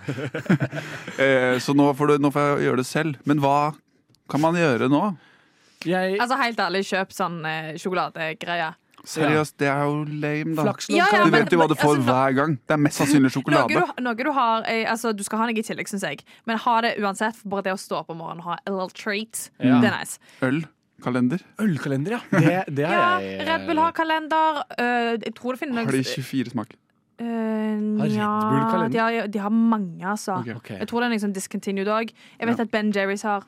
eh, 1.25 1.57
så 1.63 1.75
nå 1.75 1.89
får, 1.99 2.13
du, 2.13 2.23
nå 2.23 2.31
får 2.35 2.45
jeg 2.53 2.69
gjøre 2.69 2.83
det 2.83 2.87
selv. 2.87 3.17
Men 3.27 3.43
hva 3.43 3.57
kan 4.31 4.45
man 4.45 4.59
gjøre 4.59 4.91
nå? 4.93 5.03
Jeg, 5.87 6.19
Altså 6.19 6.39
Helt 6.39 6.61
ærlig, 6.63 6.85
kjøp 6.87 7.15
sånn 7.15 7.41
eh, 7.47 7.73
sjokoladegreie. 7.79 8.71
Seriøst, 9.05 9.57
det 9.59 9.69
er 9.69 9.83
jo 9.85 10.05
lame, 10.05 10.55
da. 10.57 10.73
Ja, 10.89 11.07
ja, 11.13 11.25
Du 11.25 11.31
men- 11.31 11.45
vet 11.45 11.53
jo 11.53 11.59
hva 11.59 11.69
du 11.69 11.75
får 11.75 11.97
altså, 11.97 12.03
hver 12.09 12.35
gang. 12.35 12.59
Det 12.67 12.75
er 12.75 12.77
mest 12.83 12.99
sannsynlig 12.99 13.29
Noe 13.31 13.37
sjokolade. 13.37 13.69
du, 13.97 14.03
noe 14.03 14.15
du 14.15 14.33
har 14.33 14.63
eh, 14.67 14.85
Altså, 14.91 15.13
du 15.17 15.23
skal 15.23 15.39
ha 15.39 15.47
noe 15.47 15.59
i 15.59 15.63
tillegg, 15.63 15.87
syns 15.89 16.03
jeg. 16.03 16.25
Men 16.47 16.59
ha 16.59 16.81
det 16.81 16.97
uansett. 16.99 17.37
Bare 17.45 17.63
det 17.63 17.73
å 17.73 17.79
stå 17.79 18.01
opp 18.01 18.11
om 18.11 18.19
morgenen 18.19 18.41
og 18.41 18.45
ha 18.45 18.59
a 18.67 18.71
little 18.71 18.91
treat, 18.91 19.51
Ja. 19.61 19.81
det 19.81 19.91
er 19.93 19.99
nice. 20.01 20.19
Øl. 20.43 20.65
Kalender. 21.01 21.39
Ølkalender, 21.61 22.11
ja. 22.11 22.21
Det, 22.33 22.75
det 22.75 22.83
Ja, 22.83 22.89
har 23.15 23.21
jeg. 23.23 23.47
Red 23.47 23.67
Bull 23.69 23.77
har 23.79 23.93
kalender. 23.93 24.63
Uh, 24.75 25.15
jeg 25.23 25.35
tror 25.37 25.53
det 25.55 25.61
finnes 25.61 25.77
Har 25.85 25.93
de 25.93 26.03
24 26.03 26.51
smaker? 26.51 26.75
Uh, 27.21 27.99
Bull 27.99 28.67
kalender? 28.71 28.89
de, 28.91 28.99
har, 28.99 29.27
de 29.29 29.39
har 29.39 29.51
mange, 29.51 30.03
altså. 30.03 30.41
Okay. 30.41 30.55
Okay. 30.59 30.79
Jeg 30.81 30.89
tror 30.89 31.01
det 31.01 31.07
er 31.07 31.15
noe 31.15 31.23
sånn 31.23 31.35
discontinued 31.37 31.87
òg. 31.87 32.11
Jeg 32.41 32.49
vet 32.49 32.59
Ja. 32.59 32.63
at 32.65 32.71
Ben 32.73 32.93
Jerry's 32.93 33.23
har. 33.23 33.45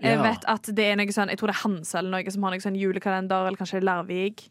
Jeg 0.00 0.16
Ja. 0.16 0.22
vet 0.22 0.44
at 0.48 0.62
det 0.74 0.78
er 0.92 0.96
noe 0.96 1.06
sånn 1.12 1.28
Jeg 1.28 1.38
tror 1.38 1.48
det 1.52 1.56
er 1.56 1.62
Hanse 1.68 1.94
eller 1.98 2.10
noe 2.10 2.30
som 2.32 2.42
har 2.42 2.50
noe 2.52 2.58
sånn 2.64 2.76
julekalender, 2.80 3.46
eller 3.46 3.56
kanskje 3.60 3.82
Larvik. 3.84 4.48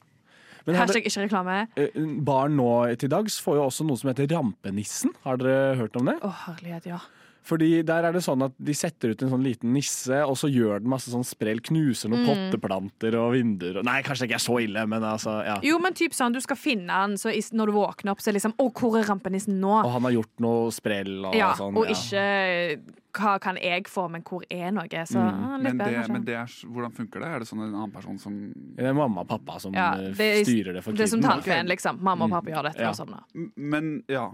Men 0.67 0.75
Hashtag 0.77 1.05
ikke 1.07 1.23
reklame. 1.25 1.55
eh, 1.75 1.95
barn 2.21 2.55
nå 2.59 2.69
til 3.01 3.09
dags 3.09 3.39
får 3.41 3.57
jo 3.57 3.65
også 3.69 3.87
noe 3.87 3.97
som 3.97 4.11
heter 4.13 4.27
Rampenissen. 4.35 5.11
Har 5.25 5.37
dere 5.41 5.75
hørt 5.79 5.95
om 5.97 6.05
det? 6.11 6.19
Å, 6.21 6.29
herlighet, 6.45 6.85
ja. 6.91 6.99
Fordi 7.41 7.81
der 7.81 8.05
er 8.05 8.13
det 8.13 8.21
sånn 8.21 8.43
at 8.45 8.53
de 8.61 8.73
setter 8.77 9.15
ut 9.15 9.21
en 9.25 9.31
sånn 9.31 9.41
liten 9.41 9.71
nisse, 9.73 10.13
og 10.29 10.35
så 10.37 10.45
gjør 10.45 10.83
den 10.83 10.91
masse 10.93 11.09
sånn 11.09 11.25
sprell, 11.25 11.57
knuser 11.65 12.11
noen 12.11 12.21
Mm. 12.21 12.29
potteplanter 12.29 13.15
og 13.17 13.31
vinduer 13.33 13.81
Nei, 13.83 14.03
kanskje 14.05 14.27
det 14.27 14.29
ikke 14.29 14.37
er 14.37 14.45
så 14.45 14.57
ille, 14.61 14.83
men 14.87 15.01
altså, 15.01 15.43
ja. 15.43 15.55
Jo, 15.65 15.79
men 15.81 15.93
typ 15.97 16.13
sånn, 16.13 16.33
du 16.33 16.39
skal 16.39 16.55
finne 16.55 16.93
han, 16.93 17.17
så 17.17 17.33
når 17.51 17.65
du 17.65 17.71
våkner 17.79 18.11
opp, 18.13 18.21
så 18.21 18.29
er 18.29 18.37
liksom 18.37 18.53
Å, 18.61 18.69
hvor 18.71 18.99
er 18.99 19.09
rampenissen 19.09 19.57
nå? 19.59 19.73
Og 19.83 19.89
han 19.91 20.03
har 20.05 20.11
gjort 20.19 20.39
noe 20.45 20.69
sprell 20.71 21.25
og 21.25 21.33
ja, 21.33 21.55
sånn. 21.57 21.75
og 21.81 21.89
ja. 21.89 21.97
ikke 21.97 23.00
hva 23.13 23.39
kan 23.39 23.57
jeg 23.61 23.83
få, 23.91 24.09
men 24.11 24.21
hvor 24.23 24.43
er 24.49 24.71
noe? 24.71 24.87
Så 25.05 25.19
Mm. 25.19 25.43
ah, 25.45 25.57
litt 25.57 25.63
Men, 25.63 25.77
det, 25.77 25.85
bedre, 25.87 26.11
men 26.13 26.23
det 26.25 26.35
er, 26.35 26.45
hvordan 26.67 26.91
funker 26.93 27.19
det? 27.19 27.27
Er 27.27 27.39
det 27.39 27.47
sånn 27.47 27.61
en 27.67 27.73
annen 27.75 27.91
person 27.91 28.17
som 28.17 28.53
Det 28.75 28.85
er 28.85 28.93
mamma 28.93 29.21
og 29.21 29.27
pappa 29.27 29.59
som 29.59 29.73
Ja, 29.73 29.93
eh, 29.95 30.11
det 30.13 30.19
er- 30.39 30.43
styrer 30.45 30.73
det 30.73 30.83
for 30.83 30.91
Det 30.93 31.01
er 31.01 31.07
som 31.07 31.21
tannfeen, 31.21 31.67
liksom. 31.67 31.99
Mamma 32.01 32.25
og 32.25 32.31
pappa 32.31 32.49
gjør 32.51 32.63
dette 32.71 32.79
Ja. 32.81 32.89
og 32.89 32.95
sånn. 32.95 33.23
M- 33.35 33.51
Men 33.57 34.03
ja. 34.07 34.31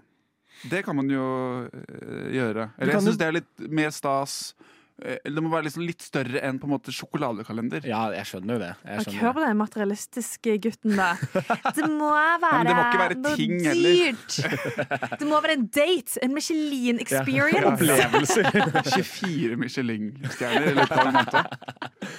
Det 0.70 0.84
kan 0.86 0.96
man 0.96 1.08
jo 1.10 1.66
eh, 1.66 2.32
gjøre. 2.34 2.72
Eller 2.80 2.94
jeg 2.94 3.02
syns 3.02 3.18
det 3.18 3.28
er 3.28 3.32
litt 3.32 3.70
mer 3.70 3.90
stas. 3.92 4.54
Eh, 5.04 5.18
det 5.24 5.42
må 5.44 5.52
være 5.52 5.68
liksom 5.68 5.84
litt 5.86 6.02
større 6.06 6.42
enn 6.48 6.58
på 6.62 6.68
en 6.70 6.74
måte 6.76 6.94
sjokoladekalender. 6.96 7.86
Ja, 7.88 8.08
jeg 8.16 8.26
skjønner 8.30 8.58
jo 8.58 8.62
det. 8.64 8.72
Jeg 8.84 9.06
skjønner 9.06 9.22
hør 9.24 9.36
på 9.38 9.44
den 9.46 9.60
materialistiske 9.62 10.56
gutten, 10.64 10.96
da. 10.98 11.10
Det 11.78 11.90
må 11.92 12.12
være, 12.14 12.52
men 12.58 12.70
det 12.70 12.76
må 12.78 12.84
ikke 12.88 13.02
være 13.04 13.18
noe 13.22 13.36
ting 13.38 13.56
heller. 13.66 14.18
dyrt. 14.18 15.20
Det 15.22 15.28
må 15.30 15.42
være 15.44 15.58
en 15.60 15.68
date. 15.68 16.18
En 16.26 16.34
Michelin 16.38 17.02
experience. 17.04 17.68
Opplevelser. 17.74 18.52
24 18.94 19.60
Michelin-stjerner 19.62 20.72
i 20.72 20.76
løpet 20.78 20.98
av 20.98 21.12
en 21.12 21.20
måned. 21.20 22.14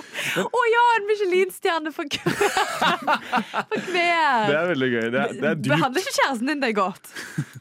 Å 0.44 0.62
ja, 0.72 0.84
en 0.98 1.06
Michelin-stjerne 1.08 1.92
for 1.94 2.08
hver! 2.08 2.26
For 3.78 3.94
Det 3.94 4.56
er 4.58 4.68
veldig 4.72 4.88
gøy. 4.92 5.06
Det 5.12 5.20
er, 5.22 5.32
det 5.32 5.48
er 5.50 5.56
dyrt. 5.58 5.72
Behandler 5.72 6.04
ikke 6.04 6.14
kjæresten 6.18 6.50
din 6.50 6.62
deg 6.62 6.76
godt? 6.78 7.10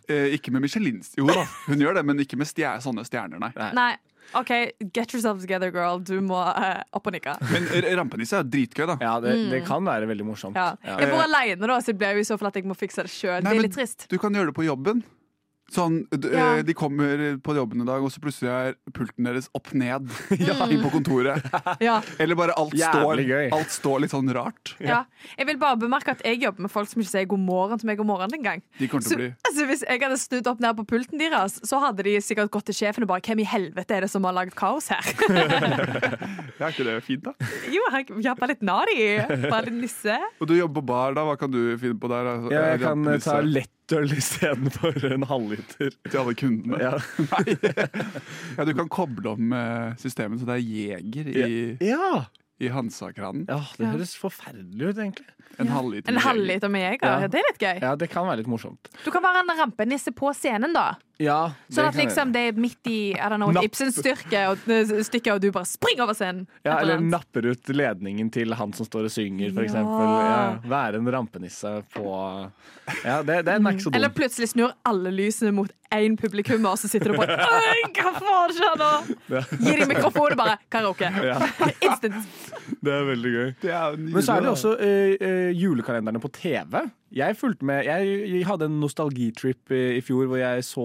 Eh, 0.07 0.33
ikke 0.37 0.53
med 0.55 0.63
Michelin. 0.65 0.99
Jo 1.17 1.27
da, 1.29 1.43
hun 1.67 1.81
gjør 1.83 1.97
det, 1.99 2.03
men 2.07 2.21
ikke 2.23 2.39
med 2.39 2.49
stjer 2.49 2.81
sånne 2.83 3.05
stjerner, 3.07 3.41
nei. 3.41 3.51
Nei. 3.77 3.91
OK, 4.35 4.49
get 4.93 5.13
yourself 5.13 5.39
together, 5.41 5.71
girl. 5.71 5.99
Du 6.03 6.17
må 6.21 6.35
uh, 6.35 6.81
opp 6.93 7.07
og 7.07 7.13
nikke. 7.15 7.37
Men 7.51 7.67
rampenisse 8.01 8.35
er 8.41 8.43
dritgøy, 8.43 8.85
da. 8.89 8.97
Ja, 9.01 9.13
det, 9.23 9.35
det 9.51 9.61
Mm. 9.61 9.67
kan 9.67 9.85
være 9.87 10.07
veldig 10.09 10.25
morsomt. 10.27 10.55
Ja. 10.59 10.73
Ja. 10.83 10.97
Jeg 10.99 11.11
bor 11.13 11.23
alene, 11.23 11.67
da, 11.67 11.77
så 11.79 11.93
det 11.93 11.97
blir 12.01 12.17
jo 12.19 12.25
i 12.25 12.27
så 12.27 12.37
fall 12.37 12.49
at 12.51 12.55
jeg 12.59 12.65
må 12.67 12.75
fikse 12.77 13.05
det 13.07 13.11
sjøl. 13.13 13.41
Det 13.45 13.53
er 13.55 13.61
litt 13.63 13.73
trist. 13.77 14.07
Du 14.11 14.17
kan 14.19 14.33
gjøre 14.35 14.51
det 14.51 14.55
på 14.57 14.65
jobben. 14.67 15.03
Sånn, 15.67 16.05
Ja. 16.31 16.57
eh, 16.57 16.61
De 16.63 16.73
kommer 16.73 17.37
på 17.43 17.53
jobben 17.57 17.81
i 17.81 17.85
dag, 17.85 18.01
og 18.01 18.09
så 18.13 18.21
plutselig 18.23 18.47
er 18.49 18.75
pulten 18.95 19.25
deres 19.27 19.49
opp 19.53 19.73
ned 19.75 20.07
inn 20.71 20.81
på 20.83 20.91
kontoret. 20.93 21.43
Ja. 21.83 21.99
Eller 22.19 22.35
bare 22.39 22.53
alt 22.57 22.73
står, 22.73 23.19
alt 23.51 23.71
står 23.75 23.99
litt 24.01 24.11
sånn 24.13 24.31
rart. 24.33 24.73
Ja. 24.79 25.01
Jeg 25.37 25.47
vil 25.49 25.57
bare 25.61 25.77
bemerke 25.77 26.13
at 26.15 26.23
jeg 26.25 26.39
jobber 26.41 26.61
med 26.65 26.71
folk 26.71 26.87
som 26.89 27.01
ikke 27.03 27.11
sier 27.11 27.27
god 27.27 27.43
morgen 27.43 27.77
til 27.81 27.87
meg 27.91 27.97
god 27.99 28.07
morgen 28.07 28.33
engang. 28.37 28.63
Altså, 28.79 29.65
hvis 29.67 29.83
jeg 29.85 30.01
hadde 30.01 30.17
snudd 30.21 30.47
opp 30.47 30.59
ned 30.63 30.77
på 30.79 30.85
pulten 30.87 31.19
deres, 31.19 31.59
så 31.67 31.79
hadde 31.83 32.03
de 32.07 32.15
sikkert 32.23 32.49
gått 32.53 32.65
til 32.71 32.75
sjefen 32.79 33.03
og 33.03 33.11
bare 33.11 33.21
Hvem 33.27 33.41
i 33.43 33.47
helvete 33.49 33.91
er 33.97 34.05
det 34.05 34.09
som 34.13 34.23
har 34.23 34.33
lagd 34.37 34.55
kaos 34.55 34.87
her? 34.93 35.03
Er 36.57 36.71
ikke 36.71 36.85
det 36.87 36.95
fint, 37.05 37.23
da? 37.27 37.33
jo, 37.69 37.83
han 37.93 38.37
bare 38.39 38.49
litt 38.53 38.63
nari. 38.65 38.97
Bare 39.51 39.67
litt 39.67 39.81
nisse. 39.83 40.15
Og 40.41 40.47
du 40.49 40.55
jobber 40.57 40.81
på 40.81 40.87
bar, 40.89 41.13
da. 41.17 41.25
Hva 41.27 41.35
kan 41.39 41.51
du 41.53 41.59
finne 41.77 41.97
på 41.99 42.09
der? 42.11 42.31
Altså, 42.33 42.53
Ja, 42.53 42.63
jeg 42.73 42.81
kan 42.81 43.03
ta 43.03 43.13
rampenisse 43.17 43.37
lettøl 43.87 44.11
istedenfor 44.17 44.97
en 45.13 45.23
halvliter. 45.29 45.93
Til 46.09 46.17
alle 46.19 46.33
kundene. 46.35 46.79
Ja. 46.81 46.97
Ja, 48.57 48.65
du 48.65 48.73
kan 48.73 48.89
koble 48.89 49.29
om 49.35 49.53
eh, 49.53 49.93
systemet 50.01 50.41
så 50.41 50.47
det 50.49 50.57
er 50.57 50.65
jeger 50.65 51.27
i, 51.29 51.77
Ja. 51.85 52.25
i 52.59 52.67
Hansa-kranen. 52.73 53.45
ja, 53.47 53.59
det 53.77 53.91
høres 53.93 54.15
forferdelig 54.17 54.89
ut, 54.91 54.97
egentlig. 54.97 55.27
En 55.59 55.67
halvliter 55.71 56.11
med, 56.11 56.17
jeger. 56.19 56.27
halvliter 56.27 56.69
med 56.73 56.81
jeger. 56.81 57.07
Ja. 57.21 57.27
Det 57.27 57.39
er 57.39 57.47
litt 57.51 57.59
gøy. 57.61 57.79
Ja, 57.81 57.95
det 57.95 58.09
kan 58.11 58.25
være 58.27 58.41
litt 58.41 58.49
morsomt. 58.49 58.89
Du 59.05 59.11
kan 59.13 59.23
være 59.23 59.43
en 59.45 59.53
rampenisse 59.61 60.11
på 60.13 60.33
scenen, 60.37 60.73
da. 60.75 60.87
Ja, 61.17 61.51
Sånn 61.73 61.87
at 61.89 61.95
liksom 61.97 62.29
det 62.33 62.41
er 62.51 62.57
midt 62.61 62.89
i 62.91 62.99
know, 63.17 63.49
Napp. 63.49 63.65
Ibsen-styrke 63.65 64.43
og, 64.51 64.67
stykke, 65.07 65.33
og 65.33 65.41
du 65.41 65.49
bare 65.55 65.65
springer 65.65 66.05
over 66.05 66.17
scenen. 66.17 66.43
Ja, 66.61 66.75
eller 66.77 66.99
annet. 66.99 67.09
napper 67.15 67.47
ut 67.49 67.71
ledningen 67.73 68.29
til 68.33 68.53
han 68.53 68.73
som 68.77 68.85
står 68.85 69.07
og 69.09 69.13
synger, 69.15 69.49
f.eks. 69.55 69.73
Ja. 69.73 69.85
Ja, 70.27 70.43
være 70.69 71.01
en 71.01 71.09
rampenisse 71.17 71.71
på 71.95 72.05
Ja, 73.03 73.23
det, 73.25 73.41
det 73.47 73.55
er 73.55 73.63
ikke 73.63 73.87
så 73.87 73.93
Eller 73.97 74.13
plutselig 74.13 74.51
snur 74.53 74.75
alle 74.87 75.11
lysene 75.15 75.55
mot 75.57 75.73
én 75.95 76.17
publikummer, 76.19 76.75
og 76.75 76.81
så 76.81 76.89
sitter 76.91 77.13
du 77.13 77.17
bare 77.17 77.37
Øy, 77.57 77.81
hva 77.97 78.13
faen 78.19 78.53
skjer 78.57 78.77
nå? 78.81 78.91
Gir 79.63 79.81
dem 79.81 79.91
mikrofon 79.91 80.35
og 80.35 80.39
bare 80.39 80.57
karaoke. 80.73 81.09
Ja, 81.23 81.39
Instant. 81.87 82.21
det 82.83 82.93
er 82.93 83.09
veldig 83.09 83.33
gøy. 83.33 83.51
Det 83.63 83.73
er 83.73 83.97
Men 83.97 84.21
så 84.21 84.37
er 84.37 84.45
det 84.45 84.53
også 84.53 84.75
eh, 84.83 85.17
eh, 85.17 85.51
julekalenderne 85.57 86.21
på 86.21 86.31
TV. 86.35 86.81
Jeg 87.15 87.37
fulgte 87.39 87.63
med, 87.63 87.85
jeg, 87.87 88.41
hadde 88.45 88.65
en 88.67 88.79
nostalgitrip 88.81 89.71
i, 89.71 89.81
i 89.95 90.01
fjor 90.03 90.27
hvor 90.27 90.39
jeg 90.41 90.63
så 90.67 90.83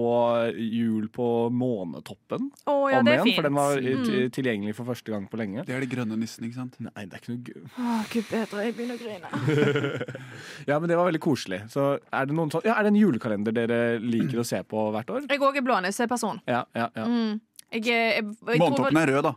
Jul 0.55 1.09
på 1.11 1.25
Månetoppen 1.51 2.45
Oh, 2.71 2.85
ja, 2.91 3.01
om 3.01 3.07
igjen. 3.11 3.23
fint. 3.27 3.35
For 3.35 3.47
den 3.49 3.57
var 3.57 3.75
Mm. 3.83 4.29
tilgjengelig 4.31 4.75
for 4.77 4.85
første 4.87 5.11
gang 5.11 5.25
på 5.29 5.37
lenge. 5.37 5.65
Det 5.67 5.75
er 5.75 5.83
de 5.83 5.89
grønne 5.91 6.15
nissene, 6.17 6.47
ikke 6.47 6.55
sant? 6.61 6.77
Nei, 6.79 7.03
det 7.05 7.13
er 7.13 7.19
ikke 7.19 7.33
noe 7.33 7.43
gøy. 7.43 7.67
Å, 7.75 7.97
gud 8.13 8.29
bedre, 8.31 8.63
jeg 8.63 8.75
begynner 8.77 8.95
å 8.95 9.03
grine. 9.03 10.17
Ja, 10.69 10.79
men 10.79 10.87
det 10.89 10.97
var 10.97 11.09
veldig 11.11 11.21
koselig. 11.23 11.61
Så 11.73 11.99
er 11.99 12.25
det, 12.29 12.35
noen 12.37 12.51
sånn, 12.53 12.63
ja, 12.67 12.77
er 12.79 12.87
det 12.87 12.93
en 12.93 12.99
julekalender 13.01 13.55
dere 13.55 13.79
liker 13.99 14.39
å 14.39 14.45
se 14.47 14.61
på 14.63 14.87
hvert 14.95 15.09
år? 15.11 15.25
Jeg 15.29 15.39
òg 15.43 15.57
er 15.59 15.65
blånisseperson. 15.65 16.39
Ja, 16.47 16.63
ja, 16.77 16.87
ja. 16.95 17.05
Mm. 17.09 17.41
Jeg, 17.73 17.83
jeg, 17.89 18.23
jeg, 18.23 18.59
Månetoppen 18.61 18.97
er 19.01 19.11
rød, 19.17 19.23
da. 19.27 19.33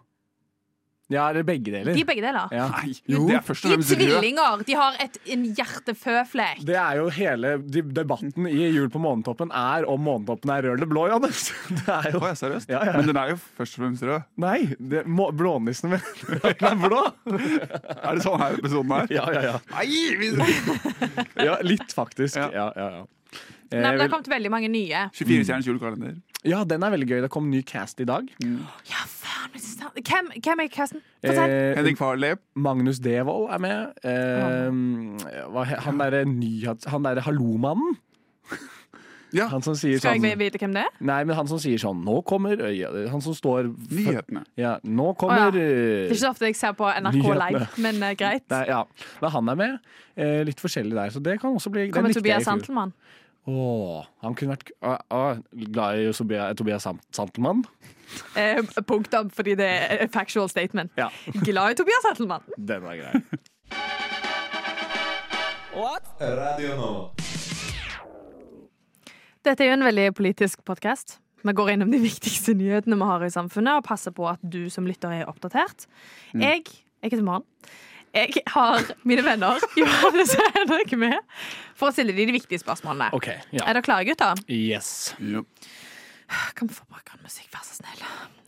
Ja 1.13 1.29
er 1.31 1.37
det 1.39 1.43
begge 1.47 1.71
deler? 1.71 1.95
De 1.95 2.03
er 2.03 2.09
begge 2.09 2.23
deler. 2.25 2.49
Ja. 2.51 2.65
Nei, 2.73 2.95
Jo. 3.07 3.21
De 3.29 3.37
er 3.39 3.45
først 3.47 3.63
De 3.63 3.69
og 3.69 3.73
er 3.77 3.83
fremst 3.83 3.93
tvillinger. 3.95 4.65
De 4.67 4.75
har 4.75 4.97
et, 5.05 5.19
en 5.37 5.45
hjerteføflekk. 5.55 6.65
Det 6.67 6.75
er 6.83 6.97
jo 6.99 7.07
hele 7.15 7.53
de- 7.63 7.85
debatten 7.95 8.49
i 8.51 8.67
Jul 8.75 8.89
på 8.91 8.99
månetoppen 9.03 9.53
er 9.55 9.87
om 9.87 10.03
månetoppen 10.03 10.51
er 10.51 10.67
rød 10.67 10.77
eller 10.81 10.91
blå, 10.91 11.07
Johannes. 11.13 11.45
Det 11.79 11.87
er 11.95 12.11
jo 12.17 12.23
Å, 12.25 12.33
seriøst? 12.43 12.73
Ja, 12.75 12.83
ja. 12.91 12.97
Men 12.99 13.07
den 13.13 13.21
er 13.23 13.35
jo 13.35 13.39
først 13.61 13.79
og 13.79 13.85
fremst 13.85 14.03
rød. 14.09 14.27
Nei, 14.43 14.59
det, 14.79 15.05
må, 15.07 15.29
blånissen 15.37 15.95
at 15.95 16.59
den 16.59 16.71
er 16.73 16.81
blå. 16.83 17.03
Er 18.07 18.19
det 18.19 18.23
sånn 18.27 18.41
her 18.43 18.59
episoden 18.59 18.93
er? 18.99 19.13
Ja, 19.15 19.27
ja, 19.35 19.43
ja. 19.53 19.57
Nei, 19.77 21.47
ja 21.47 21.59
litt, 21.63 21.91
faktisk. 21.95 22.37
Ja. 22.39 22.51
Ja, 22.55 22.67
ja, 22.77 22.89
ja. 23.01 23.05
Eh, 23.71 23.81
Nei, 23.83 23.91
men 23.91 23.99
Det 23.99 24.05
har 24.07 24.13
kommet 24.13 24.29
veldig 24.31 24.51
mange 24.53 24.69
nye. 24.71 25.07
24-stjerners 25.17 25.67
julekalender. 25.67 26.19
Ja, 26.47 26.63
den 26.69 26.87
er 26.87 26.95
veldig 26.95 27.09
gøy. 27.11 27.21
Det 27.27 27.33
kom 27.35 27.51
ny 27.51 27.63
cast 27.67 28.01
i 28.03 28.07
dag. 28.09 28.29
Ja, 28.43 29.05
faen. 29.07 29.55
Hvem, 29.97 30.31
hvem 30.45 30.63
er 30.63 30.71
casten? 30.73 31.03
Eh, 31.25 31.39
Henrik 31.77 31.99
Farley. 31.99 32.37
Magnus 32.55 33.01
Devold 33.03 33.49
er 33.55 33.63
med. 33.63 34.01
Eh, 34.07 35.47
hva, 35.53 35.67
han 35.87 36.03
derre 36.03 36.25
nyhets... 36.29 36.89
Han 36.93 37.07
derre 37.07 37.25
hallomannen. 37.27 37.97
Ja, 39.35 39.47
Han 39.51 39.63
som 39.65 39.75
sier 39.79 39.99
Skal 39.99 40.21
sånn 40.21 40.27
jeg 40.29 40.39
vite 40.39 40.61
hvem 40.61 40.75
det 40.77 40.85
er? 40.87 40.99
Nei, 41.09 41.19
men 41.27 41.37
han 41.39 41.49
som 41.51 41.59
sier 41.63 41.81
sånn 41.83 42.03
Nå 42.07 42.21
kommer 42.29 42.61
øya 42.69 42.93
Han 43.11 43.23
som 43.25 43.35
står 43.37 43.73
nyhetene. 43.91 44.45
Ja, 44.61 44.77
nå 44.87 45.11
kommer 45.19 45.49
Å, 45.49 45.55
Det 45.55 45.65
eh, 45.65 45.83
er 46.07 46.13
ikke 46.13 46.21
så 46.23 46.33
ofte 46.33 46.51
jeg 46.51 46.59
ser 46.59 46.77
på 46.79 46.87
NRK 46.87 47.19
Nyhetene. 47.19 47.51
Live, 47.57 47.67
men 47.83 48.01
uh, 48.05 48.13
greit. 48.19 48.47
Nei, 48.53 48.63
ja. 48.71 48.83
Men 49.23 49.35
han 49.35 49.53
er 49.53 49.59
med. 49.61 49.93
Eh, 50.17 50.41
litt 50.47 50.63
forskjellig 50.63 50.97
der, 50.97 51.13
så 51.15 51.23
det 51.23 51.37
kan 51.43 51.57
også 51.59 51.73
bli 51.75 51.89
Kommer 51.95 52.15
Tobias. 52.15 52.47
Santelmann. 52.47 52.95
Åh, 53.47 54.07
han 54.25 54.35
kunne 54.35 54.57
vært 54.57 54.73
ah, 54.83 54.99
ah, 55.15 55.37
glad 55.71 56.01
i 56.03 56.09
Tobias, 56.11 56.57
Tobias 56.59 56.87
Santelmann. 57.15 57.63
Eh, 58.39 58.59
punktum, 58.87 59.31
fordi 59.31 59.55
det 59.59 59.67
er 59.67 60.09
factual 60.11 60.51
statement. 60.51 60.91
Ja, 60.99 61.09
Glad 61.47 61.77
i 61.77 61.79
Tobias 61.79 62.03
Santelmann. 62.03 62.43
den 62.57 62.83
var 62.83 62.99
grei. 62.99 63.23
Dette 69.47 69.63
er 69.63 69.71
jo 69.71 69.77
en 69.77 69.87
veldig 69.87 70.09
politisk 70.19 70.65
podkast. 70.67 71.21
Vi 71.47 71.55
går 71.55 71.77
innom 71.77 71.93
de 71.95 72.01
viktigste 72.03 72.57
nyhetene 72.59 72.99
vi 72.99 73.11
har 73.13 73.23
i 73.23 73.31
samfunnet, 73.31 73.79
og 73.79 73.87
passer 73.87 74.11
på 74.11 74.27
at 74.27 74.43
du 74.43 74.67
som 74.75 74.89
lytter 74.91 75.21
er 75.21 75.31
oppdatert. 75.31 75.87
Jeg 76.35 76.65
jeg 77.03 77.13
heter 77.13 77.27
Maren. 77.27 77.45
Jeg 78.17 78.43
har 78.49 78.87
mine 79.05 79.23
venner 79.27 79.61
Johannes 79.77 80.33
og 80.41 80.55
Henrik 80.57 80.95
med 80.97 81.19
for 81.77 81.91
å 81.91 81.93
stille 81.93 82.15
de 82.17 82.25
de 82.31 82.33
viktige 82.39 82.61
spørsmålene. 82.63 83.11
Okay, 83.17 83.37
Ja. 83.53 83.67
Er 83.67 83.77
dere 83.77 83.85
klare, 83.85 84.07
gutter? 84.09 84.41
Yes. 84.49 85.15
Yep. 85.21 85.45
Kan 86.57 86.71
vi 86.71 86.75
få 86.79 86.87
bakgrunnsmusikk, 86.91 87.51
vær 87.53 87.65
så 87.67 87.77
snill? 87.77 88.01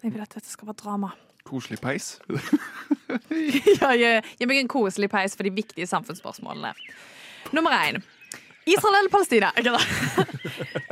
Jeg 0.02 0.14
vil 0.14 0.22
at 0.24 0.32
dette 0.38 0.48
skal 0.50 0.70
være 0.70 0.80
drama. 0.84 1.12
Koselig 1.48 1.80
peis. 1.84 2.14
Ja, 3.08 3.90
gi, 3.96 4.08
gi 4.40 4.46
meg 4.48 4.58
en 4.60 4.68
koselig 4.68 5.08
peis 5.12 5.32
for 5.36 5.46
de 5.46 5.52
viktige 5.56 5.86
samfunnsspørsmålene. 5.88 6.74
Nummer 7.56 7.72
én. 7.86 8.00
Israel 8.68 8.98
eller 8.98 9.12
Palestina? 9.12 9.48
Ikke 9.56 9.72
det? 9.76 10.26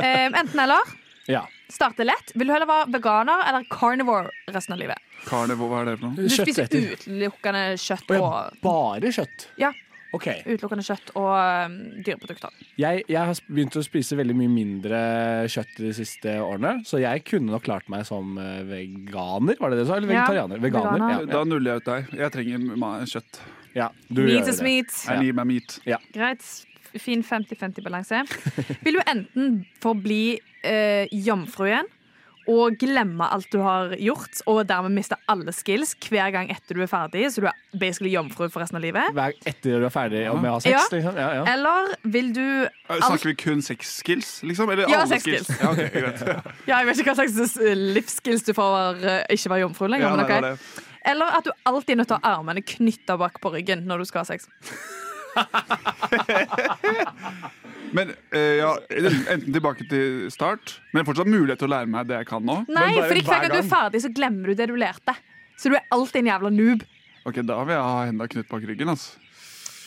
Eh, 0.01 0.29
enten 0.31 0.61
eller. 0.63 0.95
Ja. 1.29 1.45
Starte 1.73 2.05
lett. 2.07 2.33
Vil 2.35 2.47
du 2.47 2.53
heller 2.55 2.69
være 2.71 2.93
veganer 2.95 3.43
eller 3.49 3.65
carnivore 3.73 4.31
resten 4.55 4.77
av 4.77 4.79
livet? 4.83 4.99
Carnivore, 5.27 5.69
hva 5.73 5.81
er 5.83 5.91
det 5.91 5.97
for 5.99 6.07
noe? 6.11 6.15
Du 6.23 6.29
spiser 6.31 6.69
utelukkende 6.71 7.65
kjøtt 7.83 8.13
Å 8.15 8.15
ja, 8.15 8.23
og 8.29 8.61
bare 8.63 9.11
kjøtt? 9.17 9.49
Ja. 9.59 9.73
OK. 10.15 10.29
Utelukkende 10.47 10.85
kjøtt 10.87 11.11
og 11.19 11.33
um, 11.35 11.75
dyreprodukter. 12.07 12.55
Jeg, 12.81 13.03
jeg 13.11 13.19
har 13.19 13.41
begynt 13.51 13.75
å 13.77 13.83
spise 13.85 14.17
veldig 14.17 14.37
mye 14.39 14.53
mindre 14.55 15.01
kjøtt 15.51 15.75
de 15.83 15.91
siste 15.99 16.37
årene, 16.41 16.77
så 16.87 17.01
jeg 17.03 17.25
kunne 17.27 17.51
nok 17.53 17.67
klart 17.67 17.91
meg 17.93 18.07
som 18.09 18.39
eh, 18.41 18.63
veganer, 18.71 19.59
var 19.61 19.75
det 19.75 19.81
det 19.81 19.85
du 19.85 19.91
sa? 19.91 19.99
Eller 19.99 20.15
Ja, 20.15 20.23
vegetarianer? 20.23 20.63
Veganer. 20.63 20.95
veganer. 20.95 21.27
Ja, 21.27 21.35
Da 21.35 21.43
nuller 21.51 21.73
jeg 21.75 21.83
ut 21.83 21.91
deg. 21.91 22.15
Jeg 22.23 22.33
trenger 22.39 22.79
ma- 22.87 22.95
kjøtt. 23.05 23.43
ja. 23.77 23.91
Du 24.09 24.23
Meat 24.23 24.39
gjør 24.39 24.49
is 24.55 24.63
det. 24.63 24.65
meat. 24.71 24.97
I 25.11 25.19
need 25.27 25.37
my 25.43 25.45
meat. 25.51 25.79
Greit. 26.15 26.49
Fin 27.03 27.23
50-50-balanse. 27.27 28.23
Vil 28.85 28.99
du 28.99 29.03
enten 29.07 29.61
forbli 29.83 30.39
eh, 30.65 31.07
jomfru 31.13 31.69
igjen 31.71 31.93
og 32.47 32.77
glemme 32.79 33.27
alt 33.35 33.49
du 33.51 33.57
har 33.59 33.91
gjort, 33.99 34.39
og 34.47 34.61
dermed 34.71 34.95
miste 34.95 35.17
alle 35.27 35.51
skills 35.51 35.97
hver 36.07 36.29
gang 36.31 36.47
etter 36.55 36.79
du 36.79 36.83
er 36.85 36.87
ferdig, 36.87 37.25
så 37.35 37.43
du 37.43 37.49
er 37.51 37.57
basically 37.75 38.13
jomfru 38.13 38.47
for 38.47 38.63
resten 38.63 38.79
av 38.79 38.85
livet? 38.85 39.09
Hver, 39.17 39.35
etter 39.51 39.81
du 39.83 39.87
er 39.89 39.91
ferdig 39.91 40.21
med 40.31 40.47
å 40.47 40.53
ha 40.55 40.61
sex, 40.63 40.71
Ja. 40.71 40.85
liksom? 40.93 41.19
Ja, 41.19 41.31
ja. 41.41 41.47
Eller 41.57 41.91
vil 42.07 42.29
du 42.37 42.45
Eh, 42.69 43.01
Snakker 43.03 43.33
vi 43.33 43.35
kun 43.35 43.63
sex 43.67 43.97
skills, 43.99 44.45
liksom? 44.47 44.71
Eller 44.71 44.87
Ja, 44.87 45.01
alle 45.01 45.09
sex 45.17 45.25
skills? 45.27 45.51
skills. 45.51 45.59
Ja, 45.59 45.73
ok. 45.73 46.47
Ja, 46.71 46.79
jeg 46.79 46.87
vet 46.93 47.03
ikke 47.03 47.17
hva 47.17 47.27
slags 47.27 47.57
eh, 47.59 47.75
livsskills 47.99 48.47
du 48.47 48.53
får 48.55 48.77
av 48.79 49.03
å 49.03 49.17
ikke 49.35 49.51
være 49.51 49.65
jomfru 49.67 49.89
lenger. 49.91 50.07
Ja, 50.07 50.15
men 50.15 50.25
okay. 50.25 50.41
det 50.47 50.53
det. 50.55 50.85
Eller 51.11 51.27
at 51.41 51.45
du 51.47 51.53
alltid 51.67 51.97
er 51.97 51.99
nødt 52.05 52.13
til 52.15 52.17
å 52.17 52.23
ha 52.23 52.37
armene 52.39 52.63
knytta 52.63 53.19
bak 53.19 53.43
på 53.43 53.51
ryggen 53.59 53.83
når 53.91 53.99
du 53.99 54.05
skal 54.13 54.23
ha 54.23 54.31
sex. 54.31 54.47
Men 57.95 58.11
eh, 58.35 58.57
ja, 58.61 58.73
enten 58.91 59.53
tilbake 59.55 59.87
til 59.91 60.27
start, 60.33 60.79
men 60.95 61.07
fortsatt 61.07 61.29
mulighet 61.31 61.61
til 61.63 61.69
å 61.69 61.75
lære 61.77 61.91
meg 61.91 62.09
det 62.11 62.19
jeg 62.23 62.29
kan 62.33 62.43
nå. 62.45 62.59
Nei, 62.69 62.89
bare 62.99 63.21
ikke 63.21 63.31
hver 63.31 63.45
hver 63.45 63.45
gang 63.47 63.55
du 63.55 63.61
er 63.61 63.71
ferdig, 63.71 64.03
så 64.07 64.11
glemmer 64.17 64.51
du 64.51 64.59
det 64.59 64.67
du 64.71 64.75
lærte. 64.81 65.15
Så 65.57 65.71
du 65.73 65.77
er 65.79 65.87
alltid 65.95 66.25
en 66.25 66.33
jævla 66.33 66.51
noob. 66.53 66.83
Ok, 67.27 67.41
Da 67.47 67.61
vil 67.65 67.75
jeg 67.75 67.83
ha 67.83 68.03
henda 68.09 68.27
knytt 68.31 68.49
bak 68.51 68.67
ryggen. 68.69 68.89
altså. 68.93 69.23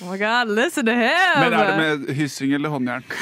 Oh 0.02 0.08
my 0.14 0.18
God, 0.18 0.48
listen 0.56 0.86
to 0.88 0.94
him. 0.96 1.40
Men 1.44 1.54
er 1.54 1.66
det 1.68 1.78
med 1.78 2.16
hyssing 2.16 2.54
eller 2.56 2.72
håndjern? 2.72 3.04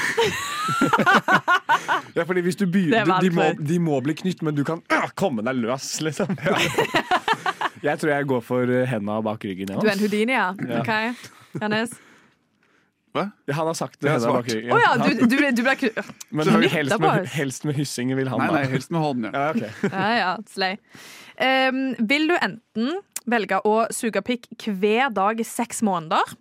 Ja, 2.18 2.24
fordi 2.26 2.42
hvis 2.42 2.58
du 2.58 2.66
Det 2.66 2.74
begynner, 2.74 3.22
de, 3.22 3.30
må, 3.32 3.44
de 3.68 3.78
må 3.80 4.00
bli 4.04 4.14
knytt, 4.18 4.42
men 4.44 4.56
du 4.58 4.64
kan 4.68 4.82
øh, 4.92 5.06
komme 5.16 5.44
deg 5.46 5.56
løs, 5.62 6.02
liksom. 6.04 6.34
Jeg 7.86 8.00
tror 8.02 8.10
jeg 8.12 8.28
går 8.28 8.42
for 8.44 8.74
eh, 8.74 8.88
henda 8.90 9.20
bak 9.24 9.46
ryggen. 9.46 9.70
Ja. 9.72 9.80
Du 9.80 9.88
er 9.88 9.94
en 9.94 10.02
Houdini, 10.02 10.34
ja? 10.34 10.50
OK. 10.82 10.92
Johannes? 11.56 11.94
Hva? 13.18 13.26
Ja, 13.50 13.58
Han 13.60 13.70
har 13.72 13.78
sagt 13.78 14.00
det. 14.00 14.12
henda 14.14 14.32
bak 14.32 14.46
svart. 14.48 14.56
ryggen. 14.56 14.74
Oh, 14.76 14.82
ja, 14.82 14.96
du, 15.02 15.26
du, 15.26 15.38
du 15.58 15.64
ble. 15.66 16.06
Men 16.30 16.52
helst 16.72 17.00
med, 17.02 17.30
helst 17.34 17.68
med 17.68 17.78
hyssing 17.80 18.14
vil 18.18 18.30
han 18.32 18.44
Nei, 18.44 18.50
nei, 18.54 18.66
helst 18.72 18.94
med 18.94 19.04
hånden. 19.04 19.30
Ja. 19.34 19.48
Ja, 19.48 19.54
okay. 19.56 19.72
Ja, 19.92 20.10
ja, 20.18 20.34
slei. 20.50 20.74
Um, 21.38 21.82
vil 22.10 22.28
du 22.32 22.36
enten 22.38 23.00
velge 23.30 23.60
å 23.68 23.78
suge 23.94 24.24
pikk 24.26 24.48
hver 24.80 25.12
dag 25.14 25.42
i 25.42 25.46
seks 25.48 25.84
måneder, 25.86 26.38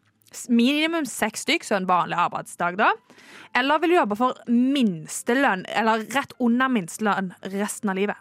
minimum 0.53 1.07
seks 1.09 1.47
stykk, 1.47 1.64
så 1.64 1.79
en 1.79 1.89
vanlig 1.89 2.18
arbeidsdag, 2.20 2.77
da, 2.81 2.93
eller 3.57 3.81
vil 3.83 3.95
du 3.95 3.97
jobbe 3.97 4.18
for 4.18 4.37
minstelønn, 4.53 5.64
eller 5.72 6.05
rett 6.14 6.35
under 6.43 6.68
minstelønn, 6.72 7.33
resten 7.57 7.93
av 7.93 7.99
livet? 7.99 8.20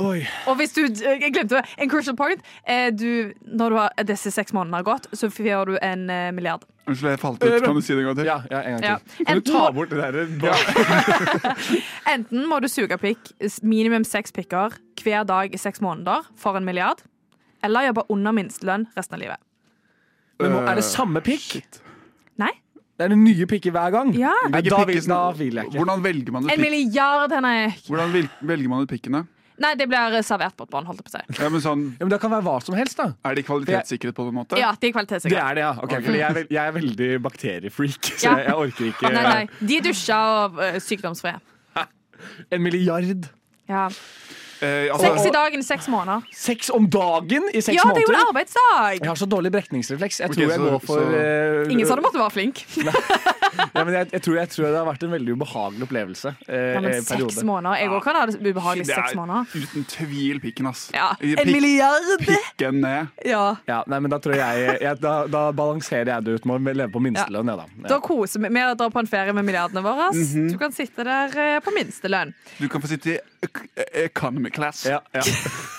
Oi. 0.00 0.22
Og 0.48 0.56
hvis 0.56 0.72
du 0.72 0.80
Jeg 0.86 1.32
glemte 1.34 1.58
det. 1.58 1.64
En 1.78 1.90
crucial 1.92 2.16
point. 2.16 2.40
Eh, 2.64 2.88
du, 2.96 3.32
når 3.44 3.70
du 3.74 3.76
har 3.76 4.04
disse 4.08 4.30
seks 4.32 4.54
månedene 4.56 4.80
har 4.80 4.86
gått, 4.86 5.08
så 5.12 5.28
får 5.32 5.66
du 5.68 5.74
en 5.82 6.06
eh, 6.10 6.30
milliard. 6.32 6.64
Unnskyld, 6.88 7.10
jeg 7.12 7.20
falt 7.20 7.44
ut. 7.44 7.62
Kan 7.64 7.76
du 7.76 7.82
si 7.84 7.92
det 7.94 8.00
en 8.02 8.08
gang 8.08 8.16
til? 8.18 8.30
Ja, 8.30 8.38
ja, 8.50 8.60
en 8.62 8.78
gang 8.78 8.86
Ja. 8.88 8.96
til. 9.16 9.26
Kan 9.28 9.42
du 9.42 9.50
ta 9.52 9.66
bort 9.76 9.90
det 9.90 10.00
der? 10.00 10.14
Enten 12.14 12.46
må 12.50 12.58
du 12.64 12.68
suge 12.70 12.96
pikk, 13.00 13.30
minimum 13.62 14.04
seks 14.08 14.32
pikker 14.34 14.74
hver 15.04 15.24
dag 15.28 15.54
i 15.54 15.60
seks 15.60 15.80
måneder 15.84 16.26
for 16.40 16.56
en 16.58 16.64
milliard, 16.66 17.02
eller 17.64 17.90
jobbe 17.90 18.06
under 18.12 18.32
minstelønn 18.36 18.88
resten 18.96 19.18
av 19.18 19.22
livet. 19.26 19.40
Men 20.40 20.52
må- 20.56 20.64
er 20.68 20.80
det 20.80 20.84
samme 20.88 21.20
pikk? 21.24 21.60
Nei? 22.40 22.50
Det 22.96 23.06
er 23.06 23.12
det 23.14 23.18
nye 23.20 23.46
pikker 23.48 23.72
hver 23.72 23.92
gang? 23.94 24.10
Ja. 24.16 24.32
Nei, 24.48 24.60
da, 24.60 24.76
pikken 24.80 24.88
vil, 24.90 25.04
da 25.08 25.20
vil 25.36 25.54
jeg 25.60 25.68
ikke. 25.70 25.76
Hvordan 25.78 26.02
velger 26.04 26.32
man 26.32 26.44
ut! 26.44 26.50
Hvordan 27.86 28.28
velger 28.50 28.68
man 28.68 28.82
ut 28.84 28.88
pikkene? 28.92 29.22
Nei, 29.60 29.74
det 29.76 29.86
blir 29.90 30.14
servert 30.24 30.54
på 30.56 30.64
et 30.64 30.70
bånd, 30.72 30.86
holdt 30.88 31.02
jeg 31.02 31.06
på 31.06 31.12
å 31.12 31.16
si. 31.20 31.42
Ja, 31.42 31.48
men 31.52 31.60
sånn, 31.60 31.82
Ja, 31.98 32.04
men 32.06 32.12
det 32.14 32.20
kan 32.22 32.30
være 32.32 32.44
hva 32.46 32.54
som 32.64 32.74
helst, 32.78 32.96
da. 32.96 33.10
er 33.28 33.34
de 33.36 33.42
kvalitetssikret 33.44 34.14
på 34.16 34.24
en 34.30 34.34
måte? 34.38 34.56
Ja, 34.60 34.70
de 34.72 34.88
er 34.88 34.92
kvalitetssikret. 34.96 35.36
Det 35.36 35.42
er 35.44 35.54
det, 35.58 35.64
ja. 35.66 35.72
Okay, 35.84 36.00
fordi 36.06 36.18
jeg, 36.22 36.30
er 36.30 36.34
veld, 36.38 36.50
jeg 36.56 36.66
er 36.66 36.72
veldig 36.78 37.10
bakteriefreak, 37.28 38.10
så 38.16 38.24
Ja. 38.24 38.36
jeg, 38.38 38.46
jeg 38.46 38.54
orker 38.64 38.84
ikke 38.92 39.12
Nei, 39.12 39.22
nei. 39.22 39.66
De 39.72 39.80
dusja 39.84 40.18
og 40.46 40.58
uh, 40.62 40.78
sykdomsfrie. 40.80 41.36
En 42.52 42.62
milliard. 42.64 43.28
Ja. 43.68 43.86
Eh, 44.60 44.90
Seks 44.92 45.04
altså, 45.06 45.28
i 45.30 45.32
dagen 45.32 45.62
i 45.62 45.64
seks 45.64 45.86
måneder. 45.88 46.24
Seks 46.36 46.68
om 46.76 46.84
dagen 46.92 47.46
i 47.54 47.60
seks 47.64 47.76
Ja, 47.78 47.86
det 47.96 48.02
er 48.02 48.10
jo 48.10 48.12
en 48.12 48.26
arbeidsdag! 48.28 48.98
Jeg 49.00 49.08
har 49.08 49.16
så 49.16 49.24
dårlig 49.30 49.52
brekningsrefleks. 49.54 50.20
Jeg 50.20 50.34
tror 50.34 50.42
jeg 50.42 50.58
så- 50.58 50.66
går 50.70 50.82
for 50.84 51.00
så- 51.00 51.64
uh, 51.64 51.72
Ingen 51.72 51.86
sa 51.88 51.96
du 51.96 52.02
måtte 52.04 52.20
være 52.20 52.30
flink. 52.34 52.64
ja, 53.58 53.84
men 53.84 53.94
jeg, 53.94 54.08
jeg, 54.12 54.22
tror, 54.24 54.36
jeg 54.40 54.48
tror 54.52 54.66
det 54.66 54.78
har 54.80 54.86
vært 54.88 55.02
en 55.06 55.12
veldig 55.14 55.34
ubehagelig 55.38 55.86
opplevelse. 55.88 56.32
Eh, 56.48 56.66
Ja, 56.74 56.80
men 56.84 56.92
seks 57.00 57.08
periode. 57.10 57.44
måneder. 57.48 57.80
Jeg 57.80 57.90
òg 57.96 58.02
kan 58.04 58.18
ha 58.20 58.26
det 58.30 58.36
ubehagelig 58.40 58.86
i 58.86 58.90
er, 58.90 59.00
seks 59.00 59.12
er 59.14 59.18
måneder. 59.20 59.54
uten 59.64 59.84
tvil 59.94 60.40
pikken, 60.44 60.68
ass. 60.70 60.82
Ja, 60.94 61.10
en 61.20 61.38
En 61.44 61.52
milliard! 61.52 62.10
Pikken 62.26 62.80
ned. 62.84 63.08
Ja. 63.26 63.44
Ja, 63.68 63.80
nei, 63.86 63.98
men 64.00 64.10
da 64.12 64.18
tror 64.22 64.36
jeg, 64.38 64.78
jeg 64.82 65.00
da, 65.00 65.14
da 65.30 65.42
balanserer 65.56 66.12
jeg 66.14 66.24
det 66.28 66.38
ut 66.40 66.46
med 66.50 66.60
å 66.70 66.74
leve 66.82 66.92
på 66.94 67.02
minstelønn, 67.02 67.50
jeg, 67.52 67.56
da. 67.62 67.88
Da 67.88 67.94
Ja. 67.96 68.00
koser 68.04 68.40
vi 68.44 68.48
med 68.48 68.68
å 68.70 68.76
dra 68.78 68.90
på 68.90 68.98
en 69.02 69.06
ferie 69.10 69.32
med 69.36 69.44
milliardene 69.48 69.82
våre. 69.84 70.10
Du 70.50 70.56
kan 70.60 70.72
sitte 70.72 71.04
der 71.04 71.34
eh, 71.36 71.58
på 71.64 71.74
minstelønn. 71.74 72.34
Du 72.58 72.68
kan 72.68 72.80
få 72.82 72.88
sitte 72.92 73.16
i 73.16 73.18
economy 74.04 74.50
class. 74.50 74.84
Ja, 74.86 75.00
ja. 75.14 75.22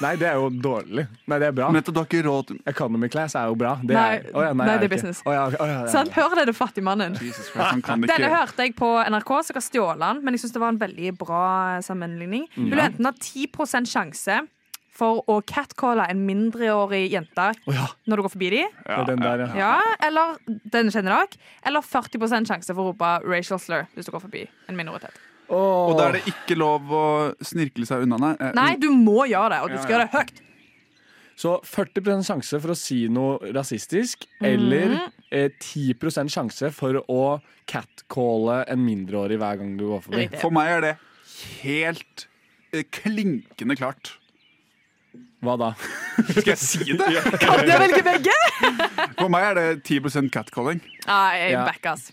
Nei, 0.01 0.15
det 0.17 0.28
er 0.32 0.39
jo 0.41 0.49
dårlig. 0.49 1.05
Nei, 1.30 1.38
det 1.39 1.47
er 1.51 1.55
bra. 1.55 1.69
Men 1.72 1.84
du 1.86 1.91
råd 2.26 2.51
Economy 2.65 3.07
class 3.09 3.36
er 3.36 3.47
jo 3.51 3.55
bra. 3.55 3.76
Det 3.84 3.93
Nei, 3.95 4.15
er, 4.17 4.30
Å 4.34 4.43
ja, 4.47 4.53
nei, 4.57 4.65
det 4.82 4.88
er 4.88 4.91
business. 4.95 5.22
Oh 5.26 5.34
ja, 5.34 5.43
ja, 5.53 5.65
ja, 5.67 5.76
ja. 5.86 5.91
Sant? 5.93 6.09
Hør 6.15 6.34
det, 6.39 6.47
du 6.49 6.53
fattigmannen. 6.57 7.17
Jesus 7.22 7.49
Det 7.62 8.09
Denne 8.12 8.32
hørte 8.34 8.66
jeg 8.66 8.76
på 8.78 8.89
NRK, 9.12 9.30
så 9.41 9.53
jeg 9.53 9.59
har 9.59 9.68
stjålet 9.68 10.01
den, 10.05 10.24
men 10.26 10.36
jeg 10.36 10.43
syns 10.43 10.55
det 10.55 10.64
var 10.64 10.74
en 10.74 10.82
veldig 10.82 11.14
bra 11.20 11.43
sammenligning. 11.86 12.47
Mm. 12.55 12.66
Vil 12.72 12.78
du 12.80 12.84
enten 12.84 13.09
ha 13.09 13.14
10% 13.18 13.91
sjanse 13.91 14.41
for 15.01 15.22
å 15.32 15.38
catcalle 15.47 16.03
en 16.12 16.26
mindreårig 16.28 17.05
jente 17.14 17.47
oh, 17.64 17.74
ja. 17.74 17.88
når 18.12 18.20
du 18.20 18.26
går 18.26 18.34
forbi 18.34 18.49
dem, 18.57 18.78
Ja, 18.86 19.01
den 19.07 19.24
der, 19.24 19.45
ja. 19.45 19.49
ja, 19.55 19.97
eller 20.07 20.36
den 20.45 20.91
kjenner 20.93 21.16
dere, 21.16 21.41
eller 21.66 21.86
40% 21.88 22.51
sjanse 22.51 22.76
for 22.76 22.84
å 22.84 22.91
rope 22.91 23.12
racial 23.24 23.62
slur 23.62 23.88
hvis 23.95 24.09
du 24.09 24.14
går 24.14 24.26
forbi 24.28 24.45
en 24.68 24.78
minoritet. 24.78 25.16
Og 25.51 25.97
da 25.97 26.07
er 26.09 26.20
det 26.20 26.32
ikke 26.32 26.55
lov 26.59 26.91
å 26.95 27.05
snirkle 27.43 27.88
seg 27.88 28.05
unna, 28.05 28.20
nei. 28.22 28.36
Eh, 28.39 28.53
Nei, 28.55 28.70
du 28.80 28.88
må 28.95 29.26
gjøre 29.28 29.55
det, 29.55 29.59
og 29.66 29.72
du 29.74 29.76
Ja, 29.76 29.82
skal 29.84 29.91
ja. 29.91 29.97
gjøre 29.97 30.07
det 30.07 30.20
høyt. 30.20 30.47
Så 31.42 31.56
40% 31.66 32.28
sjanse 32.28 32.60
for 32.62 32.74
å 32.74 32.78
si 32.78 33.08
noe 33.10 33.52
rasistisk, 33.56 34.28
eller 34.46 34.89
Mhm. 34.98 35.12
eh, 35.32 35.50
10% 35.60 36.30
sjanse 36.30 36.70
for 36.76 37.00
å 37.10 37.42
catcalle 37.72 38.60
en 38.70 38.84
mindreårig 38.86 39.39
hver 39.42 39.58
gang 39.62 39.76
du 39.80 39.86
går 39.89 40.04
forbi. 40.06 40.28
For 40.42 40.52
meg 40.54 40.70
er 40.78 40.82
det 40.82 40.98
helt 41.64 42.28
eh, 42.74 42.84
klinkende 42.94 43.76
klart. 43.80 44.12
Hva 45.42 45.56
da? 45.58 45.72
Skal 46.30 46.52
jeg 46.54 46.58
si 46.62 46.94
det? 46.94 47.08
Kan 47.42 47.66
du 47.66 47.72
velge 47.74 48.04
begge? 48.06 48.36
For 49.18 49.30
meg 49.34 49.48
er 49.50 49.56
det 49.58 49.84
10 49.88 50.30
catcalling. 50.32 50.82
Ah, 51.08 51.32
jeg 51.34 51.56
Ja. 51.56 51.66
backer, 51.66 51.96
ass. 51.96 52.12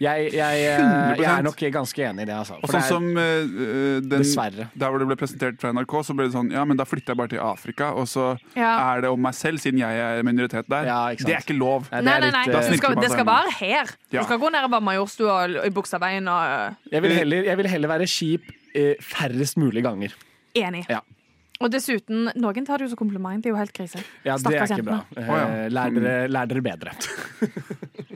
Jeg, 0.00 0.30
jeg, 0.34 0.62
eh, 0.66 0.80
100%. 0.80 1.20
jeg 1.22 1.30
er 1.32 1.44
nok 1.46 1.62
ganske 1.72 2.02
enig 2.04 2.22
i 2.22 2.28
det, 2.28 2.34
altså. 2.36 2.58
Og 2.60 2.68
For 2.68 2.84
sånn 2.84 3.06
det 3.16 3.22
er- 3.22 3.46
som 3.46 3.56
uh, 3.56 4.00
den, 4.00 4.08
Dessverre. 4.22 4.68
Der 4.76 4.90
hvor 4.92 4.98
det 5.00 5.08
ble 5.08 5.16
presentert 5.16 5.60
fra 5.60 5.72
NRK, 5.72 5.94
så 6.04 6.16
ble 6.16 6.26
det 6.28 6.34
sånn 6.36 6.50
Ja, 6.52 6.64
men 6.64 6.76
da 6.76 6.84
flytter 6.84 7.14
jeg 7.14 7.16
bare 7.16 7.32
til 7.32 7.40
Afrika, 7.40 7.92
og 7.94 8.06
så 8.06 8.38
Ja. 8.54 8.94
er 8.94 9.00
det 9.02 9.10
om 9.10 9.20
meg 9.20 9.34
selv, 9.34 9.58
siden 9.58 9.78
jeg 9.80 9.96
er 9.96 10.22
minoritet 10.22 10.68
der. 10.68 10.84
Ja, 10.84 11.00
ikke 11.12 11.24
sant. 11.24 11.26
det 11.26 11.36
er 11.36 11.44
ikke 11.46 11.58
lov. 11.58 11.88
Nei, 11.90 12.00
det 12.00 12.04
Nei, 12.04 12.18
nei, 12.18 12.26
litt, 12.26 12.34
nei. 12.34 12.70
Det 12.70 12.78
skal, 12.78 12.94
det 12.94 13.10
skal 13.10 13.26
være 13.26 13.52
her. 13.60 13.96
Ja. 14.12 14.20
Du 14.20 14.24
skal 14.26 14.38
gå 14.38 14.52
ned 14.52 14.64
i 14.64 14.80
Majorstua 14.80 15.44
og 15.44 15.66
i 15.66 15.70
Buksaveien 15.70 16.28
og 16.28 16.76
jeg, 16.92 17.02
vil 17.02 17.12
heller, 17.12 17.44
jeg 17.44 17.56
vil 17.56 17.66
heller 17.66 17.88
være 17.88 18.06
kjip 18.06 18.42
eh, 18.74 18.94
færrest 19.00 19.56
mulig 19.56 19.82
ganger. 19.82 20.12
Enig. 20.56 20.86
Ja. 20.88 21.00
Og 21.60 21.70
dessuten, 21.72 22.28
noen 22.36 22.66
tar 22.68 22.78
det 22.78 22.84
jo 22.84 22.92
som 22.92 23.00
kompliment. 23.00 23.40
Det 23.42 23.48
er 23.48 23.54
jo 23.54 23.60
helt 23.60 23.72
krise. 23.72 24.02
Ja, 24.26 24.36
det 24.36 24.58
er 24.58 24.66
ikke 24.68 24.84
bra. 24.84 24.98
Eh, 25.16 25.68
lær, 25.72 25.94
dere, 25.96 26.28
lær 26.28 26.50
dere 26.50 26.64
bedre. 26.64 26.92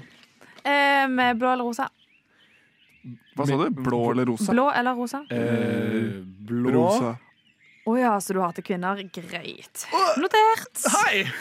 Eh, 0.64 1.08
med 1.08 1.38
blå 1.40 1.52
eller 1.52 1.64
rosa? 1.64 1.88
Hva 3.36 3.46
sa 3.48 3.56
du? 3.56 3.70
Blå 3.70 4.10
eller 4.12 4.28
rosa? 4.28 4.52
Blå 4.52 4.68
eller 4.70 4.94
rosa? 4.98 5.24
Eh, 5.32 6.20
blå 6.50 6.72
Rosa. 6.74 7.16
Å 7.88 7.94
ja, 7.96 8.12
så 8.20 8.34
du 8.36 8.40
hater 8.42 8.62
kvinner? 8.62 8.98
Greit. 9.14 9.86
Notert. 10.20 10.82
Hei! 11.00 11.24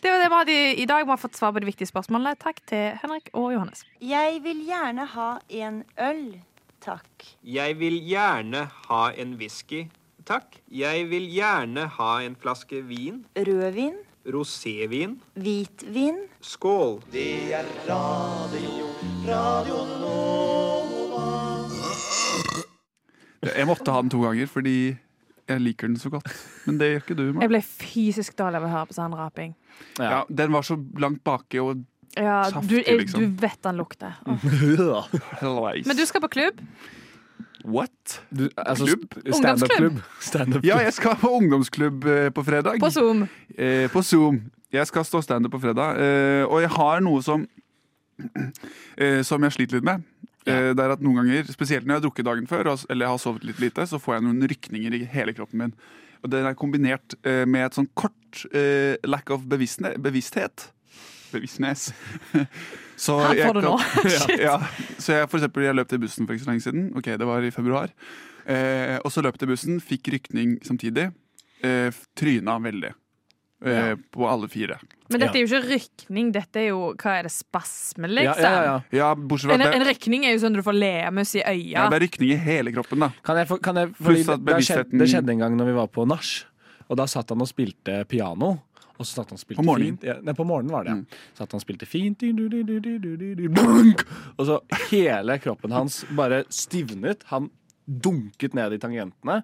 Det 0.00 0.08
var 0.08 0.16
det 0.18 0.28
vi 0.28 0.34
hadde 0.34 0.54
i 0.80 0.86
dag. 0.88 1.04
Vi 1.04 1.10
har 1.12 1.20
fått 1.20 1.36
svar 1.36 1.52
på 1.52 1.60
de 1.60 1.68
viktige 1.68 1.88
spørsmålene. 1.90 2.32
Takk 2.40 2.62
til 2.68 2.96
Henrik 3.02 3.28
og 3.36 3.50
Johannes. 3.52 3.82
Jeg 4.00 4.38
vil 4.44 4.62
gjerne 4.64 5.04
ha 5.12 5.26
en 5.60 5.82
øl, 6.00 6.22
takk. 6.80 7.26
Jeg 7.44 7.76
vil 7.80 7.98
gjerne 8.08 8.62
ha 8.88 9.02
en 9.12 9.34
whisky. 9.40 9.82
Takk. 10.24 10.56
Jeg 10.72 11.04
vil 11.10 11.28
gjerne 11.34 11.84
ha 11.98 12.10
en 12.24 12.36
flaske 12.40 12.80
vin. 12.88 13.26
Rødvin, 13.36 13.98
Rosévin. 14.26 15.20
hvitvin. 15.34 16.18
Skål. 16.40 17.00
Det 17.12 17.54
er 17.54 17.64
radio, 17.88 18.88
radio 19.26 19.78
Nova. 20.00 21.28
Jeg 23.56 23.66
måtte 23.66 23.90
ha 23.90 24.02
den 24.02 24.10
to 24.12 24.20
ganger 24.20 24.46
fordi 24.50 24.74
jeg 25.48 25.60
liker 25.64 25.88
den 25.88 25.96
så 25.98 26.10
godt. 26.12 26.28
Men 26.66 26.78
det 26.78 26.90
gjør 26.90 27.00
ikke 27.00 27.16
du. 27.16 27.24
Mar. 27.32 27.42
Jeg 27.46 27.52
ble 27.54 27.62
fysisk 27.64 28.36
dårlig 28.38 28.60
av 28.60 28.68
å 28.68 28.72
høre 28.74 28.90
på 28.90 28.98
sånn 28.98 29.16
raping. 29.16 29.56
Ja, 29.98 30.22
den 30.28 30.52
var 30.52 30.68
så 30.68 30.76
langt 31.00 31.24
baki 31.24 31.62
og 31.64 31.86
Ja, 32.18 32.42
Saftig, 32.50 32.68
du, 32.68 32.76
jeg, 32.82 32.98
liksom. 33.04 33.20
du 33.22 33.40
vet 33.40 33.60
den 33.62 33.76
lukter. 33.80 34.16
Oh. 35.40 35.70
Men 35.86 35.96
du 35.96 36.04
skal 36.04 36.20
på 36.20 36.28
klubb. 36.28 36.60
What? 37.64 38.20
Du, 38.30 38.48
altså, 38.56 38.86
Klubb? 38.86 39.04
Ungdomsklubb? 39.16 39.34
Stand-up-klubb. 39.40 40.00
Stand 40.20 40.64
Ja, 40.66 40.78
jeg 40.84 40.94
skal 40.96 41.16
på 41.20 41.32
ungdomsklubb 41.40 42.06
eh, 42.08 42.28
på 42.34 42.44
fredag. 42.46 42.80
På 42.80 42.90
Zoom. 42.90 43.26
Eh, 43.56 43.86
på 43.92 44.02
Zoom. 44.06 44.42
Jeg 44.72 44.86
skal 44.86 45.04
stå 45.04 45.20
standup 45.24 45.52
på 45.56 45.60
fredag. 45.62 45.98
Eh, 46.00 46.44
og 46.46 46.60
jeg 46.62 46.70
har 46.76 47.04
noe 47.04 47.22
som 47.26 47.46
eh, 48.96 49.22
Som 49.26 49.46
jeg 49.46 49.56
sliter 49.56 49.80
litt 49.80 49.88
med. 49.88 50.04
Eh, 50.48 50.70
det 50.76 50.84
er 50.84 50.94
at 50.94 51.02
noen 51.04 51.20
ganger, 51.22 51.48
Spesielt 51.52 51.86
når 51.86 51.94
jeg 51.96 52.00
har 52.00 52.06
drukket 52.08 52.28
dagen 52.28 52.50
før 52.50 52.72
eller 52.72 53.04
jeg 53.06 53.12
har 53.14 53.22
sovet 53.22 53.44
litt 53.48 53.60
lite, 53.60 53.86
så 53.86 54.00
får 54.00 54.18
jeg 54.18 54.26
noen 54.28 54.50
rykninger 54.52 54.96
i 54.96 55.04
hele 55.12 55.34
kroppen 55.36 55.64
min. 55.64 55.74
Og 56.22 56.30
Den 56.32 56.46
er 56.48 56.56
kombinert 56.58 57.16
eh, 57.24 57.46
med 57.48 57.66
et 57.66 57.76
sånn 57.76 57.88
kort 57.96 58.44
eh, 58.52 58.96
lack 59.08 59.32
of 59.32 59.46
bevissthet. 59.48 60.00
bevissthet. 60.00 60.70
Bevisstnes. 61.32 61.90
Så 63.00 63.16
Her 63.22 63.38
får 63.46 63.56
du 63.56 63.64
nå. 63.64 63.74
ja, 64.14 64.24
ja. 64.36 64.56
Så 65.00 65.16
jeg, 65.16 65.28
for 65.32 65.40
eksempel, 65.40 65.64
jeg 65.64 65.78
løp 65.78 65.88
til 65.88 66.02
bussen 66.02 66.28
for 66.28 66.36
ikke 66.36 66.44
så 66.46 66.52
lenge 66.52 66.66
siden. 66.66 66.88
Ok, 67.00 67.08
det 67.16 67.28
var 67.28 67.46
i 67.46 67.52
februar. 67.54 67.92
Eh, 68.44 68.96
og 69.00 69.12
så 69.14 69.24
løp 69.24 69.38
til 69.40 69.48
bussen, 69.52 69.80
fikk 69.84 70.12
rykning 70.16 70.58
samtidig. 70.66 71.10
Eh, 71.64 71.88
tryna 72.18 72.58
veldig. 72.60 72.92
Eh, 73.64 73.94
På 74.12 74.28
alle 74.28 74.48
fire. 74.48 74.78
Men 75.10 75.20
dette 75.20 75.36
er 75.36 75.42
jo 75.42 75.48
ikke 75.48 75.74
rykning, 75.74 76.28
dette 76.32 76.60
er 76.62 76.68
jo 76.70 76.92
hva 76.94 77.16
er 77.18 77.26
det, 77.26 77.32
spasme, 77.34 78.08
liksom. 78.08 78.44
Ja, 78.44 78.52
ja, 78.54 78.60
ja. 78.68 78.76
Ja, 78.94 79.08
bortsett 79.18 79.50
fra 79.50 79.56
En, 79.58 79.64
at 79.66 79.76
en 79.76 79.84
rykning 79.88 80.24
er 80.24 80.36
jo 80.36 80.42
sånn 80.44 80.56
du 80.56 80.62
får 80.64 80.76
leamus 80.78 81.34
i 81.34 81.42
øya. 81.42 81.56
ja, 81.74 81.88
det 81.90 81.98
er 81.98 82.04
rykning 82.06 82.32
i 82.32 82.38
hele 82.40 82.72
kroppen, 82.76 83.02
da. 83.04 83.10
Kan 83.26 83.40
jeg, 83.42 83.50
kan 83.64 83.80
jeg, 83.82 83.90
fordi 83.98 84.22
det, 84.22 84.60
skjedde, 84.68 85.00
det 85.02 85.08
skjedde 85.10 85.34
en 85.34 85.44
gang 85.44 85.58
når 85.58 85.72
vi 85.72 85.76
var 85.80 85.90
på 85.92 86.06
nach, 86.08 86.30
og 86.88 87.00
da 87.00 87.08
satt 87.10 87.34
han 87.34 87.42
og 87.42 87.50
spilte 87.50 88.00
piano. 88.08 88.54
Og 89.00 89.06
så 89.08 89.16
satt 89.22 89.30
han 89.32 89.38
og 89.38 89.42
spilte 89.42 89.62
På 89.62 89.64
morgenen? 89.64 89.96
fint. 89.96 90.04
Ja, 90.10 90.18
nei, 90.20 90.34
på 90.36 90.44
morgenen 90.44 90.74
var 90.74 90.84
det, 90.84 90.92
Mm. 90.92 91.06
ja. 91.08 91.16
Satt 91.40 91.52
han 91.54 91.60
og 91.62 91.64
spilte 91.64 91.86
fint. 91.88 92.18
du, 92.20 92.48
du, 92.52 92.62
du! 92.62 94.04
Og 94.38 94.44
så 94.46 94.60
hele 94.90 95.38
kroppen 95.40 95.72
hans 95.72 96.02
bare 96.16 96.42
stivnet. 96.52 97.24
Han 97.32 97.48
dunket 97.90 98.52
ned 98.54 98.76
i 98.76 98.78
tangentene. 98.78 99.40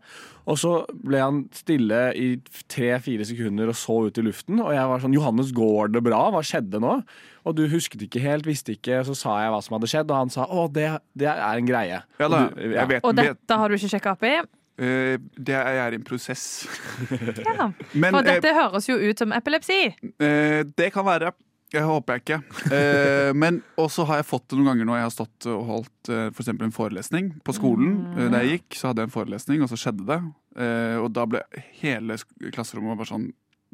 Og 0.47 0.59
så 0.61 0.73
ble 1.03 1.19
han 1.19 1.39
stille 1.57 1.99
i 2.15 2.27
tre-fire 2.71 3.25
sekunder 3.27 3.73
og 3.73 3.75
så 3.75 3.97
ut 4.07 4.21
i 4.21 4.23
luften. 4.23 4.61
Og 4.63 4.71
jeg 4.77 4.87
var 4.93 5.01
sånn 5.03 5.15
'Johannes, 5.17 5.51
går 5.57 5.91
det 5.97 6.05
bra? 6.07 6.31
Hva 6.31 6.43
skjedde 6.47 6.79
nå?' 6.79 7.03
Og 7.47 7.55
du 7.57 7.67
husket 7.69 8.03
ikke 8.03 8.21
helt, 8.21 8.45
visste 8.47 8.77
ikke. 8.77 9.03
Så 9.07 9.17
sa 9.17 9.41
jeg 9.43 9.51
hva 9.51 9.63
som 9.63 9.75
hadde 9.81 9.89
skjedd, 9.91 10.11
og 10.11 10.17
han 10.17 10.31
sa 10.31 10.47
'Å, 10.47 10.73
det, 10.73 11.01
det 11.17 11.27
er 11.29 11.57
en 11.59 11.67
greie'. 11.67 12.03
Ja 12.21 12.29
da, 12.29 12.45
Og 12.47 12.55
du- 12.55 12.75
jeg 12.75 12.89
vet, 12.89 13.05
Og 13.05 13.15
dette 13.17 13.51
har 13.57 13.69
du 13.69 13.75
ikke 13.75 13.91
sjekka 13.99 14.13
opp 14.13 14.23
i? 14.23 14.43
Eh, 14.79 15.17
Det 15.37 15.57
er 15.57 15.97
en 15.97 16.05
prosess. 16.07 16.67
Ja. 17.11 17.71
Men 17.95 18.13
For 18.13 18.23
eh, 18.23 18.37
dette 18.37 18.55
høres 18.57 18.89
jo 18.89 18.97
ut 19.01 19.19
som 19.19 19.33
epilepsi. 19.37 19.81
eh, 20.21 20.63
det 20.77 20.93
kan 20.95 21.07
være. 21.07 21.33
Jeg 21.75 21.83
håper 21.83 22.15
jeg 22.15 22.23
ikke. 22.23 22.37
Eh, 22.73 23.33
men 23.35 23.57
også 23.77 24.05
har 24.07 24.21
jeg 24.21 24.29
fått 24.29 24.45
det 24.53 24.59
noen 24.59 24.69
ganger 24.71 24.87
når 24.87 24.99
jeg 25.01 25.07
har 25.07 25.15
stått 25.17 25.47
og 25.51 25.65
holdt 25.67 26.11
eh, 26.15 26.29
for 26.33 26.53
en 26.55 26.75
forelesning 26.75 27.33
på 27.45 27.55
skolen. 27.57 27.97
Mm. 28.05 28.21
Eh, 28.21 28.29
da 28.31 28.43
jeg 28.45 28.53
gikk, 28.61 28.77
så 28.79 28.89
hadde 28.89 29.03
jeg 29.03 29.11
en 29.11 29.15
forelesning, 29.17 29.65
og 29.65 29.73
så 29.73 29.79
skjedde 29.81 30.07
det. 30.07 30.21
Eh, 30.63 30.95
og 31.03 31.09
da 31.17 31.25
ble 31.27 31.43
hele 31.83 32.17
klasserommet 32.55 32.97
bare 33.01 33.11
sånn 33.11 33.27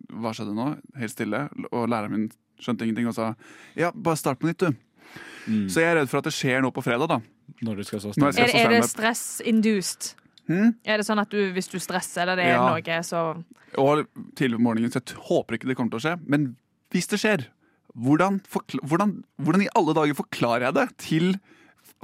Hva 0.08 0.32
skjedde 0.34 0.54
nå? 0.56 0.70
Helt 0.98 1.12
stille. 1.12 1.44
Og 1.68 1.84
læreren 1.92 2.16
min 2.16 2.24
skjønte 2.64 2.88
ingenting 2.88 3.10
og 3.10 3.14
sa 3.18 3.34
ja, 3.78 3.92
bare 3.92 4.18
start 4.18 4.40
på 4.40 4.48
nytt, 4.48 4.64
du. 4.64 4.72
Mm. 5.44 5.68
Så 5.68 5.82
jeg 5.84 5.92
er 5.92 6.00
redd 6.00 6.08
for 6.10 6.22
at 6.22 6.30
det 6.30 6.34
skjer 6.34 6.64
noe 6.64 6.72
på 6.74 6.82
fredag, 6.84 7.12
da. 7.12 7.20
Når 7.62 7.82
du 7.82 7.84
skal 7.86 8.00
så 8.00 8.14
Når 8.16 8.32
skal 8.32 8.48
Er, 8.48 8.56
er 8.56 8.74
det 8.78 8.88
stress-induced? 8.88 10.14
Hmm? 10.52 10.74
Er 10.84 11.00
det 11.00 11.06
sånn 11.08 11.20
at 11.22 11.32
du, 11.32 11.38
hvis 11.56 11.70
du 11.72 11.78
stresser 11.80 12.22
eller 12.26 12.36
det 12.36 12.44
er 12.50 12.58
Ja. 12.58 12.68
noe, 12.68 12.98
så 13.06 13.22
Og 13.80 14.04
tidlig 14.36 14.58
på 14.60 14.66
morgenen, 14.68 14.92
så 14.92 15.00
jeg 15.00 15.16
håper 15.16 15.56
ikke 15.56 15.68
det 15.70 15.76
kommer 15.78 15.90
til 15.96 16.00
å 16.02 16.04
skje. 16.04 16.20
Men 16.28 16.56
hvis 16.92 17.08
det 17.08 17.18
skjer, 17.22 17.46
hvordan, 17.96 18.40
hvordan, 18.84 19.22
hvordan 19.40 19.62
i 19.64 19.68
alle 19.74 19.94
dager 19.96 20.14
forklarer 20.18 20.66
jeg 20.68 20.74
det 20.74 20.86
til 20.98 21.34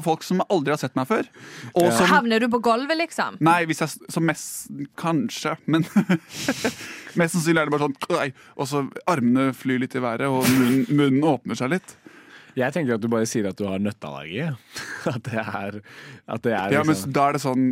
folk 0.01 0.23
som 0.23 0.41
aldri 0.49 0.71
har 0.73 0.79
sett 0.81 0.95
meg 0.97 1.09
før? 1.11 1.27
Og 1.75 1.85
Ja. 1.89 1.91
som 1.97 2.07
Havner 2.07 2.41
du 2.41 2.49
på 2.49 2.61
gulvet, 2.63 2.97
liksom? 2.97 3.37
Nei, 3.41 3.65
hvis 3.67 3.81
jeg 3.81 3.89
som 4.09 4.25
mest 4.25 4.69
Kanskje, 4.97 5.57
men 5.67 5.83
Mest 7.19 7.35
sannsynlig 7.35 7.61
er 7.63 7.67
det 7.69 7.75
bare 7.75 7.89
sånn 7.89 8.33
Og 8.57 8.69
så 8.69 8.83
armene 9.11 9.53
flyr 9.57 9.81
litt 9.81 9.97
i 9.99 10.03
været, 10.03 10.29
og 10.29 10.45
munnen, 10.49 10.87
munnen 10.89 11.25
åpner 11.27 11.57
seg 11.59 11.71
litt. 11.71 11.97
Jeg 12.57 12.73
tenker 12.75 12.95
at 12.97 13.03
du 13.05 13.09
bare 13.13 13.27
sier 13.29 13.49
at 13.51 13.59
du 13.59 13.67
har 13.69 13.79
nøtteallergi. 13.83 14.49
At 15.09 15.23
det 15.25 15.41
er, 15.41 15.77
at 16.29 16.43
det 16.45 16.53
er 16.53 16.73
Ja, 16.75 16.81
men 16.85 16.93
liksom 16.93 17.13
Da 17.17 17.29
er 17.29 17.37
det 17.37 17.41
sånn 17.41 17.63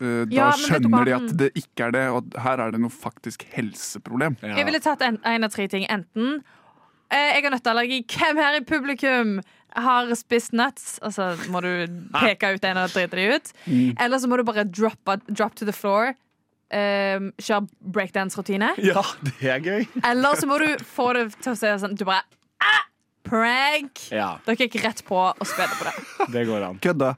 eh, 0.00 0.22
Da 0.26 0.34
Ja, 0.34 0.46
men 0.48 0.56
vet 0.56 0.60
du 0.60 0.64
skjønner 0.66 1.04
de 1.06 1.12
at 1.14 1.34
det 1.42 1.50
ikke 1.60 1.86
er 1.86 1.92
det, 1.94 2.04
og 2.14 2.34
her 2.46 2.62
er 2.64 2.72
det 2.74 2.80
noe 2.82 2.90
faktisk 2.90 3.44
helseproblem. 3.54 4.38
ja. 4.42 4.56
Jeg 4.58 4.66
ville 4.70 4.80
tatt 4.82 5.04
en, 5.06 5.20
en 5.28 5.46
av 5.46 5.52
tre 5.54 5.66
ting. 5.70 5.84
Enten 5.92 6.40
eh, 7.12 7.36
jeg 7.36 7.44
har 7.44 7.54
nøtteallergi. 7.54 8.00
Hvem 8.10 8.40
her 8.42 8.58
i 8.58 8.64
publikum 8.66 9.36
har 9.76 10.10
spist 10.18 10.52
nuts? 10.56 10.96
Og 11.06 11.14
så 11.14 11.28
må 11.52 11.60
du 11.62 11.70
peke 12.22 12.54
ut 12.56 12.66
en 12.66 12.80
og 12.82 12.90
drite 12.96 13.20
de 13.20 13.28
ut. 13.36 13.52
Mm. 13.66 13.94
Eller 14.00 14.18
så 14.24 14.30
må 14.30 14.40
du 14.40 14.44
bare 14.48 14.64
drop, 14.66 15.14
drop 15.28 15.54
to 15.60 15.68
the 15.68 15.76
floor. 15.76 16.14
Um, 16.70 17.32
Kjøre 17.42 17.64
breakdance-rutine. 17.94 18.72
ja, 18.78 19.02
det 19.26 19.48
er 19.50 19.62
gøy. 19.62 19.86
Eller 20.06 20.38
så 20.38 20.46
må 20.46 20.58
du 20.62 20.68
få 20.86 21.08
det 21.18 21.28
til 21.42 21.50
å 21.50 21.58
se 21.58 21.72
sånn 21.82 21.96
Du 21.98 22.04
bare 22.06 22.22
ah, 22.62 22.84
Prank! 23.30 24.02
Ja, 24.12 24.32
Dere 24.46 24.66
gikk 24.66 24.80
rett 24.84 25.00
på 25.06 25.16
og 25.30 25.46
spille 25.46 25.72
på 25.78 25.86
det. 25.88 25.94
det 26.34 26.44
går 26.50 26.66
an. 26.68 26.82
Kødda. 26.82 27.14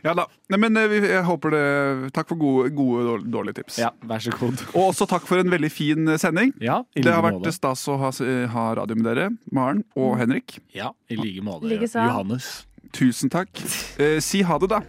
Ja 0.00 0.14
da. 0.16 0.24
Nei, 0.48 0.56
men 0.62 0.78
eh, 0.80 0.86
vi- 0.88 1.10
jeg 1.10 1.24
håper 1.28 1.52
det 1.52 2.12
Takk 2.16 2.30
for 2.32 2.38
gode, 2.40 2.70
gode 2.72 3.02
dårlige, 3.04 3.30
dårlige 3.34 3.56
tips. 3.60 3.76
Ja, 3.82 3.90
vær 4.08 4.22
så 4.24 4.32
god. 4.32 4.62
Og 4.72 4.86
også 4.94 5.04
takk 5.10 5.26
for 5.28 5.42
en 5.42 5.52
veldig 5.52 5.68
fin 5.70 6.08
eh, 6.08 6.16
sending. 6.22 6.54
Ja, 6.64 6.78
i 6.96 7.04
Det 7.04 7.12
har 7.12 7.20
vært 7.26 7.36
måte. 7.42 7.52
stas 7.52 7.82
å 7.92 7.98
ha, 8.00 8.08
ha 8.54 8.64
radio 8.80 8.96
med 8.96 9.04
dere, 9.10 9.28
Maren 9.52 9.84
og 10.00 10.16
Henrik. 10.22 10.56
Ja, 10.72 10.94
i 11.12 11.20
like 11.20 11.44
måte. 11.44 11.68
Likeså. 11.68 12.00
Johannes. 12.08 12.48
Tusen 12.96 13.28
takk. 13.30 13.52
Eh, 14.00 14.16
si 14.24 14.40
ha 14.48 14.56
det, 14.58 14.72
da. 14.72 14.80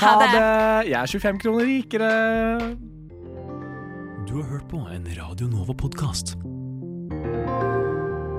Ha 0.00 0.16
det! 0.24 0.32
Jeg 0.88 0.98
er 1.04 1.12
25 1.20 1.38
kroner 1.44 1.68
rikere. 1.68 2.10
Du 4.26 4.34
har 4.40 4.48
hørt 4.56 4.66
på 4.72 4.80
en 4.88 5.04
Radio 5.20 5.52
Nova-podkast. 5.52 6.38